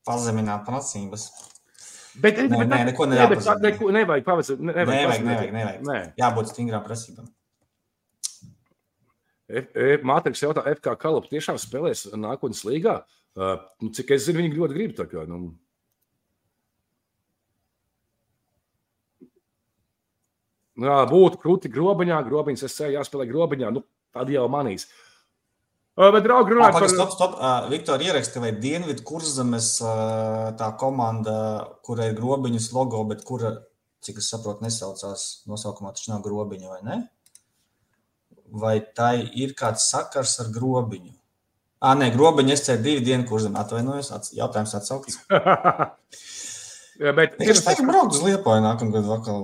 pazemināt 0.08 0.64
prasības. 0.68 1.26
Bet, 2.16 2.38
Nē, 2.38 2.60
bet, 2.62 2.70
nē, 2.70 2.78
neko 2.92 3.08
bet 3.10 3.16
neapazina. 3.18 3.56
neko 3.66 3.90
nevajag 3.92 4.24
pavasarī. 4.28 4.60
Ne, 4.62 4.74
nevajag, 4.78 5.02
Nevajag, 5.02 5.24
nevajag, 5.26 5.54
nevajag. 5.58 5.82
Nē. 5.90 5.98
Jābūt 6.22 6.52
stingrām 6.54 6.84
prasībām. 6.86 7.28
Mākslinieks 10.08 10.44
jautā, 10.46 10.64
FK 10.78 10.94
Kalups 11.02 11.30
tiešām 11.34 11.58
spēlēs 11.62 12.06
nākotnes 12.16 12.64
līgā. 12.70 13.00
Uh, 13.36 13.58
nu, 13.82 13.90
cik 13.94 14.14
es 14.16 14.28
zinu, 14.30 14.40
viņi 14.44 14.56
ļoti 14.56 14.78
grib. 14.78 14.94
Kā, 15.12 15.26
nu. 15.28 15.42
Nu, 20.78 20.88
Jā, 20.90 21.02
būtu 21.10 21.38
krūti 21.42 21.70
grobiņā, 21.70 22.22
grobiņš 22.30 22.64
es 22.66 22.78
ceru, 22.80 22.96
jāspēlē 22.96 23.28
grobiņā. 23.30 23.70
Nu, 23.76 23.84
tad 24.14 24.32
jau 24.34 24.46
manīs. 24.52 24.88
Uh, 25.94 26.10
bet, 26.10 26.24
draugi, 26.26 26.56
runājot 26.56 26.78
par 26.80 26.90
stop, 26.90 27.12
stop. 27.14 27.34
Uh, 27.38 27.68
Viktor 27.70 28.02
ieraksta, 28.02 28.42
vai 28.42 28.54
Dienvidu 28.58 29.06
kurzemes 29.06 29.76
uh, 29.86 30.54
tā 30.58 30.72
komanda, 30.82 31.36
kurai 31.86 32.10
ir 32.10 32.18
grobiņas 32.18 32.72
logo, 32.74 33.04
bet 33.12 33.22
kura, 33.28 33.60
cik 34.06 34.24
es 34.24 34.32
saprotu, 34.34 34.66
nesaucās 34.66 35.44
nosaukumā, 35.50 35.94
taču 35.94 36.16
nav 36.16 36.24
grobiņa, 36.26 36.72
vai 36.72 36.82
ne? 36.88 37.04
vai 38.54 38.78
tai 38.96 39.26
ir 39.40 39.56
kāds 39.58 39.88
sakars 39.90 40.38
ar 40.44 40.52
grobiņu? 40.54 41.14
Ah, 41.84 41.98
nē, 42.00 42.14
es 42.54 42.64
ceru 42.64 42.84
divu 42.86 43.04
dienu 43.04 43.26
kurzem 43.28 43.58
atvainojos. 43.60 44.12
Ats, 44.16 44.32
jautājums 44.38 44.76
atsaukts. 44.78 45.20
Bet 47.18 47.34
Es 47.34 47.40
pirms, 47.42 47.64
teiktu, 47.66 47.86
braukt 47.90 48.14
uz 48.14 48.22
Liepāju 48.24 48.64
nākamgad 48.64 49.08
vakar. 49.10 49.40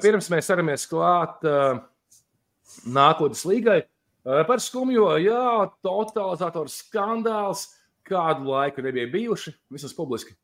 pirms 0.00 0.30
mēs 0.32 0.48
ķeramies 0.48 0.86
klāt 0.88 1.42
uh, 1.44 1.82
nākotnes 2.88 3.44
līgai, 3.48 3.80
uh, 3.84 4.42
par 4.48 4.62
skumjo, 4.62 5.10
jā, 5.22 5.70
totalizators 5.84 6.80
skandāls, 6.84 7.66
kādu 8.08 8.50
laiku 8.50 8.84
nebija 8.84 9.10
bijuši, 9.12 9.54
visas 9.72 9.94
publiski. 9.96 10.36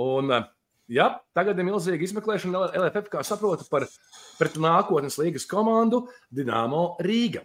Un, 0.00 0.32
uh, 0.34 0.48
jā, 0.90 1.10
tagad 1.36 1.58
ir 1.58 1.68
milzīga 1.68 2.06
izmeklēšana 2.06 2.66
LFF, 2.74 3.10
kā 3.12 3.24
saprotu, 3.26 3.66
par 3.70 3.86
pret 4.38 4.58
nākotnes 4.60 5.18
līgas 5.20 5.48
komandu 5.50 6.04
Dinamo 6.34 6.94
Rīga. 7.04 7.44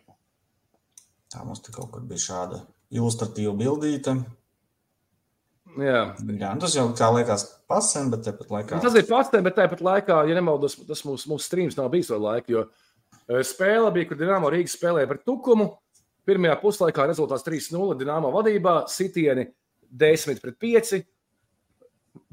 Tā 1.30 1.46
mums 1.46 1.62
te 1.62 1.74
kaut 1.74 1.92
kad 1.94 2.06
bija 2.10 2.26
šāda 2.26 2.64
ilustratīva 2.90 3.54
bildīte. 3.58 4.16
Jā. 5.78 6.00
Jā, 6.18 6.52
nu 6.58 6.64
tas 6.64 6.74
jau 6.74 6.88
kā 6.98 7.10
liekas 7.14 7.46
pasen, 7.70 8.10
bet 8.10 8.24
tepat 8.26 8.50
laikā. 8.54 8.80
Tas 8.82 8.96
ir 8.98 9.06
pats, 9.06 9.30
bet 9.30 9.58
tāpat 9.58 9.84
laikā, 9.86 10.24
ja 10.26 10.38
nemaldos, 10.38 10.80
tas 10.88 11.04
mūsu, 11.06 11.30
mūsu 11.30 11.46
streams 11.46 11.78
nav 11.78 11.92
bijis 11.94 12.10
vēl 12.10 12.24
laika, 12.26 12.50
jo 12.50 12.64
eh, 12.66 12.88
spēle 13.46 13.92
bija, 13.94 14.10
kur 14.10 14.20
Dienāmo 14.20 14.50
Rīgas 14.54 14.76
spēlēja 14.78 15.10
par 15.10 15.22
tukumu. 15.26 15.70
Pirmajā 16.30 16.58
puslaikā 16.62 17.08
rezultāts 17.10 17.46
3-0 17.46 17.98
Dienāmo 18.00 18.32
vadībā, 18.34 18.84
sitieni 18.92 19.48
10 19.90 20.42
pret 20.44 20.58
5. 20.62 21.00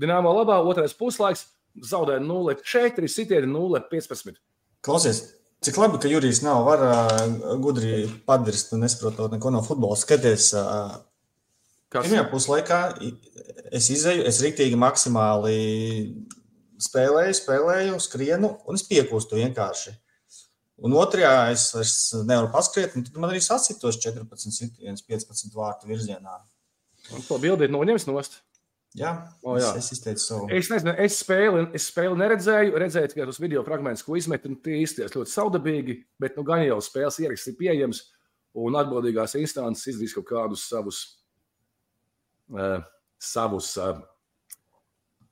Dienāmo 0.01 0.33
labā, 0.37 0.59
otrais 0.65 0.97
puslaiks 0.97 1.47
zaudēja 1.85 2.21
0-4, 2.25 3.09
sitieni 3.13 3.49
0-15. 3.51 4.37
Klausies, 4.85 5.23
cik 5.65 5.79
labi, 5.81 6.01
ka 6.01 6.11
Jurijs 6.11 6.43
nav 6.45 6.65
var 6.69 6.85
ā, 6.85 6.97
gudri 7.63 8.07
padirst 8.29 8.73
un 8.77 8.85
nesaprotot 8.85 9.37
neko 9.37 9.53
no 9.53 9.63
futbola. 9.65 9.99
Skaties, 10.01 10.53
Kas 11.93 12.09
pirmajā 12.09 12.25
puslaikā 12.33 12.81
es 13.75 13.87
izēju, 13.95 14.25
es 14.27 14.41
riktīgi 14.43 14.79
maksimāli 14.81 15.61
spēlēju, 16.83 17.37
spēlēju, 17.39 18.01
skrienu 18.03 18.51
un 18.67 18.79
es 18.79 18.85
piekūstu 18.89 19.39
vienkārši. 19.39 19.95
Un 20.85 20.93
otrajā 20.93 21.53
es 21.55 21.71
vairs 21.73 21.95
nevaru 22.29 22.51
paskriet, 22.53 22.97
un 22.99 23.05
tad 23.07 23.17
man 23.17 23.31
arī 23.33 23.41
sasitos 23.45 23.97
14, 24.03 24.53
sitiens, 24.53 25.05
15 25.07 25.55
vārtu 25.57 25.89
virzienā. 25.89 26.41
to 27.29 27.39
bildi 27.41 27.65
ir 27.65 27.73
noņemts 27.73 28.09
nost? 28.11 28.43
Jā, 28.97 29.11
O, 29.45 29.57
es, 29.59 29.65
jā. 29.65 29.71
es 29.77 29.93
izteicu 29.93 30.23
savu. 30.23 30.47
Es 30.57 30.71
nezinu, 30.73 30.95
es 31.05 31.19
spēli, 31.21 31.67
es 31.77 31.89
spēli 31.91 32.17
neredzēju, 32.17 32.77
redzēju 32.81 33.11
tikai 33.13 33.27
tos 33.29 33.41
video 33.43 33.61
fragmentus, 33.65 34.05
ko 34.05 34.17
izmetu. 34.17 34.49
un 34.49 34.57
Tie 34.65 34.79
izties 34.81 35.13
ļoti 35.13 35.33
saudabīgi, 35.33 35.97
bet 36.21 36.39
nu, 36.39 36.45
gan 36.49 36.63
jau 36.65 36.79
spēles 36.85 37.19
ieraksts 37.21 37.51
ir 37.53 37.59
pieejams, 37.61 38.01
un 38.57 38.79
atbildīgās 38.81 39.37
instances 39.37 39.93
izdarīs 39.93 40.17
kaut 40.17 40.29
kādus 40.31 40.65
savus, 40.71 41.03
uh, 42.57 42.81
savus 43.21 43.75
uh, 43.81 44.01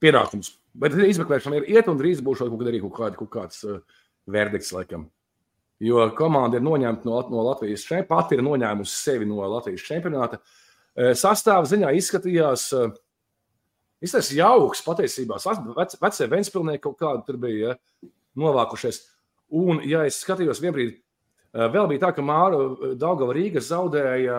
pienākumus. 0.05 0.53
Bet 0.76 0.97
izmeklēšana 1.01 1.62
ir 1.62 1.70
iet, 1.78 1.88
un 1.88 2.01
drīz 2.01 2.20
būs 2.24 2.45
kaut 2.45 2.59
kad 2.61 2.68
arī 2.68 2.84
kaut, 2.84 2.97
kāda, 2.99 3.20
kaut 3.22 3.32
kāds 3.32 3.64
uh, 3.64 3.80
verdikts, 4.28 4.74
laikam. 4.76 5.09
Jo 5.83 6.05
komanda 6.16 6.61
ir 6.61 6.64
noņemta 6.64 7.09
no, 7.09 7.18
no 7.33 7.47
Latvijas 7.49 7.83
čempionāta, 7.83 8.11
pati 8.12 8.37
ir 8.39 8.45
noņēmusi 8.47 8.95
sevi 8.95 9.27
no 9.27 9.43
Latvijas 9.51 9.83
čempionāta. 9.89 10.39
Uh, 10.95 11.11
Sastāvā 11.18 11.66
ziņā 11.66 11.91
izskatījās, 11.99 12.68
uh, 12.79 12.93
izskatījās 14.05 14.31
jauks 14.39 14.85
patiesībā. 14.87 15.41
Vec- 15.75 15.99
Vecie 16.01 16.29
Ventspilnieki 16.31 16.85
kaut 16.87 17.01
kādi 17.03 17.27
tur 17.27 17.41
bija 17.43 17.72
ja, 17.75 17.79
novākušies. 18.39 19.03
Un, 19.55 19.83
ja 19.87 20.05
es 20.07 20.20
skatījos 20.22 20.62
vienbrīd, 20.62 20.97
vēl 21.55 21.87
bija 21.91 22.07
tā, 22.07 22.12
ka 22.16 22.22
Māra 22.25 22.95
Daugava 22.99 23.35
Rīga 23.37 23.61
zaudēja 23.62 24.39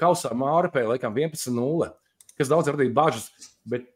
kausā 0.00 0.30
Māra 0.36 0.70
pēc 0.72 0.86
laikam 0.88 1.16
11-0, 1.18 1.90
kas 2.38 2.48
daudz 2.48 2.70
radīja 2.72 2.94
bažas. 2.96 3.26
Bet 3.68 3.90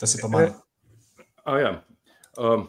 Tas 0.00 0.14
ir 0.16 0.22
pa 0.24 0.30
mani. 0.32 0.52
Ah, 1.44 1.58
jā. 1.60 1.70
um, 2.40 2.62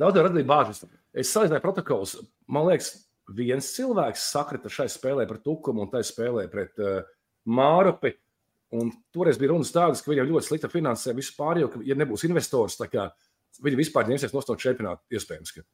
daudz 0.00 0.18
radīja 0.18 0.48
bāžas. 0.48 0.82
Es 1.16 1.32
salīdzināju 1.34 1.64
protokolus. 1.64 2.16
Man 2.50 2.68
liekas, 2.68 2.92
viens 3.34 3.72
cilvēks 3.74 4.28
sakrita 4.32 4.70
šai 4.70 4.86
spēlē 4.90 5.26
pret 5.28 5.42
Tukumu 5.46 5.84
un 5.84 5.90
tai 5.90 6.02
spēlē 6.06 6.46
pret 6.52 6.78
uh, 6.82 7.02
Mārupi. 7.50 8.14
Un 8.78 8.92
toreiz 9.10 9.38
bija 9.40 9.50
runas 9.50 9.72
tādas, 9.74 10.02
ka 10.02 10.12
viņam 10.12 10.28
ļoti 10.30 10.46
slikta 10.46 10.70
finansē 10.70 11.14
vispār, 11.16 11.58
jo, 11.58 11.70
ja 11.82 11.96
nebūs 11.98 12.22
investors, 12.28 12.78
kā 12.86 13.08
viņi 13.58 13.80
vispār 13.80 14.06
ņemsies 14.06 14.34
no 14.36 14.56
čempionāta 14.62 15.16
iespējams. 15.18 15.54
Ka. 15.56 15.64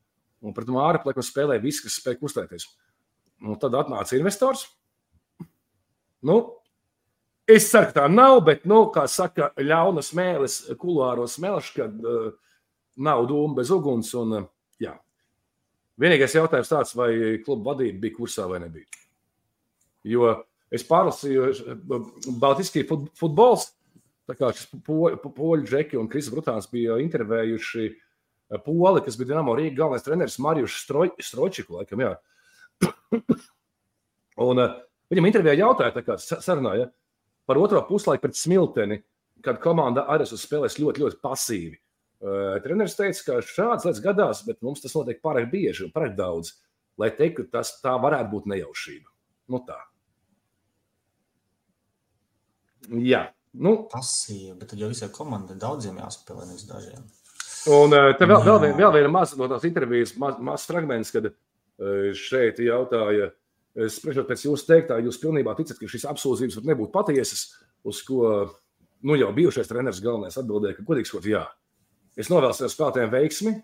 Un 0.41 0.57
pret 0.57 0.71
Mārupi, 0.73 1.11
laikam, 1.11 1.27
spēlēja 1.27 1.65
viss, 1.65 1.85
kas 1.85 1.99
spēja 2.01 2.21
kustēties. 2.23 2.71
Un 3.45 3.61
tad 3.61 3.77
atnāca 3.77 4.17
investors. 4.17 4.65
Nu, 6.25 6.39
Es 7.47 7.69
ka 7.71 7.93
tā 7.95 8.05
nav, 8.11 8.41
bet, 8.43 8.65
nu, 8.67 8.89
kā 8.91 9.05
saka, 9.07 9.53
ļauna 9.55 10.03
smēles, 10.03 10.65
kulāros 10.81 11.37
smelš, 11.39 11.69
kad 11.77 12.01
uh, 12.03 12.33
nav 12.99 13.23
dūma 13.31 13.61
bez 13.61 13.71
uguns. 13.71 14.11
Un, 14.19 14.33
uh. 14.35 14.49
Vienīgais 16.01 16.35
jautājums 16.37 16.69
tāds, 16.69 16.93
vai 16.99 17.11
kluba 17.45 17.73
vadība 17.73 18.03
bija 18.03 18.17
kursā 18.19 18.45
vai 18.51 18.59
nebija. 18.61 18.85
Jo 20.07 20.35
es 20.71 20.85
pārlasīju, 20.87 21.47
Baltiskī 22.43 22.83
fut, 22.89 23.07
futbols, 23.17 23.71
tā 24.29 24.37
kā 24.37 24.51
šis 24.53 24.69
po- 24.85 25.15
po- 25.23 25.33
poļu 25.39 25.65
džeki 25.71 25.99
un 26.01 26.09
Kris 26.11 26.29
Brutāns 26.33 26.69
bija 26.71 26.99
intervējuši 27.01 27.87
uh, 27.89 28.61
poli, 28.67 29.03
kas 29.07 29.17
bija 29.17 29.33
Dinamo 29.33 29.55
Rīga 29.57 29.79
galvenais 29.81 30.05
treneris 30.05 30.39
Marijus 30.43 30.77
Stročiku, 30.83 31.79
laikam, 31.81 32.03
jā. 32.05 32.13
un 34.47 34.61
uh, 34.63 34.77
viņam 35.13 35.31
intervijā 35.31 35.57
jautāja, 35.63 35.95
tā 35.97 36.05
kā 36.07 36.19
sa- 36.21 36.43
sarunā, 36.45 36.77
ja, 36.83 36.91
par 37.47 37.61
otro 37.63 37.81
puslaiku 37.89 38.27
pret 38.27 38.37
smilteni, 38.39 39.01
kad 39.47 39.61
komanda 39.63 40.05
arī 40.13 40.27
spēlēs 40.29 40.79
ļoti, 40.83 41.03
ļoti 41.05 41.21
pasīvi. 41.23 41.79
Uh, 42.17 42.57
treneris 42.65 42.97
teica, 42.97 43.21
ka 43.27 43.35
šādas 43.45 43.85
lietas 43.85 44.01
gadās, 44.01 44.39
bet 44.47 44.63
mums 44.65 44.81
tas 44.81 44.95
notiek 44.97 45.19
pārāk 45.25 45.51
bieži 45.51 45.85
un 45.85 45.93
pārāk 45.93 46.15
daudz, 46.17 46.55
lai 46.97 47.11
teiktu, 47.13 47.45
ka 47.45 47.59
tas 47.59 47.75
tā 47.83 47.93
varētu 48.01 48.33
būt 48.33 48.47
nejaušība. 48.49 49.11
Nu 49.53 49.61
tā. 49.67 49.77
Jā, 53.05 53.27
nu, 53.61 53.75
Pasīvi, 53.93 54.55
bet 54.57 54.73
tad 54.73 54.81
jau 54.81 54.89
visai 54.93 55.11
komandai 55.13 55.59
daudziem 55.61 55.99
jāspēlē, 56.01 56.47
nevis 56.49 56.65
dažiem. 56.71 57.05
Un 57.77 57.93
uh, 57.93 58.13
te 58.17 58.29
vēl, 58.31 58.41
vēl, 58.47 58.63
vien, 58.65 58.77
vēl 58.81 58.95
viena 58.97 59.13
maza 59.13 59.37
no 59.37 59.51
tās 59.53 59.67
intervijas, 59.69 60.15
mazs 60.23 60.41
maz 60.49 60.65
fragments, 60.71 61.13
kad 61.13 61.29
uh, 61.29 61.37
šeit 62.17 62.63
jautāja, 62.65 63.29
spriežot 63.93 64.25
pēc 64.31 64.47
jūsu 64.47 64.65
teiktā, 64.71 64.97
jūs 65.05 65.21
pilnībā 65.21 65.53
ticat, 65.59 65.77
ka 65.77 65.91
šīs 65.91 66.09
apsūdzības 66.09 66.63
var 66.63 66.71
nebūt 66.71 66.95
patiesas, 66.95 67.43
uz 67.85 68.01
ko 68.09 68.23
nu, 69.05 69.17
jau 69.21 69.29
bijušais 69.37 69.69
treneris 69.69 70.01
galvenais 70.01 70.39
atbildēja, 70.41 70.79
ka 70.79 70.87
godīgi 70.87 71.11
sakot, 71.11 71.29
jā. 71.29 71.45
Es 72.17 72.31
novēlu 72.33 72.57
sev 72.57 72.71
spēlētājiem 72.73 73.13
veiksmi, 73.13 73.55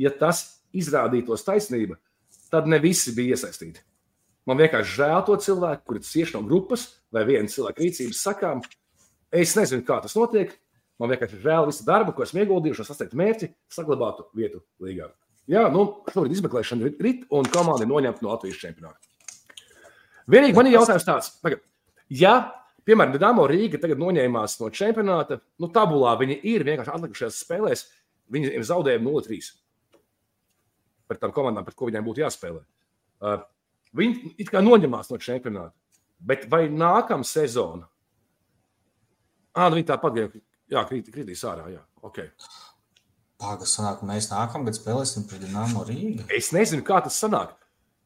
ja 0.00 0.12
tas 0.16 0.62
izrādītos 0.72 1.44
taisnība, 1.44 1.98
tad 2.52 2.68
ne 2.70 2.78
visi 2.80 3.12
bija 3.16 3.36
iesaistīti. 3.36 3.82
Man 4.48 4.58
vienkārši 4.58 4.96
žēl 4.98 5.20
to 5.26 5.36
cilvēku, 5.44 5.84
kuri 5.86 6.02
cieši 6.02 6.34
no 6.34 6.42
grupas 6.46 6.88
vai 7.14 7.22
viena 7.28 7.50
cilvēka 7.50 7.84
rīcības 7.84 8.22
sakām. 8.26 8.62
Es 9.32 9.54
nezinu, 9.56 9.84
kā 9.86 10.00
tas 10.02 10.16
notiek. 10.18 10.56
Man 11.00 11.12
vienkārši 11.12 11.40
žēl 11.42 11.68
visu 11.68 11.86
darbu, 11.86 12.14
ko 12.14 12.24
esmu 12.24 12.42
ieguldījis, 12.42 12.80
lai 12.82 12.88
sasniegtu 12.88 13.18
mērķi, 13.18 13.48
saglabātu 13.72 14.26
vietu 14.38 14.62
līgā. 14.82 15.08
Jā, 15.50 15.66
nu, 15.74 15.84
šobrīd 16.12 16.36
izmeklēšana 16.36 16.86
ir 16.86 16.98
rit, 17.02 17.24
un 17.34 17.48
komanda 17.50 17.82
ir 17.86 17.90
noņemta 17.90 18.22
no 18.22 18.30
Latvijas 18.30 18.60
čempionāta. 18.60 19.00
Vienīgi 20.30 20.54
man 20.54 20.68
ir 20.68 20.76
jautājums 20.76 21.06
tāds, 21.06 21.30
pagad, 21.42 21.64
ja, 22.06 22.34
piemēram, 22.88 23.16
Dāmo 23.20 23.46
Rīga 23.50 23.80
tagad 23.82 24.00
noņēmās 24.02 24.58
no 24.60 24.70
čempionāta, 24.74 25.40
nu, 25.62 25.70
tabulā 25.74 26.14
viņi 26.20 26.38
ir 26.52 26.64
vienkārši 26.68 26.94
atlikušajās 26.96 27.40
spēlēs, 27.44 27.86
viņi 28.32 28.54
ir 28.56 28.66
zaudējumi 28.68 29.08
0-3 29.08 29.52
par 31.12 31.20
tām 31.20 31.34
komandām, 31.36 31.66
pret 31.66 31.76
ko 31.76 31.90
viņiem 31.90 32.04
būtu 32.06 32.22
jāspēlē. 32.24 32.62
Uh, 33.22 33.42
viņi 33.96 34.34
it 34.40 34.50
kā 34.50 34.62
noņemās 34.64 35.10
no 35.12 35.18
čempionāta, 35.20 35.74
bet 36.24 36.46
vai 36.50 36.64
nākamā 36.72 37.26
sezona? 37.28 37.88
Ah, 39.52 39.68
nu 39.68 39.76
viņi 39.76 39.88
tāpat 39.90 40.20
jā, 40.72 40.84
krīt, 40.88 41.10
kritīs 41.12 41.42
ārā. 41.44 41.66
Jā. 41.74 41.82
Okay. 42.06 42.30
Pagaidām, 43.42 43.68
sanāk, 43.68 44.04
mēs 44.06 44.30
nākamgad 44.30 44.78
spēlēsim 44.78 45.26
pret 45.28 45.42
Dienāmo 45.44 45.84
Rīgu. 45.88 46.24
Es 46.32 46.52
nezinu, 46.54 46.84
kā 46.86 47.02
tas 47.04 47.18
sanāk. 47.20 47.56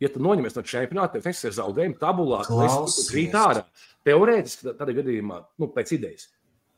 Ja 0.02 0.10
tu 0.12 0.20
noņemies 0.20 0.56
no 0.56 0.64
čempionāta, 0.66 1.16
tad 1.16 1.24
tas 1.24 1.44
ir 1.46 1.54
zaudējums 1.56 2.00
tabulā. 2.00 2.42
Tu 2.44 2.56
Klausies. 2.56 3.06
krīt 3.12 3.36
ārā. 3.38 3.62
Teorētiski 4.07 4.70
tādā 4.78 4.94
gadījumā, 4.96 5.40
nu, 5.61 5.70
pēc 5.74 5.96
idejas, 5.96 6.28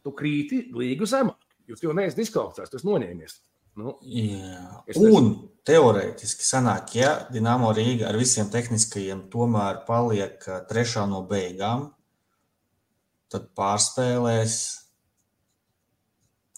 tu 0.04 0.14
krīti 0.16 0.64
līgu 0.74 1.08
zemāk. 1.08 1.44
Jo 1.68 1.76
tu 1.76 1.88
jau 1.88 1.94
neesi 1.96 2.16
diskvalificēts, 2.16 2.78
esi 2.78 2.88
noņēmies. 2.88 3.34
Nu, 3.78 3.92
Jā. 4.02 4.62
Un 4.98 5.28
teorētiski 5.68 6.42
sanāk, 6.42 6.96
ja 6.98 7.12
Dienāmo 7.30 7.70
Rīga 7.76 8.08
ar 8.08 8.16
visiem 8.18 8.48
tehniskajiem 8.50 9.26
tomēr 9.30 9.84
paliek 9.86 10.42
ā, 10.50 10.56
trešā 10.66 11.04
no 11.06 11.20
beigām, 11.28 11.84
tad 13.30 13.52
pārspēlēs 13.58 14.56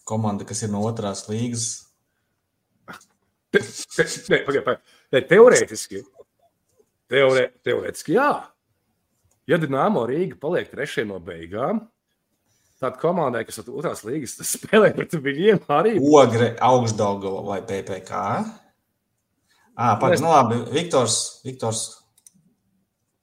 komanda, 0.09 0.47
kas 0.49 0.65
ir 0.65 0.73
no 0.73 0.81
otrās 0.87 1.27
līgas. 1.29 1.67
te, 3.53 3.61
te, 3.61 4.09
ne, 4.31 4.41
pagaid. 4.47 4.81
Ne, 5.11 5.25
teorētiski 5.35 6.05
Teore, 7.11 7.49
teorētiski 7.67 8.15
jā. 8.15 8.31
Ja 9.51 9.59
Dienāmo 9.59 10.05
Rīga 10.07 10.37
paliek 10.39 10.69
trešie 10.71 11.03
no 11.09 11.17
beigām, 11.23 11.81
tad 12.79 13.01
komandai, 13.01 13.43
kas 13.49 13.59
otrās 13.65 14.05
līgas, 14.07 14.37
tas 14.39 14.53
spēlē 14.55 14.93
pret 14.95 15.17
viņiem 15.19 15.65
arī. 15.75 15.97
Ogre, 15.99 16.53
augstdaugava 16.63 17.43
vai 17.49 17.59
PPK? 17.67 18.21
Ā, 19.81 19.97
pagaid, 19.99 20.23
nu 20.23 20.31
labi, 20.31 20.61
Viktors, 20.71 21.41
Viktors 21.43 21.83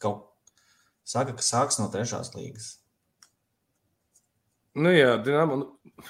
kaut 0.02 0.26
saka, 1.08 1.38
ka 1.38 1.46
sāks 1.46 1.80
no 1.80 1.88
trešās 1.94 2.34
līgas. 2.36 2.74
Nu, 4.78 4.92
jā, 4.92 5.16
Dienāmo. 5.24 5.62
Nu, 5.64 6.06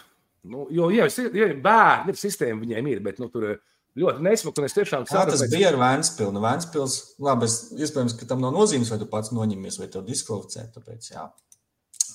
nu, 0.47 0.65
jo, 0.73 0.89
jā, 0.95 1.05
jā, 1.13 1.51
bērni 1.61 2.15
ir 2.15 2.19
sistēma 2.19 2.63
viņiem 2.63 2.89
ir, 2.95 3.05
bet 3.05 3.21
nu, 3.21 3.29
tur 3.31 3.51
ir 3.51 3.59
ļoti 3.97 4.23
nesmuki. 4.25 4.61
Un 4.61 4.67
es 4.67 4.75
tiešām 4.77 5.05
ceru, 5.09 5.33
tas 5.33 5.43
bija 5.51 5.71
ar 5.71 5.77
Vēnspilsnu? 5.81 6.35
Nu, 6.35 6.43
Vēnspils, 6.43 6.97
labi, 7.23 7.47
es, 7.49 7.57
iespējams, 7.77 8.15
ka 8.19 8.27
tam 8.29 8.43
nav 8.43 8.53
nozīmes, 8.55 8.91
vai 8.93 8.99
tu 9.01 9.07
pats 9.11 9.33
noņemies, 9.35 9.79
vai 9.81 9.89
tev 9.93 10.05
diskvalificē. 10.07 10.67
Tāpēc, 10.75 11.11
jā. 11.13 11.25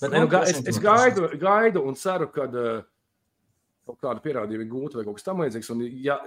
Bet, 0.00 0.10
Ne, 0.10 0.22
nu, 0.24 0.28
ga- 0.30 0.42
droši 0.42 0.58
es, 0.58 0.68
es 0.72 0.78
gaidu, 0.82 1.28
gaidu 1.38 1.82
un 1.86 1.94
ceru, 1.98 2.26
ka 2.34 2.46
uh, 2.50 2.84
kaut 3.86 3.98
kāda 4.02 4.22
pierādījuma 4.24 4.66
gūta 4.70 4.98
vai 4.98 5.04
kaut 5.06 5.18
kas 5.20 5.26
tamlīdzīgs. 5.28 5.70
Un, 5.74 5.84
ja 6.02 6.18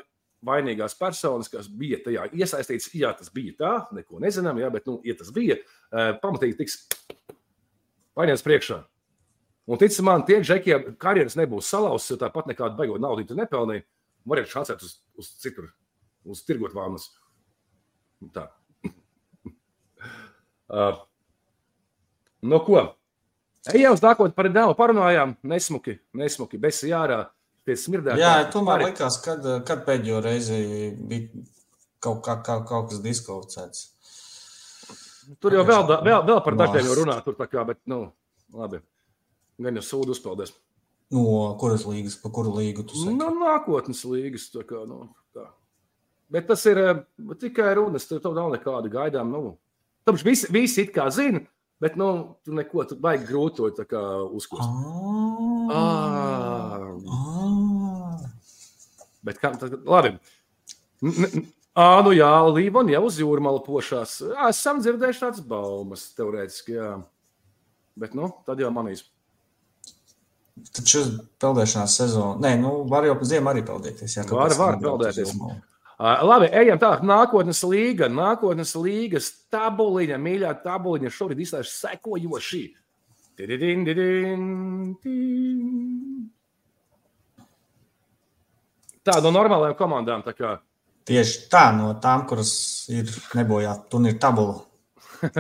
vainīgās 0.46 0.96
personas, 1.00 1.50
kas 1.50 1.68
bija 1.68 1.98
tajā 2.06 2.28
iesaistītas, 2.36 2.92
ja 2.96 3.12
tas 3.18 3.32
bija 3.34 3.56
tā, 3.60 3.74
neko 3.98 4.20
nezinām, 4.24 4.60
jā, 4.62 4.70
bet, 4.72 4.86
nu, 4.88 5.00
ja 5.08 5.16
tas 5.18 5.32
bija, 5.36 5.58
uh, 5.92 6.14
pamatīgi 6.22 6.60
tiks 6.62 6.84
paņemts 8.16 8.46
priekšā. 8.46 8.84
Un, 9.66 9.80
tic 9.82 9.96
man, 10.06 10.22
tie 10.28 10.38
džekiem 10.46 10.92
karjeras 11.02 11.36
nebūs 11.40 11.72
salauztas, 11.74 12.14
jo 12.14 12.20
tāpat 12.22 12.52
nekādu 12.52 12.78
baigot 12.78 13.02
naudu 13.02 13.26
tu 13.26 13.38
Variet 14.26 14.50
šancēt 14.50 14.84
uz, 14.86 14.98
uz 15.20 15.32
citur, 15.42 15.70
uz 16.26 16.42
tirgot 16.46 16.74
vānas. 16.76 17.12
Tā. 18.34 18.48
uh, 20.74 21.02
no 22.42 22.62
ko? 22.66 22.84
Ejam 23.74 23.96
uz 23.98 24.04
nākotni 24.04 24.36
par 24.38 24.50
Dēlu 24.54 24.76
parunājām. 24.78 25.36
Nesmuki, 25.46 26.00
nesmuki, 26.18 26.62
bez 26.62 26.84
jārā. 26.86 27.24
Pie 27.66 27.74
smirdētā. 27.82 28.20
Jā, 28.22 28.34
tomēr 28.54 28.84
likās, 28.92 29.18
kad, 29.26 29.46
kad 29.66 29.80
pēdējo 29.88 30.20
reizi 30.22 30.58
bija 31.10 31.46
kaut, 31.98 32.20
kā, 32.26 32.36
kā, 32.46 32.60
kaut 32.70 32.92
kas 32.92 33.02
diskvalificēts. 33.02 33.88
Tur 35.42 35.56
jau 35.58 35.64
vēl, 35.66 35.88
vēl, 36.06 36.20
vēl 36.28 36.42
par 36.46 36.60
jau 36.78 36.98
runā, 37.00 37.18
tur 37.26 37.38
tā 37.40 37.48
kā, 37.50 37.64
bet, 37.66 37.82
nu, 37.90 38.04
labi. 38.54 38.84
Gan 39.66 39.80
jau 39.80 39.86
sūdu 39.88 40.14
uzpeldēs. 40.14 40.54
No 41.16 41.56
kuras 41.62 41.86
līgas, 41.88 42.18
pa 42.20 42.32
kuru 42.34 42.54
līgu 42.58 42.84
tu 42.88 42.98
saki? 43.00 43.16
Nu, 43.16 43.30
nākotnes 43.40 44.02
līgas, 44.10 44.50
kā, 44.68 44.84
nu, 44.90 45.08
tā. 45.36 45.48
Bet 46.34 46.50
tas 46.50 46.66
ir 46.68 46.82
eh, 46.82 47.04
tikai 47.40 47.74
runas, 47.80 48.08
tur 48.10 48.24
nav 48.36 48.52
nekāda 48.56 48.92
gaidām, 48.92 49.32
nu. 49.32 49.56
Tāpēc 50.06 50.26
visi, 50.26 50.50
visi 50.54 50.84
it 50.86 50.92
kā 50.94 51.08
zina, 51.14 51.42
bet, 51.82 51.96
nu, 51.98 52.10
tu 52.46 52.54
neko, 52.58 52.84
tu 52.90 52.98
baigi 53.02 53.30
grūti 53.30 53.72
to 53.88 54.04
uzkost. 54.36 54.68
Ah, 54.68 55.16
Ah. 55.76 56.80
ah. 57.10 58.20
Bet 59.26 59.40
kā 59.42 59.56
tad, 59.58 59.80
labi. 59.90 60.16
Ā, 61.76 61.86
nu 62.06 62.14
jā, 62.16 62.30
Līvona 62.56 62.94
jau 62.94 63.02
uz 63.10 63.18
jūrmāla 63.20 63.64
pošās. 63.66 64.20
Esam 64.48 64.80
dzirdējuši 64.84 65.24
tādas 65.26 65.42
baumas, 65.44 66.06
teorētiski, 66.16 66.78
jā. 66.78 66.92
Bet, 68.00 68.14
nu, 68.16 68.30
tad 68.48 68.62
jau 68.64 68.70
manīs. 68.76 69.04
Taču 70.76 71.02
peldēšanās 71.44 71.98
sezonā, 72.00 72.36
nē, 72.44 72.52
nu, 72.62 72.74
var 72.88 73.08
jau 73.08 73.16
pa 73.20 73.28
ziemu 73.28 73.52
arī 73.52 73.64
peldēties. 73.68 74.18
Jā, 74.18 74.24
Var, 74.30 74.56
var 74.60 74.78
peldēties. 74.80 75.34
Ā, 75.96 76.14
Labi, 76.28 76.48
ejam 76.52 76.80
tālāk. 76.80 77.04
Nākotnes 77.08 77.60
līga, 77.68 78.08
nākotnes 78.12 78.72
līgas 78.80 79.30
tabuliņa, 79.52 80.20
mīļā 80.20 80.54
tabuliņa 80.64 81.12
šobrīd 81.12 81.44
izstāsta 81.44 81.92
sekojoši. 81.92 82.64
Tididin, 83.36 83.84
didin, 83.88 84.46
din. 85.04 86.30
Tā 89.06 89.20
no 89.24 89.32
normālajām 89.36 89.76
komandām. 89.80 90.24
Tā 90.24 90.34
kā, 90.36 90.56
Tieši 91.06 91.44
tā, 91.54 91.68
no 91.78 91.92
tām, 92.02 92.24
kuras 92.26 92.52
ir 92.90 93.12
nebojā 93.38 93.76
turnīra 93.92 94.18
tabula. 94.24 94.56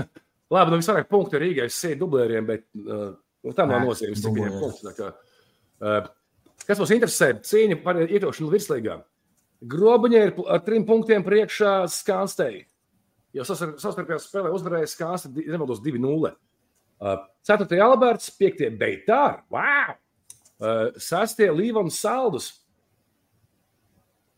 labi, 0.54 0.72
nu 0.72 0.78
visvairāk 0.78 1.08
punktu 1.10 1.40
ir 1.40 1.48
Rīgai 1.48 1.66
sēdi 1.74 1.98
dublēriem, 2.04 2.46
bet 2.46 2.68
uh, 2.84 3.16
nu, 3.46 3.54
tam 3.58 3.72
nav 3.72 3.86
nozīmes, 3.86 4.22
cik 4.24 4.38
viņiem 4.38 4.96
kā, 4.98 5.12
uh, 5.86 6.08
Kas 6.66 6.80
mums 6.82 6.94
interesē? 6.96 7.34
Cīņa 7.46 7.78
par 7.84 8.00
iekļūšanu 8.02 8.50
virslīgā. 8.50 8.98
Grobiņai 9.70 10.24
ir 10.26 10.34
ar 10.52 10.64
trim 10.66 10.86
punktiem 10.88 11.24
priekšā 11.26 11.76
Skanstei. 11.94 12.64
Jo 13.36 13.46
sastarpējā 13.46 14.18
spēlē 14.24 14.54
uzvarēja 14.56 14.90
Skansta, 14.90 15.30
nemaldos 15.36 15.84
2-0. 15.86 16.32
Uh, 16.96 17.20
4. 17.46 17.80
Alberts, 17.84 18.32
5. 18.40 18.70
Beitāri. 18.80 19.44
Wow! 19.54 19.98
Uh, 20.56 20.96
6. 21.02 21.44
Līvans 21.54 22.00
Saldus. 22.00 22.54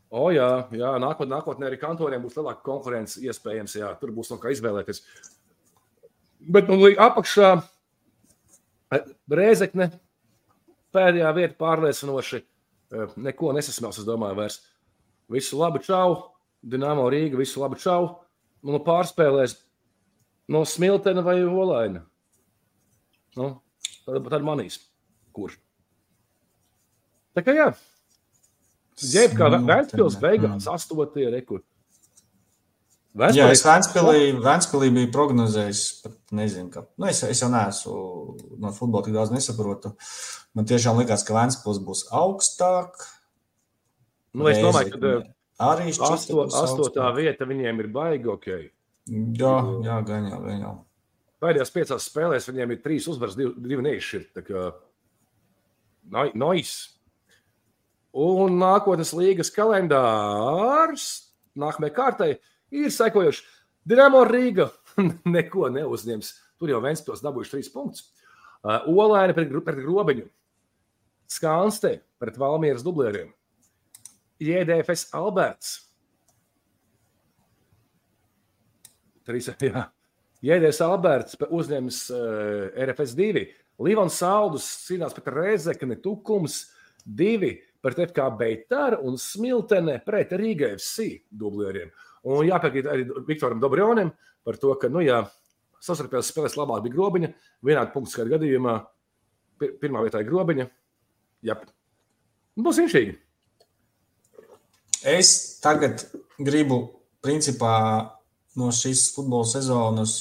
O, 0.08 0.30
jā, 0.32 0.48
jā 0.72 0.94
nākotnē, 1.04 1.36
nākotnē 1.36 1.68
arī 1.68 1.80
kantoriem 1.82 2.24
būs 2.24 2.38
lielāka 2.40 2.64
konkurence. 2.66 3.20
Iespējams, 3.24 3.76
jā, 3.80 3.92
tur 4.02 4.14
būs 4.16 4.32
no 4.32 4.40
kā 4.42 4.54
izvēlēties. 4.56 5.04
Bet 6.48 6.70
nu, 6.72 6.80
apakšā 6.88 7.50
eh, 7.58 7.66
Rēzekne 8.92 9.90
pēdējā 10.96 11.32
vieta 11.36 11.58
pārliecinoši. 11.60 12.42
Eh, 12.96 13.16
Neko 13.20 13.52
nesasmēs, 13.56 14.00
es 14.02 14.08
domāju, 14.08 14.40
vairs. 14.40 14.62
Visu 15.32 15.60
labu, 15.60 15.82
čau! 15.84 16.34
Dienāmo 16.64 17.06
Rīga, 17.12 17.38
visu 17.40 17.62
labu, 17.62 17.78
čau! 17.80 18.24
Nu, 18.66 18.80
pārspēlēs 18.84 19.58
no 20.52 20.64
Smiltena 20.66 21.22
vai 21.24 21.42
Olaina. 21.44 22.02
Nu, 23.38 23.52
tad, 24.06 24.24
tad 24.32 24.46
manīs, 24.48 24.80
kurš. 25.36 25.60
Tā 27.38 27.44
kā 27.46 27.54
jā. 27.54 27.68
Jeb 28.98 29.36
kā 29.38 29.52
Vēstpils 29.54 30.18
beigās, 30.18 30.66
astotie 30.72 31.28
rekur. 33.20 33.40
Jā, 33.40 33.48
es 33.54 33.64
Vēnspilī, 33.66 34.20
Vēnspilī 34.44 34.92
biju 34.96 35.12
prognozējis, 35.16 35.84
pat 36.04 36.36
nezinu, 36.38 36.70
ka, 36.74 36.86
nu, 37.00 37.10
es, 37.12 37.24
es 37.28 37.42
jau 37.44 37.50
neesmu 37.54 37.96
no 38.62 38.74
futbola 38.76 39.06
tik 39.06 39.16
daudz 39.18 39.34
nesaprotu. 39.34 39.94
Man 40.58 40.68
tiešām 40.70 41.00
likās, 41.02 41.26
ka 41.28 41.36
Vēnspils 41.38 41.82
būs 41.86 42.06
augstāk. 42.16 43.02
Nu, 44.38 44.50
es 44.52 44.62
domāju, 44.62 44.94
ka 44.94 45.02
Reizekne 45.02 45.34
arī 45.58 45.90
asto, 45.90 46.44
astotā 46.46 47.08
vieta 47.18 47.48
viņiem 47.50 47.82
ir 47.82 47.88
baigi 47.94 48.30
ok. 48.30 48.50
Jā, 49.08 49.56
jā, 49.86 50.02
gan 50.06 50.28
jau, 50.30 50.42
gan 50.44 50.60
jau. 50.62 50.74
Pēdējās 51.42 51.74
piecās 51.74 52.06
spēlēs 52.10 52.50
viņiem 52.50 52.74
ir 52.74 52.84
trīs 52.84 53.08
uzvaras, 53.10 53.38
divi, 53.38 53.54
divi 53.62 53.86
neizšķirti. 53.86 54.44
Nois. 56.38 56.76
Un 58.18 58.58
nākotnes 58.58 59.14
līgas 59.14 59.52
kalendārs 59.54 61.08
nākamajai 61.58 61.94
kārtai 61.94 62.32
ir 62.76 62.92
sekojošs. 62.94 63.44
Dienāmo 63.88 64.24
Rīga 64.28 64.70
neko 65.38 65.72
neuzņems. 65.74 66.34
Tur 66.58 66.74
jau 66.74 66.82
Vēnspils 66.84 67.24
dabūjuši 67.24 67.54
trīs 67.54 67.72
punktus. 67.72 68.08
Uh, 68.66 68.88
Olaina 68.90 69.36
pret, 69.38 69.52
pret 69.64 69.82
grobiņu. 69.84 70.26
Skanste 71.30 72.00
pret 72.20 72.40
Valmieras 72.40 72.86
dublēriem. 72.86 73.30
JDFS 74.42 75.12
Alberts. 75.18 75.76
Trīs, 79.28 79.50
jā. 79.70 79.88
Jēdējs 80.46 80.80
Alberts 80.86 81.38
uzņems 81.50 82.02
uh, 82.14 82.68
RFS 82.86 83.16
2. 83.18 83.46
Līvans 83.84 84.20
Saldus 84.22 84.68
cīnās 84.86 85.16
pret 85.16 85.32
Rezekni, 85.34 85.98
Tukums 86.02 86.64
2 87.06 87.50
pret 87.84 88.04
FK 88.10 88.28
Beitāru 88.38 89.02
un 89.10 89.18
Smiltene 89.22 89.98
pret 90.06 90.34
Rīga 90.38 90.74
FC 90.78 91.24
dublieriem. 91.30 91.90
Un 92.28 92.44
jāpiekrīt 92.48 92.88
arī 92.92 93.06
Viktoram 93.28 93.62
Dobrjonim 93.64 94.12
par 94.44 94.58
to, 94.60 94.74
ka, 94.82 94.90
nu 94.92 95.04
jā, 95.06 95.22
sastarpējās 95.84 96.32
spēlēs 96.34 96.58
labāk 96.60 96.84
bija 96.86 96.96
grobiņa, 96.98 97.30
vienādi 97.64 97.94
punktu 97.94 98.14
skaita 98.16 98.34
gadījumā. 98.36 98.76
Pi- 99.62 99.74
Pirmā 99.82 100.04
vietā 100.06 100.20
ir 100.22 100.28
grobiņa. 100.30 100.68
Jā, 101.48 101.56
būs 102.58 102.82
inšīgi. 102.84 103.16
Es 105.08 105.32
tagad 105.64 106.04
gribu, 106.42 106.82
principā, 107.24 107.74
no 108.58 108.72
šīs 108.74 109.12
futbola 109.16 109.46
sezonas 109.48 110.18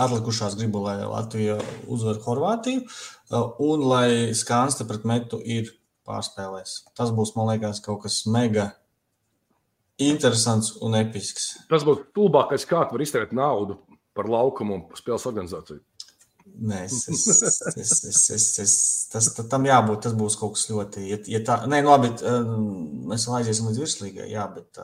atlikušās 0.00 0.54
gribu, 0.58 0.84
lai 0.86 1.00
Latvija 1.02 1.58
uzvar 1.90 2.20
Horvātiju 2.24 2.84
un 3.66 3.82
lai 3.90 4.10
Skansta 4.38 4.86
pret 4.88 5.04
metu 5.04 5.40
ir 5.42 5.72
pārspēlēs. 6.06 6.76
Tas 6.96 7.10
būs, 7.14 7.34
man 7.36 7.50
liekas, 7.50 7.82
kaut 7.84 8.04
kas 8.06 8.22
mega 8.30 8.70
interesants 10.00 10.74
un 10.82 10.96
episks. 10.98 11.50
Tas 11.70 11.84
būs 11.86 12.06
tūlākais, 12.16 12.66
kā 12.68 12.84
tu 12.88 12.96
vari 12.96 13.06
iztērēt 13.08 13.32
naudu 13.36 13.78
par 14.16 14.28
laukumu 14.30 14.74
un 14.78 14.82
spēles 14.98 15.26
organizāciju. 15.30 15.80
Nē, 16.50 16.80
es, 16.88 16.96
es, 17.12 17.26
es, 17.78 17.90
es, 18.10 18.22
es, 18.34 18.46
es, 18.64 18.72
tas 19.12 19.28
ta- 19.36 19.44
tam 19.52 19.68
jābūt. 19.68 20.00
Tas 20.08 20.14
būs 20.18 20.34
kaut 20.40 20.56
kas 20.56 20.64
ļoti. 20.72 21.04
Ja, 21.06 21.18
ja 21.36 21.40
tā, 21.46 21.60
nē, 21.70 21.78
nu 21.86 21.92
labi, 21.92 22.10
ā, 22.26 22.32
mēs 23.12 23.28
vēl 23.28 23.36
aiziesim 23.38 23.68
līdz 23.70 23.78
virslīgai, 23.84 24.26
jā, 24.32 24.48
bet. 24.56 24.80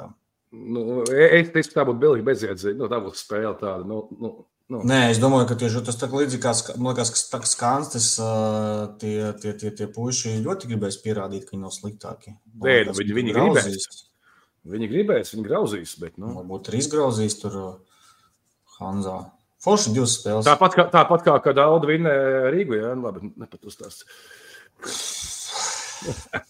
Nu, 0.56 1.02
es 1.10 1.50
teicu, 1.52 1.72
tā 1.74 1.84
būtu 1.88 1.98
bilīgi 2.04 2.26
bezjēdzīga. 2.28 2.78
Nu, 2.78 2.86
tā 2.92 3.00
būtu 3.02 3.18
spēle 3.18 3.50
tāda. 3.58 3.82
Nu, 3.88 4.04
nu, 4.22 4.30
nu. 4.72 4.82
Nē, 4.86 5.00
es 5.10 5.18
domāju, 5.20 5.48
ka 5.50 5.56
tieši 5.58 5.82
tas 5.88 5.98
tā 6.00 6.06
līdzīgi 6.12 6.44
kā 6.44 6.52
liekas, 6.76 7.10
ka 7.10 7.18
ā, 8.22 8.30
tie, 9.02 9.16
tie, 9.42 9.52
tie, 9.58 9.72
tie 9.80 9.88
puiši 9.96 10.36
ļoti 10.46 10.70
gribēs 10.70 11.00
pierādīt, 11.02 11.48
ka 11.48 11.56
viņi 11.56 11.64
nav 11.66 11.74
sliktāki. 11.74 12.36
Nē, 12.62 12.78
nu, 12.86 12.94
viņi- 13.00 13.18
viņi 13.20 13.34
grauzīs. 13.36 13.90
Viņi 14.66 14.88
gribēs, 14.90 15.32
viņi 15.34 15.46
grauzīs. 15.46 15.94
Bet, 16.02 16.16
nu. 16.20 16.32
Varbūt 16.40 16.70
ir 16.70 16.78
izgrauzījis 16.80 17.38
tur 17.42 17.52
ā, 17.60 17.66
Hanzā. 18.80 19.18
Forši 19.64 19.92
divas 19.96 20.16
spēles. 20.18 20.46
Tāpat 20.46 20.72
kā, 20.76 20.84
tāpat 20.92 21.20
kā 21.26 21.34
kad 21.44 21.58
Auda 21.62 21.88
vinnēja 21.88 22.50
Rīgu. 22.54 22.76
Jā, 22.78 22.90
nu, 22.98 23.02
labi, 23.08 23.30
ne 23.32 23.46
pat 23.50 23.62
uzstāst. 23.66 24.04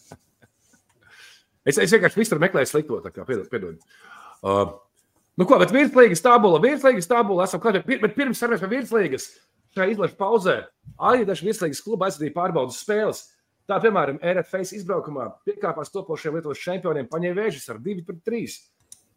es, 1.69 1.77
es 1.79 1.93
vienkārši 1.95 2.21
visur 2.21 2.43
meklēju 2.43 2.69
slikto, 2.73 2.99
tā 3.05 3.11
kā 3.15 3.21
piedod. 3.29 3.77
Uh, 4.43 4.75
nu, 5.39 5.47
ko, 5.47 5.55
bet 5.63 5.75
virslīgas 5.75 6.25
tabula, 6.25 6.59
virslīgas 6.65 7.09
tabula, 7.11 7.47
esam 7.47 7.63
klāt, 7.63 7.75
bet 7.87 8.19
pirms 8.19 8.39
sarunās 8.43 8.65
par 8.65 8.73
virslīgas, 8.75 9.25
šajā 9.77 9.89
izlaša 9.95 10.17
pauzē, 10.19 10.57
arī 10.99 11.21
daži 11.29 11.47
virslīgas 11.49 11.85
kluba 11.87 12.03
aizvadīja 12.09 12.37
pārbaudas 12.37 12.83
spēles. 12.83 13.21
Tā, 13.67 13.81
piemēram, 13.83 14.21
RFS 14.23 14.77
izbraukumā 14.79 15.27
piekāpās 15.47 15.91
topošiem 15.91 16.37
Lietuvas 16.39 16.63
čempioniem, 16.63 17.09
paņēma 17.11 17.41
vēžas 17.41 17.67
ar 17.73 17.81
2 17.83 18.05
pret 18.07 18.21
3. 18.29 18.59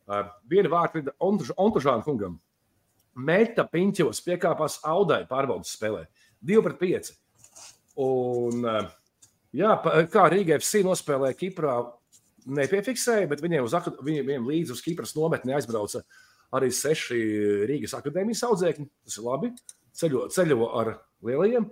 Uh, 0.10 0.30
vienu 0.50 0.72
vārtu 0.74 1.04
vida 1.04 1.14
Ontužāna 1.22 2.02
kungam. 2.02 2.40
Meta 3.14 3.66
piņķos 3.70 4.24
piekāpās 4.26 4.80
Audai 4.90 5.22
pārbaudas 5.30 5.76
spēlē. 5.76 6.08
2 6.46 6.64
pret 6.66 6.80
5. 6.82 7.12
Un, 8.00 8.64
eh, 8.66 8.88
jā, 9.60 9.74
kā 10.14 10.26
Rīga 10.32 10.56
FC 10.60 10.84
nospēlēja 10.88 11.36
Kiprā, 11.36 11.76
nepiefiksēja, 12.48 13.28
bet 13.28 13.42
viņiem, 13.44 13.66
uz, 13.68 13.76
viņiem, 13.76 14.26
viņiem 14.30 14.48
līdzi 14.48 14.76
uz 14.76 14.84
Kipras 14.86 15.16
nometni 15.18 15.54
aizbrauca 15.58 16.04
arī 16.56 16.72
seši 16.74 17.20
Rīgas 17.70 17.98
akadēmijas 17.98 18.46
audzēkņi. 18.48 18.88
Tas 19.06 19.20
ir 19.20 19.28
labi. 19.28 19.52
Ceļo, 20.00 20.30
ceļo 20.32 20.70
ar 20.80 20.94
lielajiem. 21.26 21.68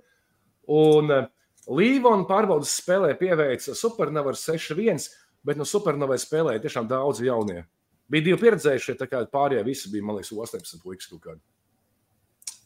Un 0.76 1.16
eh, 1.16 1.30
Līvona 1.68 2.24
pārbaudas 2.30 2.78
spēlē 2.80 3.12
pieveica 3.20 3.76
Supernova 3.76 4.32
ar 4.32 4.40
6-1, 4.40 5.10
bet 5.48 5.60
no 5.60 5.68
Supernovai 5.68 6.16
spēlēja 6.22 6.64
tiešām 6.64 6.88
daudz 6.88 7.20
jaunie. 7.24 7.66
Bija 8.08 8.30
divi 8.30 8.40
pieredzējušie, 8.46 8.96
tā 9.00 9.08
kā 9.12 9.26
pārējie 9.32 9.66
visi 9.68 9.92
bija, 9.92 10.06
man 10.08 10.16
liekas, 10.20 10.32
18 10.32 10.80
puikas 10.84 11.10
kaut 11.12 11.24
kādi. 11.26 11.42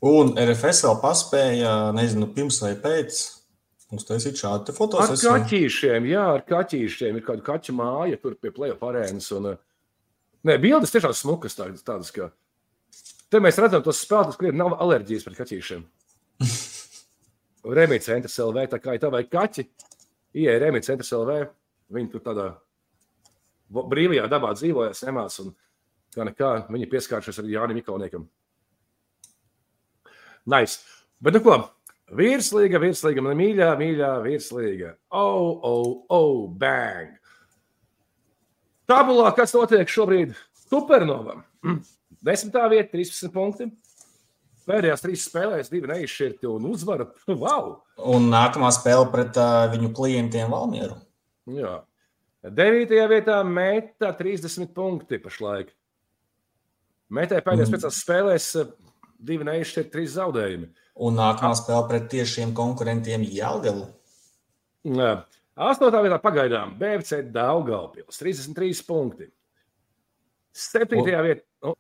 Un 0.06 0.34
RFS 0.38 0.86
vēl 0.86 0.98
paspēja, 1.02 1.72
nezinu, 1.98 2.30
pirms 2.34 2.60
vai 2.64 2.76
pēc. 2.82 3.22
Mums 3.92 4.06
taisīt 4.08 4.40
šādu 4.40 4.70
te 4.70 4.74
Ar 4.74 4.78
fotosesiju. 4.78 5.34
kaķīšiem, 5.34 6.06
jā, 6.08 6.22
ar 6.38 6.46
kaķīšiem 6.48 7.18
ir 7.20 7.26
kāda 7.26 7.44
kaķa 7.44 7.74
māja 7.76 8.20
tur 8.22 8.38
pie 8.40 8.54
plēsoņa 8.56 8.88
arēnas. 8.88 9.28
Un, 9.36 9.50
uh, 9.52 9.58
nē, 10.48 10.56
bildes 10.64 10.94
tiešām 10.94 11.14
smukas, 11.18 11.58
tādas, 11.58 11.84
tādas 11.84 12.14
ka. 12.16 12.30
Te 13.32 13.42
mēs 13.44 13.60
redzam 13.60 13.84
tos 13.84 14.00
spēlētājus, 14.06 14.40
kuriem 14.40 14.58
nav 14.62 14.78
alerģijas 14.78 15.28
pret 15.28 15.42
kaķīšiem. 15.42 15.84
Remīts 17.62 18.10
centrs 18.10 18.40
LV, 18.42 18.66
tā 18.72 18.80
kā 18.82 18.96
ir 18.96 19.02
tā 19.04 19.12
vai 19.14 19.24
kaķi, 19.30 19.68
ieeja 20.42 20.60
Remīts 20.64 20.90
centrs 20.90 21.12
LV, 21.14 21.36
viņi 21.94 22.12
tur 22.14 22.24
tādā 22.26 22.48
brīvajā 23.72 24.26
dabā 24.32 24.54
dzīvojas, 24.58 25.04
nemās, 25.08 25.38
un 25.44 25.54
kā 26.16 26.26
nekā 26.28 26.52
viņi 26.72 26.90
pieskāršies 26.92 27.42
arī 27.42 27.56
Jānim 27.56 27.82
Ikauniekam. 27.82 28.26
Nice. 30.50 30.82
Bet 31.22 31.38
nu 31.38 31.44
ko, 31.46 31.58
virslīga, 32.18 32.82
virslīga, 32.82 33.24
man 33.24 33.38
mīļā, 33.40 33.70
mīļā 33.80 34.12
virslīga. 34.26 34.96
Oh, 35.14 35.62
oh, 35.62 35.92
oh, 36.10 36.48
bang! 36.50 37.14
Tabulā, 38.90 39.30
kas 39.38 39.54
notiek 39.56 39.88
šobrīd 39.88 40.34
Supernovam? 40.66 41.46
Desmitā 42.26 42.66
vieta, 42.74 42.92
13 42.98 43.32
punkti. 43.34 43.70
Pēdējās 44.70 45.02
trīs 45.04 45.24
spēlēs, 45.28 45.72
divi 45.74 45.90
neizšķirti 45.90 46.50
un 46.50 46.68
uzvara. 46.72 47.08
Wow! 47.42 47.80
Un 48.14 48.30
nākamā 48.32 48.70
spēle 48.76 49.08
pret 49.14 49.38
uh, 49.42 49.66
viņu 49.74 49.92
klientiem 49.98 50.52
Valmieru. 50.54 51.00
Jā. 51.52 51.80
Devītajā 52.42 53.06
vietā 53.12 53.40
metā 53.46 54.12
30 54.18 54.72
punkti 54.74 55.20
pašlaik. 55.22 55.74
Metē 57.12 57.42
pēdējās 57.44 57.70
Mm. 57.70 57.76
piecās 57.76 58.00
spēlēs 58.02 58.46
divi 59.22 59.46
neizšķirti, 59.46 59.92
trīs 59.94 60.16
zaudējumi. 60.16 60.70
Un 61.02 61.18
nākamā 61.20 61.54
spēle 61.60 61.84
pret 61.90 62.08
tiešiem 62.12 62.54
konkurentiem 62.58 63.24
Jālgavu. 63.28 63.86
Jā. 64.88 65.12
Astotā 65.62 66.00
vietā 66.02 66.18
pagaidām 66.24 66.74
BFC 66.80 67.22
Daugaupils 67.34 68.18
33 68.22 68.82
punkti. 68.88 69.28
Septītajā 70.56 71.22
vietā. 71.26 71.46
Oh, 71.62 71.76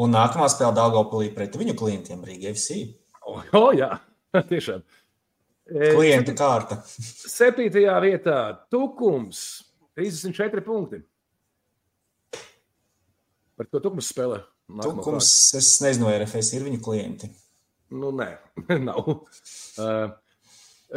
Un 0.00 0.14
nākamā 0.14 0.46
spēle 0.48 0.72
Daugavpilī 0.78 1.28
pret 1.34 1.56
viņu 1.60 1.76
klientiem 1.76 2.22
Rīga 2.24 2.54
FC. 2.54 2.80
oh, 3.26 3.42
oh, 3.58 3.70
jā, 3.76 3.92
tiešām. 4.52 4.84
E, 5.70 5.92
Klientu 5.94 6.34
kārta. 6.38 6.80
Septītajā 7.36 7.98
vietā 8.04 8.38
Tukums 8.72 9.42
34 9.98 10.64
punkti. 10.66 11.02
Par 13.60 13.68
ko 13.68 13.82
Tukums 13.82 14.08
spēlē? 14.10 14.40
Nākamā 14.70 15.02
Tukums, 15.02 15.28
es 15.58 15.70
nezinu, 15.84 16.08
vai 16.08 16.16
RFS 16.22 16.54
ir 16.56 16.64
viņu 16.64 16.80
klienti. 16.84 17.30
Nu, 17.90 18.12
nē, 18.14 18.32
nav. 18.88 19.08
Uh, 19.10 20.12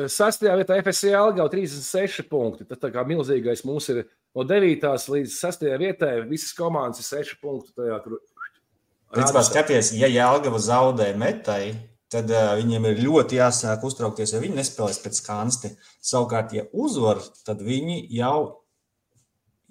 Sastajā 0.10 0.56
vietā 0.58 0.78
FSC 0.82 1.12
Algau 1.18 1.46
36 1.52 2.26
punkti. 2.30 2.66
Tas 2.70 2.80
tā 2.82 2.90
kā 2.94 3.04
milzīgais 3.06 3.62
mums 3.68 3.90
ir 3.94 4.06
no 4.34 4.46
9. 4.48 4.88
līdz 5.14 5.36
6. 5.38 5.66
vietai. 5.82 6.16
Visas 6.30 6.54
komandas 6.58 7.04
ir 7.04 7.26
6 7.26 7.42
punkti. 7.42 7.74
Tajā, 7.78 8.00
tur 8.06 8.18
Principā, 9.14 9.44
skaties, 9.46 9.92
ja 9.94 10.10
Jālgava 10.10 10.60
zaudē 10.62 11.12
metai, 11.18 11.76
tad 12.14 12.32
uh, 12.34 12.56
viņiem 12.58 12.88
ir 12.90 13.04
ļoti 13.06 13.38
jāsāk 13.38 13.86
uztraukties, 13.86 14.34
jo 14.34 14.42
viņi 14.42 14.58
nespēlēs 14.58 15.00
pēc 15.04 15.22
kansti. 15.26 15.72
Savukārt, 16.02 16.56
ja 16.58 16.66
uzvar, 16.74 17.22
tad 17.46 17.62
viņi 17.66 18.00
jau, 18.18 18.64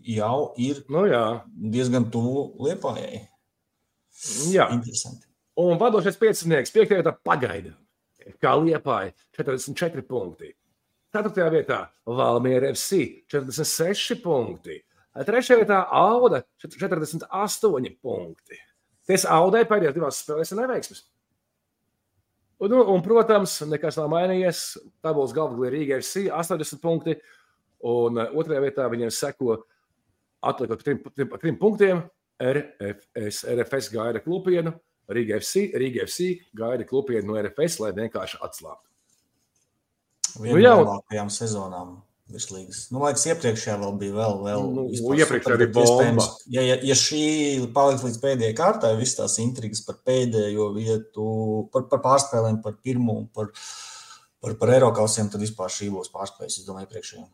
jau 0.07 0.39
ir 0.63 0.85
Nu, 0.93 1.05
jā, 1.11 1.43
diezgan 1.75 2.09
tuvu 2.15 2.53
liepājai. 2.63 3.27
jā. 4.55 4.71
Interesanti. 4.75 5.27
Un 5.59 5.77
vadošais 5.77 6.17
piecinieks, 6.17 6.73
5. 6.73 6.95
vietā 6.97 7.13
pagaida. 7.13 7.75
Kā 8.41 8.55
liepāja 8.57 9.11
44 9.37 10.07
punkti. 10.07 10.55
4. 11.13 11.49
vietā 11.53 11.83
Valmiera 12.07 12.71
FC 12.73 13.27
46 13.29 14.23
punkti. 14.23 14.79
3. 15.13 15.59
vietā 15.61 15.83
Auda 15.93 16.41
48 16.63 17.99
punkti. 18.01 18.61
Ties 19.09 19.25
Audai 19.27 19.65
pēdējās 19.67 19.97
divās 19.97 20.21
spēlēs 20.23 20.53
ir 20.55 20.61
neveiksmes. 20.63 21.03
Un, 22.63 22.71
nu, 22.71 22.83
un, 22.95 23.01
protams, 23.03 23.57
nekas 23.67 23.97
nav 23.99 24.11
mainījies. 24.13 24.61
Tabulas 25.03 25.33
galvā 25.35 25.67
ir 25.67 25.75
Rīga 25.75 25.99
FC 25.99 26.29
80 26.31 26.79
punkti. 26.83 27.17
Un 27.83 28.21
uh, 28.23 28.29
otrajā 28.39 28.63
vietā 28.63 28.87
viņiem 28.93 29.11
seko 29.11 29.57
atliekot 30.47 30.85
trim, 30.87 31.01
trim, 31.17 31.33
trim 31.43 31.59
punktiem. 31.59 32.05
RFS, 32.43 33.43
RFS 33.51 33.91
gaida 33.93 34.19
klupienu, 34.23 34.73
Rīga 35.15 35.37
FC, 35.39 35.69
Rīga 35.79 36.07
FC 36.09 36.31
gaida 36.59 36.87
klupienu 36.89 37.29
no 37.33 37.37
RFS, 37.39 37.77
lai 37.83 37.91
vienkārši 37.95 38.41
atslābtu. 38.43 38.89
Viena 40.41 40.57
Nu, 40.57 40.63
jau- 40.63 40.79
labākajām 40.81 41.31
sezonām. 41.31 41.93
Virslīgas. 42.33 42.81
Nu, 42.93 43.03
liekas, 43.05 43.27
iepriekšējā 43.31 43.77
vēl 43.83 43.93
bija 44.01 44.17
vēl, 44.17 44.39
vēl 44.47 44.65
Nu, 44.77 44.87
vispār 44.91 45.21
iepriekš 45.23 45.47
super, 45.47 45.57
arī 45.59 45.69
bomba. 45.77 46.27
Ja, 46.55 46.65
ja, 46.67 46.79
ja 46.89 46.97
šī 46.99 47.23
paliks 47.77 48.05
līdz 48.07 48.19
pēdējai 48.23 48.57
kārtai, 48.59 48.95
visas 49.01 49.21
tās 49.21 49.37
intrigas 49.43 49.85
par 49.87 50.01
pēdējo 50.09 50.71
vietu, 50.77 51.29
par, 51.75 51.87
par 51.93 52.03
pārspēlēm, 52.07 52.63
par 52.65 52.79
pirmo, 52.85 53.19
par, 53.37 53.53
par, 54.43 54.57
par 54.61 54.75
Eiropausiem, 54.79 55.31
tad 55.33 55.45
vispār 55.45 55.73
šī 55.73 55.93
būs 55.95 56.13
pārspējas, 56.15 56.59
es 56.63 56.69
domāju, 56.69 56.89
iepriekšējā. 56.89 57.29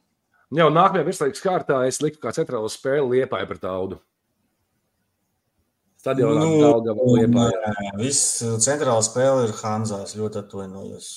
Jau 0.59 0.68
nākamajā 0.72 1.05
virslīgas 1.05 1.44
kārtā 1.44 1.82
es 1.88 2.01
liku 2.01 2.22
kā 2.22 2.32
centrālo 2.36 2.68
spēli 2.72 3.20
liepāju 3.20 3.51
par 3.51 3.64
taudu. 3.64 3.99
Stadionā 6.09 6.40
Nu, 6.40 6.52
Daugava 6.62 7.04
liepāja. 7.04 7.72
Nē, 7.76 7.90
Viss 8.00 8.40
centrālā 8.64 9.02
spēle 9.04 9.44
ir 9.48 9.52
Hanzā. 9.61 9.98
Es 10.06 10.14
ļoti 10.16 10.40
atvainojos. 10.40 11.09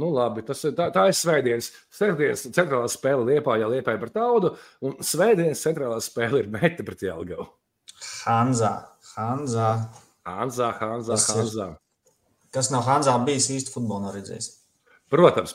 Nu, 0.00 0.08
labi, 0.16 0.42
tas 0.48 0.62
ir, 0.64 0.72
tā, 0.78 0.86
tā 0.94 1.06
ir 1.10 1.16
svētdienas. 1.18 1.68
Svētdienas 1.92 2.46
centrālā 2.56 2.88
spēle 2.88 3.26
liepājā, 3.28 3.68
liepāja 3.68 4.00
par 4.00 4.12
taudu, 4.14 4.54
un 4.80 4.96
svētdienas 5.04 5.60
centrālā 5.66 5.98
spēle 6.04 6.40
ir 6.44 6.48
meta 6.52 6.86
pret 6.86 7.04
Jelgavu. 7.04 7.48
Hanzā. 8.24 8.72
Hanzā. 9.12 9.68
Hanzā, 10.26 10.70
Hanzā, 10.80 11.16
Tas 11.18 11.28
ir- 11.28 11.42
Hanzā. 11.42 11.68
Kas 12.52 12.70
nav 12.72 12.84
Hanzā 12.88 13.18
bijis 13.26 13.50
īsti 13.52 13.74
futbolā, 13.74 14.06
nav 14.06 14.14
redzējis. 14.16 14.56
Protams. 15.10 15.54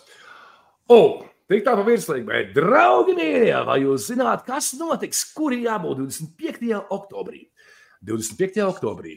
O, 0.90 1.24
tik 1.50 1.64
tā 1.66 1.74
pa 1.76 1.84
virslīgi, 1.84 2.26
bet, 2.28 2.54
draugi, 2.56 3.16
mīļie, 3.18 3.66
vai 3.66 3.80
jūs 3.82 4.10
zināt, 4.12 4.46
kas 4.46 4.74
notiks, 4.78 5.24
kur 5.34 5.52
ir 5.56 5.64
jābūt 5.66 5.98
25. 6.04 6.84
oktobrī? 6.94 7.48
25. 8.06 8.62
oktobrī, 8.70 9.16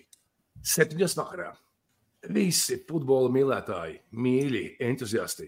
7. 0.65 0.97
vakarā. 1.19 1.51
Visi 2.33 2.79
futbola 2.89 3.29
mīlētāji, 3.31 3.99
mīļi, 4.17 4.63
entuziasti, 4.89 5.47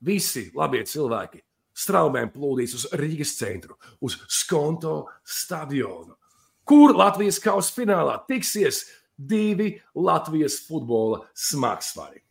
visi 0.00 0.46
labie 0.56 0.80
cilvēki 0.88 1.42
straumēm 1.76 2.32
plūdīs 2.32 2.74
uz 2.78 2.86
Rīgas 2.96 3.34
centru, 3.36 3.76
uz 4.00 4.16
Skonto 4.28 5.10
stadionu. 5.24 6.16
kur 6.64 6.94
Latvijas 6.94 7.40
kausa 7.42 7.72
finālā 7.74 8.16
tiksies 8.28 8.84
divi 9.18 9.82
Latvijas 9.94 10.60
futbola 10.68 11.26
smagsvari. 11.34 12.22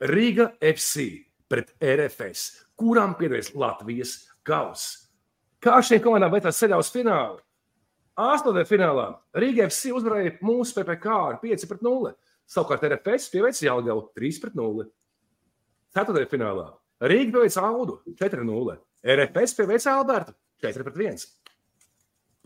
Riga 0.00 0.50
FC 0.60 1.26
pret 1.48 1.74
RFS, 1.80 2.64
kurām 2.74 3.14
piederēs 3.14 3.54
Latvijas 3.54 4.24
kausa. 4.42 5.06
Kā 5.60 5.82
šiem 5.82 6.00
komandām 6.02 6.32
veiktās 6.32 6.58
ceļā 6.62 6.78
uz 6.80 6.90
finālu? 6.90 7.45
Astotajā 8.16 8.64
finālā 8.64 9.10
Riga 9.36 9.66
FC 9.68 9.90
uzvarēja 9.92 10.38
mūsu 10.40 10.72
PPC 10.78 11.12
ar 11.12 11.36
5 11.42 11.66
pret 11.68 11.82
0. 11.84 12.14
Savukārt 12.48 12.84
RFS 12.88 13.28
pieveica 13.28 13.66
Jālgavu 13.66 14.06
3 14.16 14.38
pret 14.40 14.54
0. 14.56 14.86
Ceturtajā 15.92 16.30
finālā 16.30 16.70
Rīga 17.04 17.34
pieveica 17.34 17.66
Audu 17.68 17.98
4-0. 18.16 18.78
RFS 19.16 19.56
pieveica 19.58 19.98
Albertu 19.98 20.32
4-1. 20.64 21.26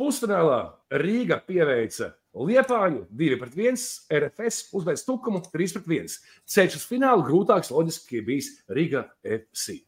Pusfinālā 0.00 0.58
Rīga 0.98 1.38
pieveica 1.46 2.10
Liepāju 2.34 3.06
2-1, 3.14 3.86
RFS 4.14 4.68
uzveic 4.74 5.06
Tukumu 5.06 5.40
3-1. 5.50 6.18
Ceļš 6.50 6.76
uz 6.78 6.84
finālu 6.86 7.24
grūtāks, 7.26 7.72
loģiski, 7.74 8.22
bijis 8.26 8.52
Rīga 8.70 9.08
FC. 9.22 9.80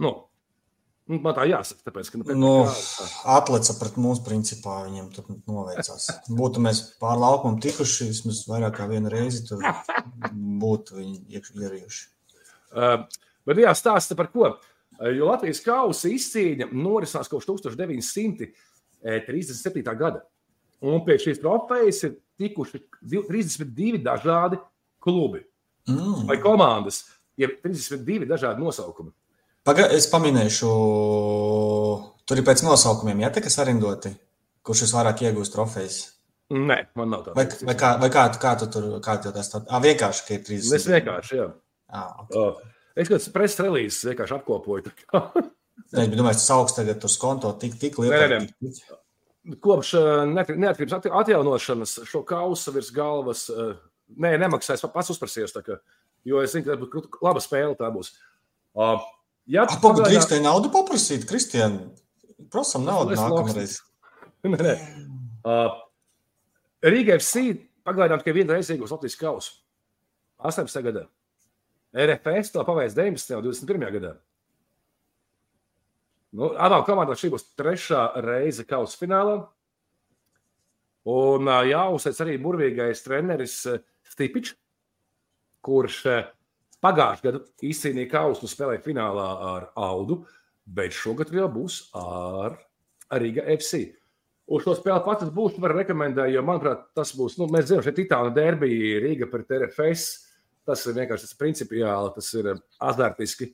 Nu, 0.00 0.14
nu, 1.08 1.18
man 1.24 1.34
tā 1.36 1.44
jāsaka, 1.50 1.80
tāpēc, 1.90 2.10
ka. 2.10 2.18
Nu, 2.18 2.34
Nu, 2.38 2.52
atleca 3.36 3.72
pret 3.80 3.96
mums, 4.00 4.20
principā, 4.24 4.84
viņiem 4.88 5.06
tur 5.14 5.24
noveicās. 5.46 6.06
Būtu 6.30 6.60
mēs 6.64 6.78
pār 7.02 7.16
laukumu 7.20 7.60
tikuši 7.64 8.08
vismaz 8.10 8.44
vairāk 8.48 8.74
kā 8.78 8.84
vienu 8.90 9.08
reizi, 9.12 9.44
tur 9.48 9.58
būtu 10.32 10.96
viņi 11.00 11.16
ierījuši. 11.38 12.02
Uh, 12.74 13.04
bet 13.46 13.56
jā, 13.62 13.70
stāsta 13.78 14.16
par 14.18 14.28
ko? 14.32 14.54
Jo 15.14 15.26
Latvijas 15.32 15.60
kausa 15.64 16.08
izcīņa 16.08 16.68
norisinās 16.72 17.28
kopš 17.30 17.46
1937. 19.02 19.96
gada. 19.98 20.20
Un 20.84 21.00
pie 21.06 21.16
šīs 21.20 21.40
trofejas 21.42 22.02
ir 22.06 22.12
tikuši 22.40 22.80
div- 23.02 23.26
32 23.30 23.98
dažādi 24.04 24.58
klubi 25.00 25.44
Mm. 25.88 26.24
vai 26.26 26.38
komandas, 26.40 27.02
jeb 27.36 27.50
32 27.62 28.24
dažādi 28.26 28.58
nosaukumi. 28.62 29.12
Paga, 29.64 29.86
es 29.96 30.04
paminēšu, 30.12 30.70
tur 32.28 32.40
ir 32.40 32.44
pēc 32.44 32.62
nosaukumiem, 32.66 33.22
ja 33.24 33.30
tā 33.32 33.40
kas 33.44 33.56
arindoti, 33.62 34.10
kurš 34.66 34.82
visvairāk 34.86 35.22
iegūst 35.24 35.54
trofejas. 35.56 35.96
Nē, 36.52 36.76
man 37.00 37.08
nav 37.14 37.22
tāda. 37.24 37.36
Vai, 37.38 37.46
vai, 37.70 37.74
kā, 37.80 37.94
vai 38.02 38.10
kā, 38.12 38.26
tu- 38.34 38.40
kā 38.42 38.52
tu 38.60 38.68
tur, 38.68 38.88
kā 39.04 39.14
tu 39.24 39.32
tas 39.32 39.48
tā? 39.48 39.62
Ah, 39.72 39.80
vienkārši, 39.80 40.26
ka 40.26 40.34
ir 40.36 40.42
30. 40.44 40.74
Es 40.76 40.84
vienkārši, 40.90 41.38
jā. 41.40 41.46
Ah, 41.88 42.10
ok. 42.26 42.36
Uh, 42.36 42.70
Es 42.94 43.08
kāds 43.10 43.24
preses 43.34 43.58
relīzes 43.58 44.04
vienkārši 44.06 44.36
apkopoju. 44.36 44.92
bet 45.96 46.12
domāju, 46.14 46.36
tas 46.38 46.50
augsts 46.54 46.76
tagad 46.76 47.02
uz 47.08 47.16
konto 47.18 47.50
tik, 47.58 47.72
tik 47.80 47.96
nē, 47.98 48.20
Kopš 49.60 49.90
neat- 50.30 50.52
neatkarības 50.56 51.08
atjaunošanas 51.10 51.96
šo 52.08 52.22
kausu 52.24 52.72
virs 52.76 52.92
galvas, 52.94 53.48
uh, 53.50 53.74
nē, 54.16 54.36
nemaksāju, 54.44 54.78
es 54.78 54.86
pats 54.94 55.10
uzprasījos. 55.10 55.56
Jo 56.24 56.40
es 56.44 56.52
zinu, 56.54 56.64
ka 56.68 56.76
tā 56.76 56.78
būs 56.84 57.18
laba 57.24 57.40
spēle. 57.40 57.74
Tā 57.76 57.90
būs. 57.92 58.12
Uh, 58.76 59.00
Ah, 59.44 59.76
pagaidi, 59.76 59.80
pagaidā- 59.84 60.10
drīkst 60.10 60.30
te 60.32 60.40
naudu 60.40 60.70
paprasīt, 60.72 61.26
Kristian. 61.28 61.78
Prasam 62.50 62.84
naudu 62.86 63.16
nākamreiz. 63.18 63.80
Nē, 64.44 64.58
nē. 64.60 64.74
Uh, 65.44 65.72
Rīga 66.84 67.16
FC 67.18 67.42
pagaidām 67.84 68.20
tikai 68.20 68.34
vienu 68.36 68.52
reizi 68.52 68.74
iegūs 68.76 68.92
Latvijas 68.92 69.16
kausu. 69.20 69.52
18. 70.44 70.82
gadā. 70.84 71.06
RFS 71.94 72.52
to 72.52 72.64
paveic 72.66 72.92
19. 72.96 73.36
un 73.38 73.44
21. 73.46 73.88
gadā. 73.98 74.12
Nu, 76.34 76.50
abām 76.58 76.82
komandām 76.84 77.16
šī 77.16 77.30
būs 77.32 77.44
trešā 77.56 78.00
reize 78.24 78.64
kausa 78.66 78.98
finālā. 78.98 79.36
Un 81.08 81.46
ā, 81.52 81.60
jāuzsver 81.68 82.16
arī 82.24 82.34
burvīgais 82.42 83.04
treneris 83.04 83.58
ā, 83.70 83.76
Stipičs, 84.14 84.54
kurš 85.64 86.00
ā, 86.10 86.16
pagājušajā 86.84 87.26
gadā 87.26 87.42
izcīnīja 87.64 88.12
kausu 88.12 88.44
un 88.44 88.52
spēlēja 88.52 88.84
finālā 88.84 89.26
ar 89.50 89.68
Audu, 89.80 90.22
bet 90.64 90.96
šogad 90.96 91.32
jau 91.34 91.48
būs 91.52 91.80
ar 91.98 92.58
Riga 93.20 93.44
FC. 93.56 93.86
Uz 94.44 94.64
šo 94.64 94.74
spēli 94.76 95.00
pats 95.06 95.30
būšu 95.32 95.62
var 95.64 95.72
rekomendēt, 95.78 96.34
jo, 96.34 96.42
manuprāt, 96.44 96.90
tas 96.96 97.14
būs, 97.16 97.38
nu, 97.40 97.48
mēs 97.52 97.70
zinām, 97.70 97.84
šeit 97.86 98.02
Itālijā 98.02 98.34
derbija 98.36 99.00
Rīga 99.06 99.28
pret 99.32 99.54
RFS. 99.56 100.10
Tas 100.64 100.80
ir 100.88 100.96
vienkārši 100.96 101.28
tas 101.28 101.36
principiāli, 101.36 102.12
tas 102.14 102.28
ir 102.36 102.50
azartiski, 102.80 103.50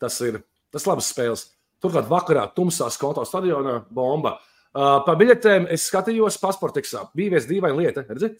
tas 0.00 0.16
ir 0.24 0.40
tas 0.72 0.86
labs 0.88 1.08
spēles. 1.12 1.46
Turklāt 1.84 2.08
vakarā 2.08 2.46
tumsā 2.56 2.88
konto 3.00 3.24
stadionā 3.28 3.78
bomba. 3.92 4.38
Uh, 4.76 4.98
par 5.04 5.16
biļetēm 5.20 5.68
es 5.72 5.86
skatījos 5.88 6.36
pasportiksā. 6.40 7.06
Bija 7.16 7.36
viens 7.36 7.48
dīvaina 7.48 7.76
lieta, 7.76 8.04
redzi? 8.08 8.32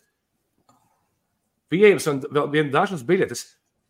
Pieejams 1.72 2.08
un 2.12 2.22
vēl 2.24 2.50
viena 2.52 2.72
dažas 2.72 3.04
biļetes. 3.06 3.44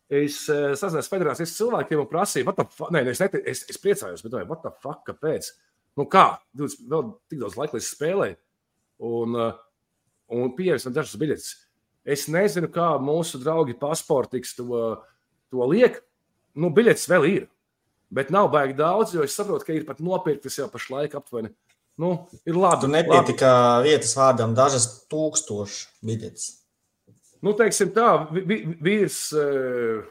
Es 0.07 0.45
uh, 0.47 0.71
sazinājos 0.79 1.09
federācijas 1.11 1.55
cilvēkiem 1.57 1.99
un 1.99 2.07
prasīju, 2.07 2.47
what 2.47 2.55
the 2.55 2.63
fuck, 2.71 2.93
nē, 2.95 3.01
es, 3.11 3.19
nete, 3.19 3.41
es, 3.43 3.65
es 3.67 3.79
priecājos, 3.83 4.21
bet 4.23 4.31
domāju, 4.31 4.47
what 4.53 4.61
the 4.63 4.71
fuck, 4.83 5.01
kāpēc? 5.09 5.49
Nu 5.99 6.05
kā, 6.07 6.37
Jūs 6.55 6.77
vēl 6.87 7.09
tik 7.27 7.41
daudz 7.41 7.57
laika 7.59 7.75
līdz 7.75 7.89
spēlē, 7.89 8.29
un, 9.03 9.35
uh, 9.35 9.57
un 10.31 10.53
pieejams 10.55 10.87
un 10.87 10.95
dažas 10.95 11.19
biļetes. 11.19 11.49
Es 12.07 12.27
nezinu, 12.31 12.69
kā 12.71 12.93
mūsu 13.03 13.41
draugi 13.41 13.75
pasportiks 13.75 14.55
to, 14.55 14.83
to 15.51 15.67
liek. 15.67 15.99
Nu, 16.55 16.71
biļetes 16.73 17.09
vēl 17.11 17.27
ir, 17.27 17.49
bet 18.13 18.31
nav 18.33 18.47
baigi 18.53 18.77
daudz, 18.77 19.11
jo 19.13 19.25
es 19.27 19.35
saprotu, 19.35 19.67
ka 19.67 19.75
ir 19.75 19.83
pat 19.89 19.99
nopirktas 19.99 20.55
jau 20.55 20.69
pašlaik 20.71 21.17
aptuveni. 21.19 21.51
Nu, 21.99 22.13
ir 22.47 22.55
labi. 22.55 22.85
Tur 22.85 22.93
nepietika 22.93 23.51
vietas 23.83 24.13
vārdam 24.15 24.55
dažas 24.57 24.87
tūkstoši 25.11 26.05
biļetes. 26.05 26.47
Nu, 27.45 27.53
teiksim 27.57 27.93
tā, 27.95 28.09
vīrs, 28.33 29.21
eh, 29.37 30.03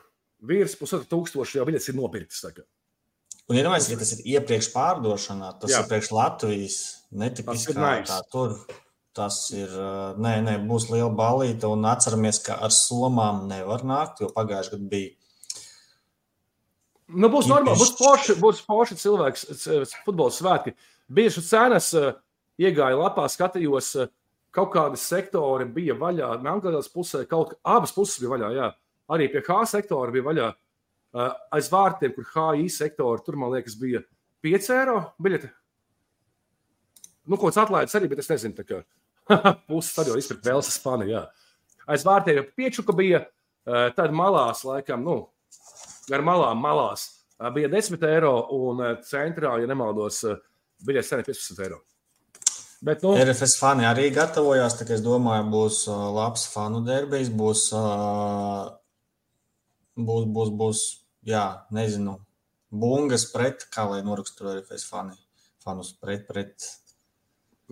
vīrs 0.46 0.78
pusotra 0.78 1.08
tūkstoši 1.10 1.60
jau 1.60 1.66
biļetes 1.68 1.90
ir 1.90 1.98
nopirktas. 1.98 2.44
Un, 3.46 3.58
ja 3.58 3.62
domājat, 3.66 3.92
ka 3.92 4.00
tas 4.02 4.14
ir 4.16 4.24
iepriekš 4.36 4.72
pārdošanā, 4.74 5.52
tas 5.60 5.70
Jā. 5.70 5.82
Ir 5.82 5.90
priekš 5.90 6.10
Latvijas 6.14 6.80
netipiskā 7.14 7.76
nice. 7.78 8.10
tā 8.10 8.22
tur. 8.32 8.58
Tas 9.16 9.38
ir, 9.54 9.70
ā, 9.72 10.12
nē, 10.20 10.34
nē, 10.44 10.58
būs 10.68 10.90
liela 10.92 11.08
balīta, 11.08 11.70
un 11.72 11.86
atceramies, 11.88 12.42
ka 12.44 12.58
ar 12.60 12.74
Somām 12.74 13.46
nevar 13.48 13.80
nākt, 13.86 14.20
jo 14.20 14.28
pagājušajā 14.34 14.76
gadā 14.76 14.90
bija 14.92 15.14
Nu, 17.06 17.30
būs 17.30 17.46
normāli, 17.46 17.78
būs 17.78 17.92
forši, 18.00 18.34
būs 18.42 18.62
forši 18.66 18.98
cilvēks, 18.98 19.44
futbola 20.02 20.34
svētki. 20.34 20.72
Bieži 21.06 21.42
cenas 21.46 21.92
eh, 21.94 22.16
iegāja 22.58 22.98
lapā, 22.98 23.28
skatījos, 23.30 23.92
eh, 24.02 24.10
kaut 24.56 24.72
kādi 24.72 25.00
sektori 25.00 25.66
bija 25.68 25.96
vaļā. 25.98 26.30
Melnkalnes 26.44 26.88
pusē, 26.92 27.24
kaut 27.28 27.54
abas 27.66 27.92
puses 27.94 28.20
bija 28.22 28.32
vaļā. 28.32 28.52
Jā. 28.56 28.70
Arī 29.12 29.28
pie 29.32 29.42
H 29.46 29.60
sektora 29.76 30.14
bija 30.14 30.26
vaļā. 30.26 30.48
Eh, 31.16 31.36
Aiz 31.56 31.70
vārtiem, 31.72 32.14
kur 32.16 32.26
HI 32.32 32.68
sektori, 32.72 33.24
tur 33.24 33.38
man 33.40 33.54
liekas, 33.54 33.76
bija 33.78 34.02
5 34.44 34.70
eiro 34.74 34.98
biļete. 35.22 35.50
Nu, 37.26 37.38
ko 37.38 37.50
tas 37.50 37.64
atlaides 37.64 37.94
arī, 37.98 38.10
bet 38.10 38.22
es 38.22 38.30
nezinu, 38.30 38.66
kā 38.66 38.82
puses 39.68 39.92
stadiona 39.94 40.22
izpirkt 40.22 40.46
Velsas 40.46 40.78
fani. 40.82 41.10
Jā. 41.10 41.24
Aiz 41.90 42.04
vārtiem 42.06 42.40
jau 42.40 42.46
piečuka 42.58 42.94
bija, 42.96 43.24
eh, 43.66 43.88
tad 43.96 44.14
malās, 44.14 44.64
laikam, 44.66 45.04
nu, 45.06 45.18
ar 46.12 46.24
malām 46.26 46.60
malās 46.62 47.08
ā, 47.40 47.50
bija 47.54 47.70
10 47.72 48.06
eiro, 48.10 48.34
un 48.56 48.82
centrā, 49.06 49.56
ja 49.60 49.68
nemaldos, 49.70 50.22
ir 50.26 50.40
15 50.86 51.64
eiro. 51.64 51.82
Bet, 52.86 53.02
nu, 53.02 53.16
RFS 53.18 53.56
fani 53.58 53.82
arī 53.88 54.12
gatavojās. 54.14 54.76
Es 54.94 55.02
domāju, 55.02 55.48
būs 55.50 55.80
ā, 55.90 55.96
labs 56.14 56.44
fanu 56.52 56.84
derbijs. 56.86 57.32
Būs, 57.34 57.64
ā, 57.74 57.82
būs, 59.98 60.28
būs, 60.36 60.52
būs, 60.60 60.82
jā, 61.26 61.42
nezinu, 61.74 62.20
bungas 62.70 63.26
pret, 63.32 63.66
kā 63.74 63.88
lai 63.90 64.04
norakstu 64.06 64.46
RFS 64.52 64.86
fani. 64.86 65.18
Fanus 65.66 65.90
pret, 65.98 66.28
pret, 66.30 66.68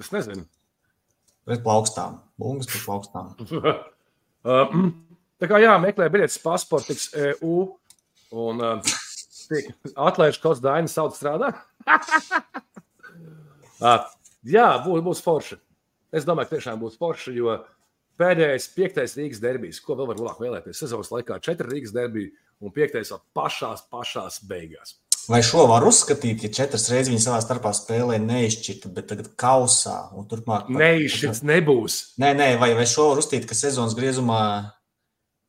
es 0.03 0.11
nezinu. 0.11 0.49
pret 1.47 1.62
plaukstām. 1.62 2.19
Bungas 2.41 2.71
pret 2.73 2.87
plaukstām. 2.87 3.35
Uh, 4.45 4.69
Tā 5.41 5.49
kā 5.51 5.59
jā, 5.61 5.75
meklē 5.83 6.07
biļetes 6.12 6.39
pasportiks 6.41 7.09
EU, 7.17 7.65
un 8.45 8.62
tiek 9.49 9.73
atlaiž 9.93 10.39
kaut 10.39 10.55
kāds 10.55 10.62
dainis 10.65 10.95
sauc 10.97 11.17
strādā. 11.19 11.51
Jā, 14.45 14.68
būs, 14.84 15.01
būs 15.07 15.22
forši. 15.24 15.57
Es 16.14 16.26
domāju, 16.28 16.51
ka 16.51 16.57
tiešām 16.59 16.80
būs 16.82 16.99
forši, 17.01 17.32
jo 17.38 17.55
pēdējais, 18.20 18.68
piektais 18.76 19.16
Rīgas 19.18 19.40
derbijs, 19.42 19.80
ko 19.82 19.97
vēl 19.99 20.11
var 20.12 20.20
labāk 20.20 20.42
vēlēties 20.45 20.82
sezonas 20.84 21.11
laikā, 21.11 21.40
četri 21.42 21.70
Rīgas 21.72 21.95
derbiji 21.97 22.30
un 22.62 22.70
piektais 22.74 23.11
vēl 23.11 23.22
pašās, 23.34 23.86
pašās 23.90 24.38
beigās. 24.47 24.99
Vai 25.24 25.40
šo 25.40 25.62
var 25.70 25.82
uzskatīt, 25.88 26.42
ja 26.45 26.51
četras 26.53 26.84
reizes 26.92 27.09
viņi 27.09 27.22
savā 27.24 27.38
starpā 27.40 27.70
spēlē 27.72 28.18
neizšķirta, 28.20 28.90
bet 28.92 29.07
tagad 29.09 29.30
kausā 29.40 30.11
un 30.12 30.26
turpmāk? 30.28 30.66
pat- 30.68 30.76
Neizšķirts 30.82 31.40
nebūs. 31.49 31.95
Nē, 32.20 32.34
nē, 32.36 32.49
vai, 32.61 32.74
vai 32.76 32.84
šo 32.84 33.09
var 33.09 33.22
uzstīt, 33.22 33.47
ka 33.49 33.57
sezonas 33.57 33.97
griezumā 33.97 34.42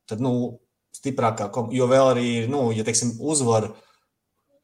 tad, 0.08 0.24
nu, 0.24 0.62
stiprākā 0.96 1.50
komanda, 1.52 1.76
jo 1.76 1.90
vēl 1.92 2.08
arī 2.14 2.30
nu, 2.48 2.70
ja 2.72 2.86
teiksim, 2.88 3.18
uzvar 3.20 3.74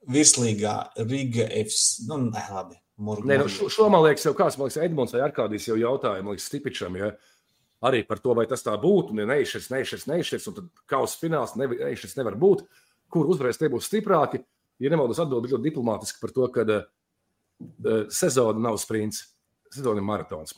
virslīgā 0.10 0.76
Riga 1.06 1.46
FC, 1.62 2.08
nu, 2.08 2.18
nē, 2.32 2.46
labi, 2.56 2.80
Murgu, 3.02 3.26
Nē, 3.30 3.40
nu, 3.42 3.50
šo, 3.50 3.68
šo 3.74 3.88
man 3.90 4.04
liekas, 4.06 4.28
jau 4.28 4.34
kāds, 4.38 4.58
man 4.60 4.68
liekas, 4.70 4.80
Edmunds 4.86 5.16
vai 5.16 5.24
Arkādijs 5.26 5.66
jau 5.70 5.78
jautāja, 5.80 6.22
man 6.22 6.36
liekas, 6.36 6.46
Stipičam, 6.52 6.98
ja, 7.00 7.12
arī 7.88 8.04
par 8.06 8.22
to, 8.22 8.36
vai 8.38 8.46
tas 8.50 8.62
tā 8.66 8.76
būtu, 8.78 9.16
un 9.16 9.24
ja 9.24 9.28
neišķirs, 9.32 9.72
neišķirs, 9.74 10.08
neišķirs, 10.12 10.48
un 10.52 10.58
tad 10.60 10.68
kausa 10.92 11.18
fināls 11.18 11.56
nevi- 11.58 11.80
neišķirs 11.82 12.18
nevar 12.20 12.38
būt, 12.42 12.66
kur 13.12 13.30
uzvarēs 13.34 13.58
tie 13.58 13.72
būs 13.74 13.90
stiprāki. 13.90 14.44
Ja 14.82 14.90
nemaldos 14.94 15.20
atbild 15.22 15.50
ļoti 15.50 15.66
diplomātiski 15.68 16.22
par 16.22 16.34
to, 16.34 16.48
ka 16.54 16.66
uh, 16.66 16.84
sezona 18.10 18.62
nav 18.62 18.78
sprints, 18.82 19.24
sezona 19.74 20.02
ir 20.02 20.08
maratons. 20.08 20.56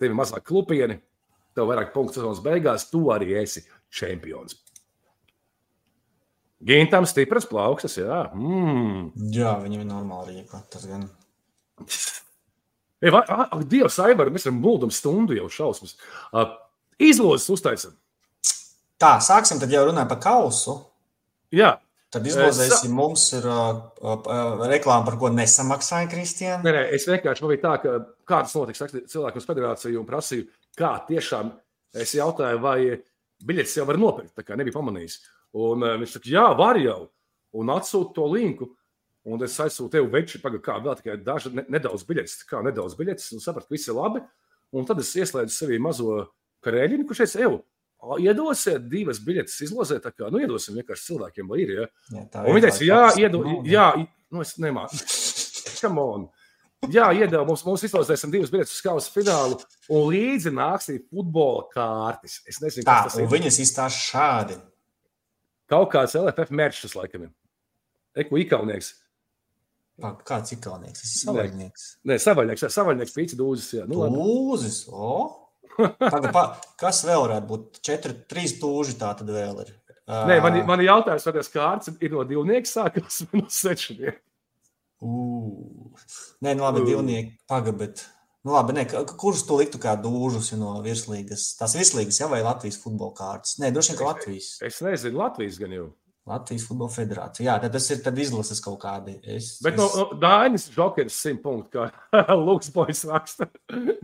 Tev 0.00 0.08
ir 0.08 0.16
mazāk 0.16 0.46
klupieni, 0.48 0.96
tev 1.56 1.68
vairāk 1.68 1.92
punktu 1.92 2.20
sezonas 2.20 2.40
beigās, 2.44 2.88
tu 2.92 3.08
arī 3.12 3.34
esi 3.42 3.64
čempions. 3.92 4.56
Gintam 6.64 7.06
stipras 7.08 7.46
plaukstas, 7.48 7.96
jā. 7.96 8.22
Mm. 8.36 9.06
Jā, 9.32 9.54
viņam 9.62 9.80
ir 9.80 9.88
normāla 9.88 10.28
rīka. 10.28 10.60
Tas 10.72 10.84
gan. 10.88 11.06
Ei, 13.00 13.08
vai, 13.08 13.22
ak, 13.24 13.46
ak, 13.48 13.66
Dievs, 13.70 13.98
Aivar, 14.04 14.28
mēs 14.32 14.44
esam 14.44 14.58
mūldam 14.60 14.90
stundu 14.92 15.36
jau 15.36 15.48
šausmas. 15.52 15.96
Uh, 16.36 16.50
izlozes 17.00 17.48
uztaisam. 17.52 17.94
Tā, 19.00 19.14
sāksim 19.24 19.60
tad 19.62 19.72
jau 19.72 19.86
runāt 19.88 20.10
par 20.10 20.20
kausu. 20.20 20.76
Jā, 21.56 21.78
Tad 22.10 22.24
izlozēsim, 22.26 22.90
mums 22.90 23.28
ir 23.38 23.44
uh, 23.46 23.76
uh, 24.02 24.62
reklāma, 24.66 25.04
par 25.06 25.14
ko 25.20 25.28
nesamaksāja 25.30 26.08
Kristiāna. 26.10 26.58
nē, 26.66 26.72
nē, 26.74 26.80
es 26.96 27.06
vienkārši 27.06 27.44
man 27.44 27.52
bija 27.52 27.62
tā, 27.62 27.74
ka 27.84 27.92
kā 28.26 28.40
tas 28.42 28.54
notiks 28.58 28.82
cilvēku 29.12 29.38
uz 29.38 29.46
federāciju 29.46 30.00
un 30.00 30.08
prasīju, 30.08 30.48
kā 30.78 30.90
tiešām 31.06 31.52
es 32.02 32.16
jautāju, 32.18 32.58
vai 32.64 32.98
biļetes 33.46 33.76
jau 33.78 33.86
var 33.86 34.00
nopirkt. 34.02 34.34
Tā 34.34 34.42
kā 34.42 34.58
nebija 34.58 34.74
pamanījis. 34.74 35.20
Un 35.62 35.86
uh, 35.86 35.94
viņš 36.02 36.16
saka, 36.16 36.32
jā, 36.34 36.48
var 36.58 36.82
jau. 36.82 36.98
Un 37.62 37.70
atsūta 37.76 38.16
to 38.18 38.26
linku. 38.32 38.72
Un 39.28 39.42
es 39.44 39.56
aizsūtu 39.60 39.90
tev 39.92 40.06
veči, 40.12 40.38
pagaidi, 40.40 40.62
kā 40.64 40.78
vēl 40.80 40.96
tikai 40.96 41.16
daži, 41.24 41.50
ne, 41.52 41.64
nedaudz 41.68 42.06
biļetes, 42.08 42.38
kā 42.48 42.62
nedaudz 42.64 42.94
biļetes, 42.96 43.26
un 43.36 43.42
sapratu, 43.44 43.68
ka 43.68 43.74
viss 43.76 43.90
ir 43.90 43.98
labi. 43.98 44.22
Un 44.72 44.86
tad 44.88 45.02
es 45.02 45.10
ieslēdzu 45.18 45.52
sevī 45.52 45.76
mazo 45.82 46.22
karēļinu, 46.64 47.04
kurš 47.08 47.24
teica, 47.26 47.42
evo, 47.48 47.58
iedosiet 48.22 48.86
divas 48.88 49.18
biļetes 49.20 49.58
izlozē, 49.66 49.98
tā 50.00 50.12
kā, 50.14 50.30
nu, 50.32 50.40
iedosim 50.40 50.78
vienkārši 50.80 51.10
cilvēkiem, 51.10 51.50
lai 51.52 51.58
ir, 51.66 51.72
ja. 51.74 51.86
Jā, 52.14 52.22
Un 52.46 52.56
viņi 52.56 52.64
teica, 52.64 52.84
jā, 52.86 53.00
vienkārši 53.00 53.24
iedo, 53.26 53.42
nav, 53.44 53.68
jā, 53.68 53.88
nu 54.32 54.44
es 54.46 54.54
nemāku. 54.62 55.02
Come 55.82 56.00
on. 56.14 56.24
Jā, 56.88 57.10
iedeva 57.12 57.42
mums, 57.44 57.60
mums 57.66 57.82
izlozēsim 57.84 58.32
divas 58.32 58.48
biļetes 58.54 58.72
uz 58.72 58.80
kausa 58.86 59.12
finālu, 59.12 59.58
un 59.92 60.06
līdzi 60.14 60.54
nāks 60.56 60.88
arī 60.88 61.02
futbola 61.10 61.66
kārtas. 61.74 62.38
Es 62.48 62.62
nezinu, 62.64 62.86
Tā, 62.88 63.02
kas 63.04 63.18
tas 63.18 63.20
ir. 63.20 63.28
viņas 63.34 63.58
izstāsta 63.66 64.00
šādi. 64.06 64.56
Kaut 65.68 65.92
kāds 65.92 66.16
LFF 66.16 66.54
mērķis, 66.56 66.96
laikam, 66.96 67.28
ir. 67.28 67.34
Eko 68.24 68.40
ikaunieks. 68.40 68.94
Kāds 70.00 70.54
ir 70.54 70.60
kalnieks? 70.64 71.02
Tas 71.02 71.12
ir 71.12 71.22
savaļnieks. 71.26 71.86
Nē, 72.08 72.16
savaļnieks, 72.22 72.64
jā, 72.66 72.72
savaļnieks, 72.74 73.14
pīci 73.16 73.38
dūzis, 73.38 73.74
jā. 73.78 73.86
Nu. 73.90 74.06
Tūzis. 74.14 74.82
O! 74.90 75.20
Paga, 75.80 76.30
pa, 76.34 76.44
kas 76.80 77.04
vēl 77.06 77.22
varētu 77.24 77.48
būt? 77.48 77.80
Četri, 77.86 78.16
trīs 78.30 78.56
tūži 78.60 78.96
tā 79.00 79.12
tad 79.18 79.30
vēl 79.32 79.62
ir. 79.64 79.74
Nē, 80.10 80.40
man, 80.42 80.56
man 80.66 80.82
ir 80.82 80.88
jautājums, 80.90 81.26
vai 81.28 81.34
tas 81.36 81.52
kārtas 81.52 81.92
ir 82.02 82.14
no 82.14 82.24
divnieka 82.26 82.68
sākas 82.68 83.22
vai 83.28 83.42
no 83.44 83.50
sečnieka. 83.54 84.18
Ū. 85.00 85.92
Nē, 86.44 86.56
nu 86.58 86.66
labi, 86.66 86.82
Ū. 86.82 86.88
divnieki. 86.90 87.36
Paga, 87.48 87.72
bet. 87.76 88.02
Nu 88.44 88.54
labi, 88.56 88.74
ne, 88.76 88.86
kurus 89.20 89.44
tu 89.46 89.58
liktu 89.60 89.78
kā 89.80 89.94
dūžus 90.00 90.50
ja 90.52 90.58
no 90.60 90.72
virslīgas? 90.84 91.50
Tās 91.60 91.76
virslīgas, 91.76 92.22
jā, 92.22 92.28
vai 92.32 92.40
Latvijas 92.44 92.80
futbola 92.80 93.12
kārtas? 93.16 93.58
Nē, 93.60 93.70
droši 93.76 93.92
vien, 93.92 94.00
ka 94.00 94.08
Latvijas. 94.08 94.50
Es 94.64 94.80
nezinu, 94.84 95.20
Latvijas 95.20 95.60
gan 95.60 95.76
jau. 95.76 95.88
Latvijas 96.30 96.66
futbola 96.68 96.92
federācija. 96.94 97.46
Jā, 97.48 97.56
tad 97.62 97.74
tas 97.74 97.88
ir 97.90 98.02
tad 98.04 98.18
izlases 98.22 98.62
kaut 98.64 98.78
kādi. 98.82 99.16
Es, 99.36 99.56
Bet 99.64 99.78
no, 99.78 99.88
no 99.96 100.18
Dainis 100.20 100.68
Džokers 100.72 101.16
100 101.26 101.42
punktu, 101.42 101.82
kā 101.82 102.36
Lukas 102.46 102.70
Boys 102.74 103.02
raksta. 103.08 103.50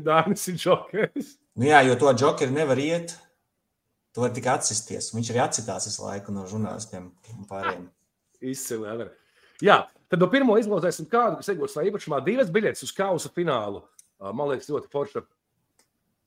Dainis 0.02 0.46
ir 0.52 0.58
Džokers. 0.60 1.36
Nu, 1.56 1.68
jā, 1.70 1.80
jo 1.88 1.96
to 2.00 2.12
džokeri 2.12 2.52
nevar 2.52 2.80
iet. 2.82 3.14
Tu 4.12 4.24
vari 4.24 4.36
tikai 4.36 4.56
atsisties. 4.56 5.12
Viņš 5.14 5.32
arī 5.32 5.42
atsitās 5.44 5.88
visu 5.88 6.04
laiku 6.04 6.34
no 6.34 6.44
žurnālistiem 6.48 7.08
un 7.36 7.48
pārējiem. 7.48 7.88
Izcili. 8.52 8.88
Ever. 8.92 9.14
Jā, 9.64 9.80
tad 10.12 10.20
no 10.20 10.28
pirmo 10.32 10.58
izlozēsim 10.60 11.08
kādu, 11.12 11.40
kas 11.40 11.48
iegūs 11.52 11.76
savā 11.76 11.88
īpašumā 11.90 12.20
divas 12.24 12.52
biļetes 12.52 12.84
uz 12.84 12.92
kausa 12.96 13.32
finālu. 13.32 13.84
Ā, 14.20 14.32
Man 14.32 14.52
liekas, 14.52 14.68
ļoti 14.72 14.92
forša. 14.92 15.24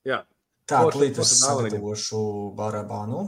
Jā, 0.06 0.22
Tā, 0.70 0.84
tūlīt 0.86 1.18
es 1.18 1.32
sagatavošu 1.40 2.18
barabānu. 2.58 3.24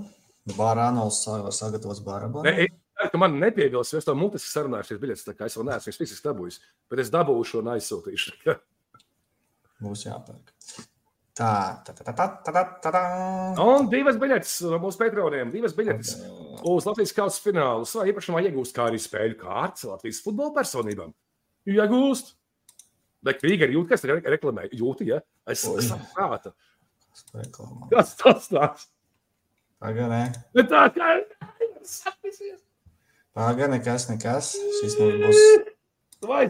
Barānovs 0.56 1.22
sagatavos 1.54 2.02
Barānu. 2.04 2.42
Ne, 2.46 2.66
ka 3.10 3.18
man 3.20 3.38
nepiebilst, 3.40 3.94
es 3.98 4.06
to 4.06 4.14
mutiski 4.18 4.50
sarunāju, 4.50 4.88
šīs 4.90 5.02
biļetes, 5.02 5.26
tā 5.26 5.36
kā 5.38 5.48
es 5.48 5.58
vēl 5.58 5.68
neesmu 5.70 5.94
fiziski 5.94 6.26
dabūjis, 6.28 6.58
bet 6.90 7.02
es 7.04 7.12
dabūšu 7.14 7.60
un 7.62 7.74
aizsūtīšu. 7.76 8.56
Būs 9.82 10.06
jāpērk. 10.06 10.52
Tā, 11.32 11.52
tā, 11.86 11.94
tā, 11.96 12.04
tā, 12.04 12.12
tā, 12.12 12.26
tā, 12.44 12.62
tā, 12.84 12.90
tā. 12.92 13.00
Un 13.64 13.86
divas 13.88 14.18
biļetes 14.20 14.58
mūsu 14.82 15.00
patroniem. 15.00 15.48
Divas 15.54 15.72
biļetes 15.78 16.10
uz 16.68 16.86
Latvijas 16.86 17.14
kausa 17.16 17.40
finālu. 17.40 17.88
Savā 17.88 18.04
īpašumā 18.12 18.42
iegūst 18.44 18.76
kā 18.76 18.90
arī 18.90 19.00
spēļu 19.00 19.38
kārtas 19.40 19.86
Latvijas 19.88 20.20
futbola 20.24 20.52
personībām. 20.58 21.14
Iegūst! 21.72 22.34
Bet 23.24 23.40
Krīgeri 23.40 23.78
jūt, 23.78 23.88
kas 23.94 24.04
reklamē. 24.04 24.66
Jūti, 24.76 25.08
ja? 25.08 25.22
Es 25.48 25.64
saprotu. 25.64 26.52
Kas 27.94 28.12
tas 28.18 28.50
tāds? 28.52 28.91
Pagaidē. 29.82 30.20
Bet 30.54 30.68
tā 30.70 30.84
kā 30.94 31.08
sapīsies. 31.82 32.60
Pagaidē, 33.34 33.68
nekas, 33.74 34.06
nekas. 34.12 34.52
Šis 34.78 34.94
mums 35.00 35.18
būs. 35.24 35.40
Vai 36.22 36.44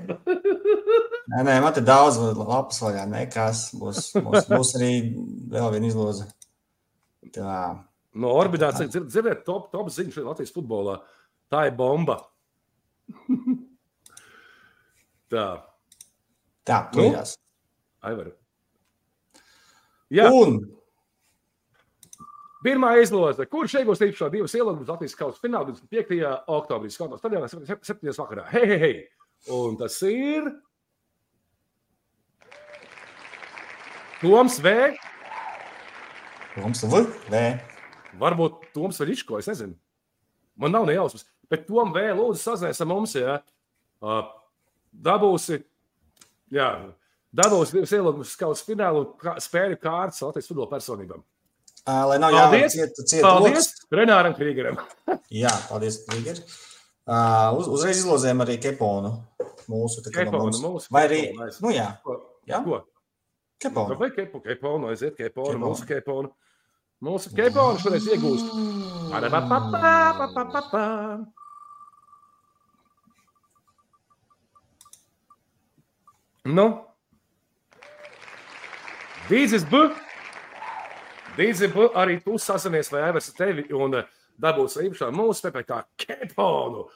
Nē, 1.33 1.41
nē, 1.47 1.55
man 1.65 1.73
te 1.73 1.81
daudz 1.81 2.19
lapas 2.21 2.83
vaļā. 2.85 3.07
Nekas. 3.09 3.71
Būs, 3.81 4.11
būs, 4.21 4.51
būs 4.51 4.75
arī 4.77 4.91
vēl 5.55 5.71
viena 5.73 5.89
izloze. 5.89 6.27
Tā. 7.33 7.55
no 8.21 8.35
orbitācijas 8.37 8.91
dzird, 8.93 9.07
dzirdiet, 9.09 9.45
top, 9.47 9.71
top 9.73 9.89
šeit 9.95 10.19
Latvijas 10.27 10.53
futbolā. 10.53 10.99
Tā 11.49 11.65
ir 11.71 11.77
bomba. 11.79 12.19
tā, 15.33 15.47
Tā, 16.69 16.77
Nu? 16.93 16.99
tūlījās. 16.99 17.33
Aivar. 18.07 18.29
Jā, 20.13 20.29
Un 20.31 20.61
pirmā 22.65 22.95
izloze. 23.03 23.47
Kurš 23.51 23.79
iegūs 23.81 24.03
īpašā 24.07 24.29
divas 24.33 24.55
ielūgumus 24.57 24.91
Latvijas 24.91 25.17
kausa 25.19 25.41
finālā 25.43 25.73
25. 25.73 26.21
oktobrī 26.57 26.93
Skotas 26.93 27.23
stadionā 27.23 27.51
7. 27.51 28.15
vakarā? 28.19 28.47
Hei, 28.53 28.67
hei, 28.71 28.79
hei! 28.83 28.95
Un 29.53 29.77
tas 29.81 29.97
ir 30.07 30.47
Toms 34.23 34.61
V. 34.63 34.75
mums 36.63 36.85
V, 36.87 37.01
V. 37.27 37.41
Varbūt 38.21 38.69
Toms 38.75 39.01
vai 39.03 39.09
Ričko, 39.09 39.41
es 39.43 39.49
nezinu. 39.51 39.75
Man 40.55 40.71
nav 40.71 40.87
ne 40.87 40.95
jausmas. 40.95 41.27
Bet 41.51 41.67
Tom 41.67 41.91
V. 41.91 42.05
lūdzu 42.15 42.39
sazināties 42.39 42.85
ar 42.85 42.91
mums, 42.91 43.17
ja 43.19 43.41
dabūsi, 44.93 45.59
jā, 46.53 46.69
dabūsi 47.35 47.79
divas 47.79 47.95
ielūgumus 47.97 48.37
kausa 48.39 48.67
finālu 48.67 49.07
spēļu 49.43 49.79
kārtas 49.83 50.23
Latvijas 50.23 50.51
futbola 50.51 50.71
personībām. 50.75 51.25
Lai 51.87 52.19
nav 52.23 52.31
Paldies! 52.31 52.77
jāciet, 52.77 53.01
ciet 53.11 53.25
Paldies 53.25 53.57
loks. 53.57 53.87
Renāram 53.91 54.37
Krīgeram! 54.39 54.77
Jā, 55.43 55.51
paldies, 55.67 55.97
Trigger. 56.07 56.39
Uh, 57.03 57.59
uz, 57.59 57.67
uzreiz 57.75 57.99
izlozējām 58.05 58.45
arī 58.45 58.55
Keponu. 58.63 59.11
Mūsu, 59.67 60.03
no 60.05 60.13
Keponu, 60.15 60.45
mums. 60.45 60.61
mūsu 60.63 60.95
Vai 60.95 61.03
arī, 61.09 61.21
nu 61.65 61.73
jā, 61.75 61.89
Ko? 62.07 62.21
jā, 62.47 62.61
Ko? 62.63 62.85
Keponu. 63.63 63.97
Vai 63.99 64.11
kepu, 64.15 64.41
keponu, 64.43 64.89
aiziet, 64.91 65.15
keponu, 65.19 65.53
Keponu. 65.55 65.67
mūsu 65.67 65.87
keponu. 65.91 66.31
Mūsu 67.03 67.31
keponu 67.35 67.79
šoreiz 67.83 68.07
iegūst. 68.15 68.55
Parapapapapapapapa. 69.11 70.83
Nu, 76.45 76.67
Dīzes 79.29 79.63
B. 79.71 79.85
Dīzes 81.39 81.73
B. 81.73 81.87
Arī 81.97 82.19
tu 82.25 82.37
sasanies 82.41 82.91
vai 82.93 83.07
Evers 83.09 83.31
ar 83.33 83.39
tevi 83.39 83.65
un 83.77 83.97
eh, 84.01 84.11
dabūs 84.43 84.77
īpašā 84.83 85.09
mūsu 85.15 85.47
PPK 85.49 85.79
keponu. 86.05 86.87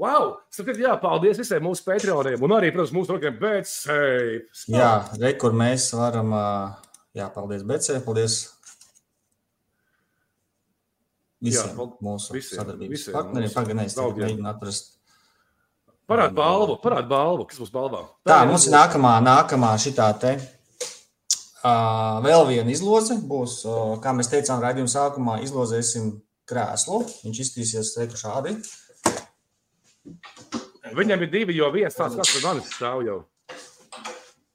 Wow! 0.00 0.38
Sakiet, 0.48 0.78
jā, 0.80 0.94
paldies 1.00 1.36
visiem 1.42 1.60
mūsu 1.66 1.84
patroniem 1.84 2.40
un 2.46 2.54
arī, 2.56 2.70
protams, 2.72 2.94
mūsu 2.96 3.10
draugiem 3.12 3.34
BetSafe. 3.36 4.46
Jā, 4.72 4.92
re, 5.20 5.34
kur 5.36 5.52
mēs 5.52 5.90
varam, 5.92 6.32
jā, 7.12 7.26
paldies 7.34 7.60
Becē, 7.68 7.98
paldies 8.06 8.38
visiem 11.42 11.68
Jā, 11.72 11.76
pal- 11.76 11.92
mūsu 12.08 12.32
visiem, 12.38 12.62
sadarbības 12.62 12.96
visiem 12.96 13.16
partneriem. 13.18 13.52
Paganēs, 13.58 13.96
draugiem. 13.98 14.24
mēģinu 14.30 14.50
atrast. 14.54 14.92
Parād 16.08 16.32
balvu, 16.36 16.78
parād 16.82 17.06
balvu, 17.10 17.44
kas 17.50 17.60
būs 17.62 17.70
balvā. 17.72 18.02
Tā, 18.26 18.40
mums 18.48 18.64
ir 18.68 18.74
nākamā, 18.74 19.12
nākamā 19.24 19.74
šitā 19.80 20.08
te. 20.20 20.32
Vēl 21.62 22.46
viena 22.48 22.72
izloze 22.72 23.16
būs, 23.22 23.60
kā 24.02 24.12
mēs 24.16 24.30
teicām, 24.32 24.62
raidījuma 24.64 24.90
sākumā 24.90 25.36
izlozēsim 25.44 26.16
krēslu. 26.50 27.04
Viņš 27.22 27.42
izskatīsies 27.44 27.92
šādi. 28.18 28.56
Viņam 30.92 31.22
ir 31.22 31.30
divi, 31.30 31.54
jo 31.56 31.70
viens 31.72 31.94
tāds 31.96 32.18
kāds 32.18 32.32
par 32.34 32.48
manis 32.48 32.72
stāv 32.74 33.04
jau. 33.06 33.18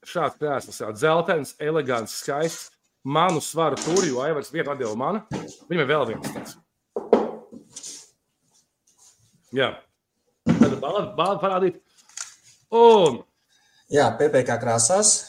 šāds 0.08 0.38
krēsls, 0.40 0.82
jā, 0.82 0.92
dzeltens, 0.96 1.56
elegants, 1.60 2.20
skaists. 2.24 2.72
Manu 3.08 3.40
svaru 3.40 3.78
tur, 3.80 4.04
jo 4.04 4.20
Aivars 4.20 4.52
vienu 4.52 4.74
atdeva 4.74 4.96
man. 5.00 5.22
Viņam 5.70 5.84
ir 5.84 5.88
vēl 5.88 6.06
viens 6.10 6.34
tāds. 6.34 6.58
Jā. 9.56 9.70
Tad 10.44 10.76
balva 10.82 11.38
parādīt. 11.40 11.80
Un 12.76 13.22
Jā, 13.88 14.10
PPC 14.20 14.58
krāsās. 14.60 15.27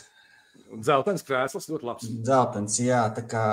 Dzeltens 0.77 1.25
krēsls 1.27 1.69
ļoti 1.73 1.89
labs. 1.89 2.11
Zeltens, 2.29 2.79
jā, 2.83 3.03
tā 3.17 3.25
kā 3.29 3.45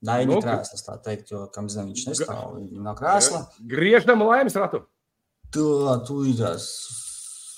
Daini 0.00 0.32
Nu, 0.32 0.40
krēsls, 0.40 0.82
tā 0.86 0.94
teikt, 1.04 1.28
jo, 1.34 1.44
kam 1.52 1.68
zem 1.68 1.90
viņš 1.90 2.06
nestāv, 2.08 2.54
viņam 2.56 2.86
nav 2.88 2.96
krēsla. 2.96 3.42
Griežam 3.68 4.24
laimes 4.24 4.56
ratu. 4.56 4.80
Tu, 5.52 5.64
tu 6.08 6.14
ir 6.30 6.38
tās. 6.38 6.68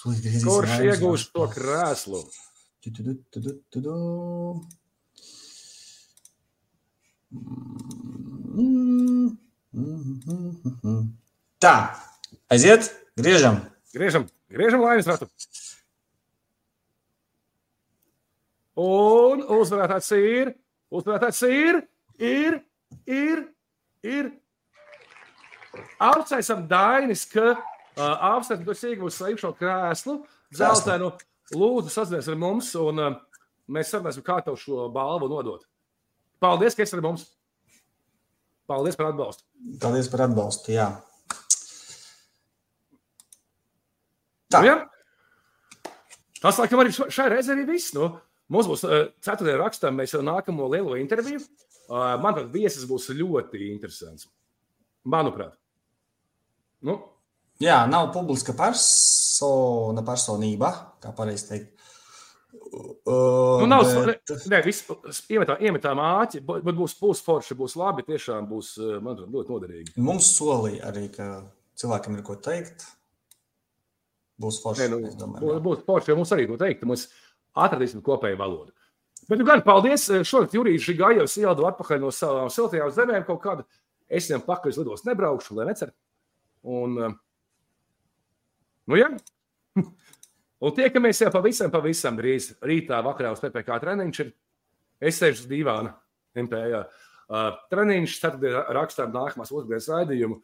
tu 0.03 0.11
izgriezīs 0.16 0.47
Kurš 0.49 0.73
laimes 0.73 0.87
iegūs 0.89 1.27
ratu. 1.29 1.35
to 1.39 1.47
krēslu? 1.55 2.23
Tu, 2.83 2.91
tu, 2.91 3.05
tu, 3.07 3.14
tu, 3.31 3.39
tu, 3.45 3.53
tu, 3.70 3.83
tu. 3.87 3.95
Mm, 8.59 9.39
mm, 9.73 9.79
mm, 9.79 10.27
mm, 10.27 10.77
mm. 10.83 11.07
Tā, 11.62 11.77
aiziet, 12.51 12.91
griežam. 13.16 13.62
Griežam, 13.95 14.27
griežam 14.51 14.83
laimes 14.83 15.07
ratu. 15.07 15.31
Un 18.79 19.43
uzvarētājs 19.53 20.12
ir, 20.16 20.53
uzvarētājs 20.93 21.43
ir, 21.49 21.83
ir, 22.16 22.61
ir, 23.05 23.43
ir. 24.07 24.31
Apsveicam 26.01 26.64
Dainis, 26.68 27.27
ka 27.29 27.53
uh, 27.53 27.59
apsveicam, 28.33 28.64
tu 28.64 28.73
esi 28.73 28.95
savu 28.97 29.35
iekšā 29.35 29.53
krēslu, 29.59 30.23
dzeltenu. 30.53 31.12
Lūdzu, 31.53 31.93
sazinies 31.93 32.31
ar 32.33 32.39
mums, 32.41 32.70
un 32.81 33.01
uh, 33.03 33.20
mēs 33.68 33.93
sarunāsim, 33.93 34.25
kā 34.25 34.39
tev 34.45 34.57
šo 34.61 34.87
balvu 34.93 35.29
nodot. 35.29 35.66
Paldies, 36.41 36.77
ka 36.77 36.87
esi 36.87 36.97
ar 36.97 37.05
mums. 37.05 37.27
Paldies 38.70 38.97
par 38.97 39.11
atbalstu. 39.11 39.45
Paldies 39.83 40.09
par 40.09 40.25
atbalstu. 40.25 40.73
Jā. 40.73 40.89
Tā. 44.53 44.61
Nu, 44.61 44.68
ja? 44.68 44.77
Tas, 46.41 46.59
laikam, 46.59 46.81
arī 46.83 46.93
šai 46.93 47.29
reizē 47.33 47.55
arī 47.55 47.66
viss. 47.68 47.93
Nu, 47.97 48.14
mums 48.53 48.69
būs 48.71 48.85
uh, 48.87 49.07
ceturtajā 49.25 49.59
rakstā, 49.61 49.91
mēs 49.95 50.13
jau 50.17 50.23
nākamo 50.27 50.69
lielo 50.73 50.99
interviju. 51.01 51.41
Uh, 51.89 52.15
Manuprāt, 52.23 52.51
viesis 52.55 52.85
būs 52.89 53.09
ļoti 53.17 53.65
interesants. 53.73 54.29
Manuprāt. 55.09 55.57
Nu, 56.87 57.01
Jā, 57.63 57.85
nav 57.87 58.09
publiska 58.15 58.55
persona, 58.59 60.03
personība, 60.03 60.71
kā 61.03 61.13
pareizi 61.15 61.45
teikt. 61.51 61.69
Uh, 62.73 63.61
nu, 63.63 63.67
nav 63.69 63.85
bet- 64.09 64.33
ne, 64.51 64.59
viss 64.65 64.83
iemetā, 65.31 65.93
māķi, 65.95 66.41
bet 66.49 66.75
būs 66.75 66.97
būs 66.99 67.21
forši, 67.23 67.55
būs 67.59 67.77
labi. 67.79 68.03
Tiešām 68.09 68.49
būs, 68.51 68.73
manuprāt, 69.05 69.31
ļoti 69.37 69.53
noderīgi. 69.55 69.95
Mums 70.03 70.33
solīja 70.39 70.89
arī, 70.91 71.05
ka 71.15 71.29
cilvēkam 71.79 72.17
ir 72.19 72.25
ko 72.27 72.35
teikt. 72.41 72.87
Būs 74.43 74.59
forši. 74.65 74.89
Nē, 74.89 74.89
nu, 74.97 75.13
domāju, 75.21 75.61
būs- 75.63 75.85
forši, 75.87 76.11
jo 76.15 76.19
mums 76.19 76.33
arī 76.35 76.49
ko 76.51 76.57
teikt. 76.61 76.83
Mēs 76.89 77.07
atradīsim 77.59 78.03
kopēju 78.05 78.39
valodu. 78.41 78.73
Bet, 79.29 79.39
nu, 79.39 79.47
gan 79.47 79.63
paldies. 79.65 80.09
Šodien 80.27 80.59
Jurijs 80.59 80.89
Gājos 80.99 81.37
ieldu 81.41 81.67
atpakaļ 81.69 82.01
no 82.03 82.11
savām 82.15 82.51
siltajām 82.53 82.91
zemēm 82.95 83.27
kaut 83.29 83.43
kādu. 83.45 83.67
Es 84.13 84.29
viņam 84.29 84.43
pakaļ 84.47 84.75
lidos 84.81 85.07
nebraukšu, 85.07 85.57
lai 85.57 85.69
necer. 85.71 85.93
Un, 86.63 86.99
eh, 86.99 87.15
nu, 88.91 88.99
jā. 88.99 89.13
Un 90.63 90.75
tiekamies 90.77 91.19
jau 91.25 91.31
pavisam, 91.35 91.71
pavisam 91.73 92.19
drīz. 92.19 92.53
Rītā, 92.63 93.01
vakarā 93.03 93.33
uz 93.35 93.41
PPC 93.43 93.79
treniņš 93.83 94.21
ir. 94.23 94.35
Es 95.03 95.19
sēžu 95.19 95.43
uz 95.43 95.49
dīvāna. 95.51 95.97
MPA. 96.39 96.85
Uh, 97.33 97.49
treniņš, 97.73 98.19
tad 98.23 98.45
rakstām 98.77 99.11
nākamās 99.15 99.51
otrdienas 99.51 99.89
raidījumu. 99.91 100.39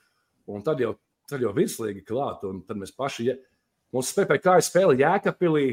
Un 0.49 0.65
tad 0.67 0.81
jau, 0.83 0.95
tad 1.29 1.45
jau 1.45 1.53
virslīgi 1.55 2.03
klāt. 2.09 2.43
Un 2.49 2.65
tad 2.67 2.81
mēs 2.81 2.95
paši, 2.97 3.29
ja, 3.29 3.37
mums 3.95 4.11
PPC 4.17 4.57
spēle 4.67 4.97
Jēkabpilī. 4.99 5.69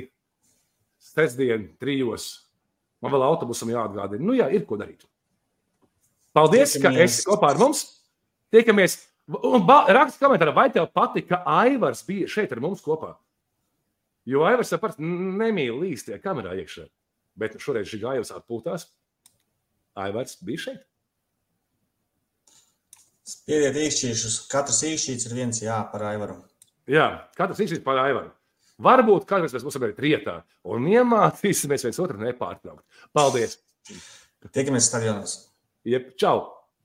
Sestdien, 1.01 1.69
trijos. 1.81 2.29
Man 3.03 3.13
vēl 3.13 3.25
autobusam 3.27 3.69
jāatgādina. 3.69 4.23
Nu, 4.23 4.35
jā, 4.37 4.47
ir 4.53 4.65
ko 4.67 4.77
darīt. 4.79 5.05
Paldies, 6.35 6.73
ka 6.75 6.89
Tiekamies. 6.89 7.19
esi 7.19 7.27
kopā 7.27 7.51
ar 7.53 7.59
mums. 7.61 7.83
Tiekamies. 8.51 8.97
Un 9.45 9.63
raksta 9.65 10.21
komentārā, 10.21 10.53
vai 10.53 10.67
tev 10.73 10.89
patīk, 10.93 11.29
ka 11.31 11.41
Aivars 11.49 12.03
bija 12.05 12.27
šeit 12.29 12.51
ar 12.53 12.61
mums 12.61 12.83
kopā? 12.85 13.15
Jo 14.25 14.43
Aivars 14.45 14.73
pats 14.81 14.99
nemīl 14.99 15.77
līst 15.81 16.09
tajā 16.09 16.19
kamerā 16.21 16.55
iekšā. 16.59 16.87
Bet 17.37 17.57
šoreiz 17.61 17.89
šī 17.91 18.01
gājus 18.01 18.33
atpūtās. 18.35 18.87
Aivars 19.95 20.37
bija 20.43 20.65
šeit. 20.67 20.83
Spiediet 23.25 23.77
īkšķīšus. 23.81 24.39
Katrs 24.51 24.83
īkšķīts 24.85 25.29
ir 25.29 25.37
viens 25.37 25.61
jā 25.63 25.77
par 25.91 26.03
Aivaru. 26.11 26.37
Jā, 26.89 27.07
katrs 27.37 27.63
izsaka 27.65 27.85
par 27.85 28.01
Aivaru. 28.03 28.29
Varbūt 28.83 29.23
kādreiz 29.29 29.53
mēs 29.55 29.63
būsim 29.63 29.85
arī 29.87 29.95
trietā 29.95 30.35
un 30.67 30.87
iemācīsimies 30.91 31.85
viens 31.87 32.01
otru 32.03 32.19
nepārtraukt. 32.19 32.83
Paldies! 33.15 33.59
Tiekamies 34.51 34.89
stadionos. 34.89 35.37
Jeb, 35.87 36.11
čau! 36.19 36.43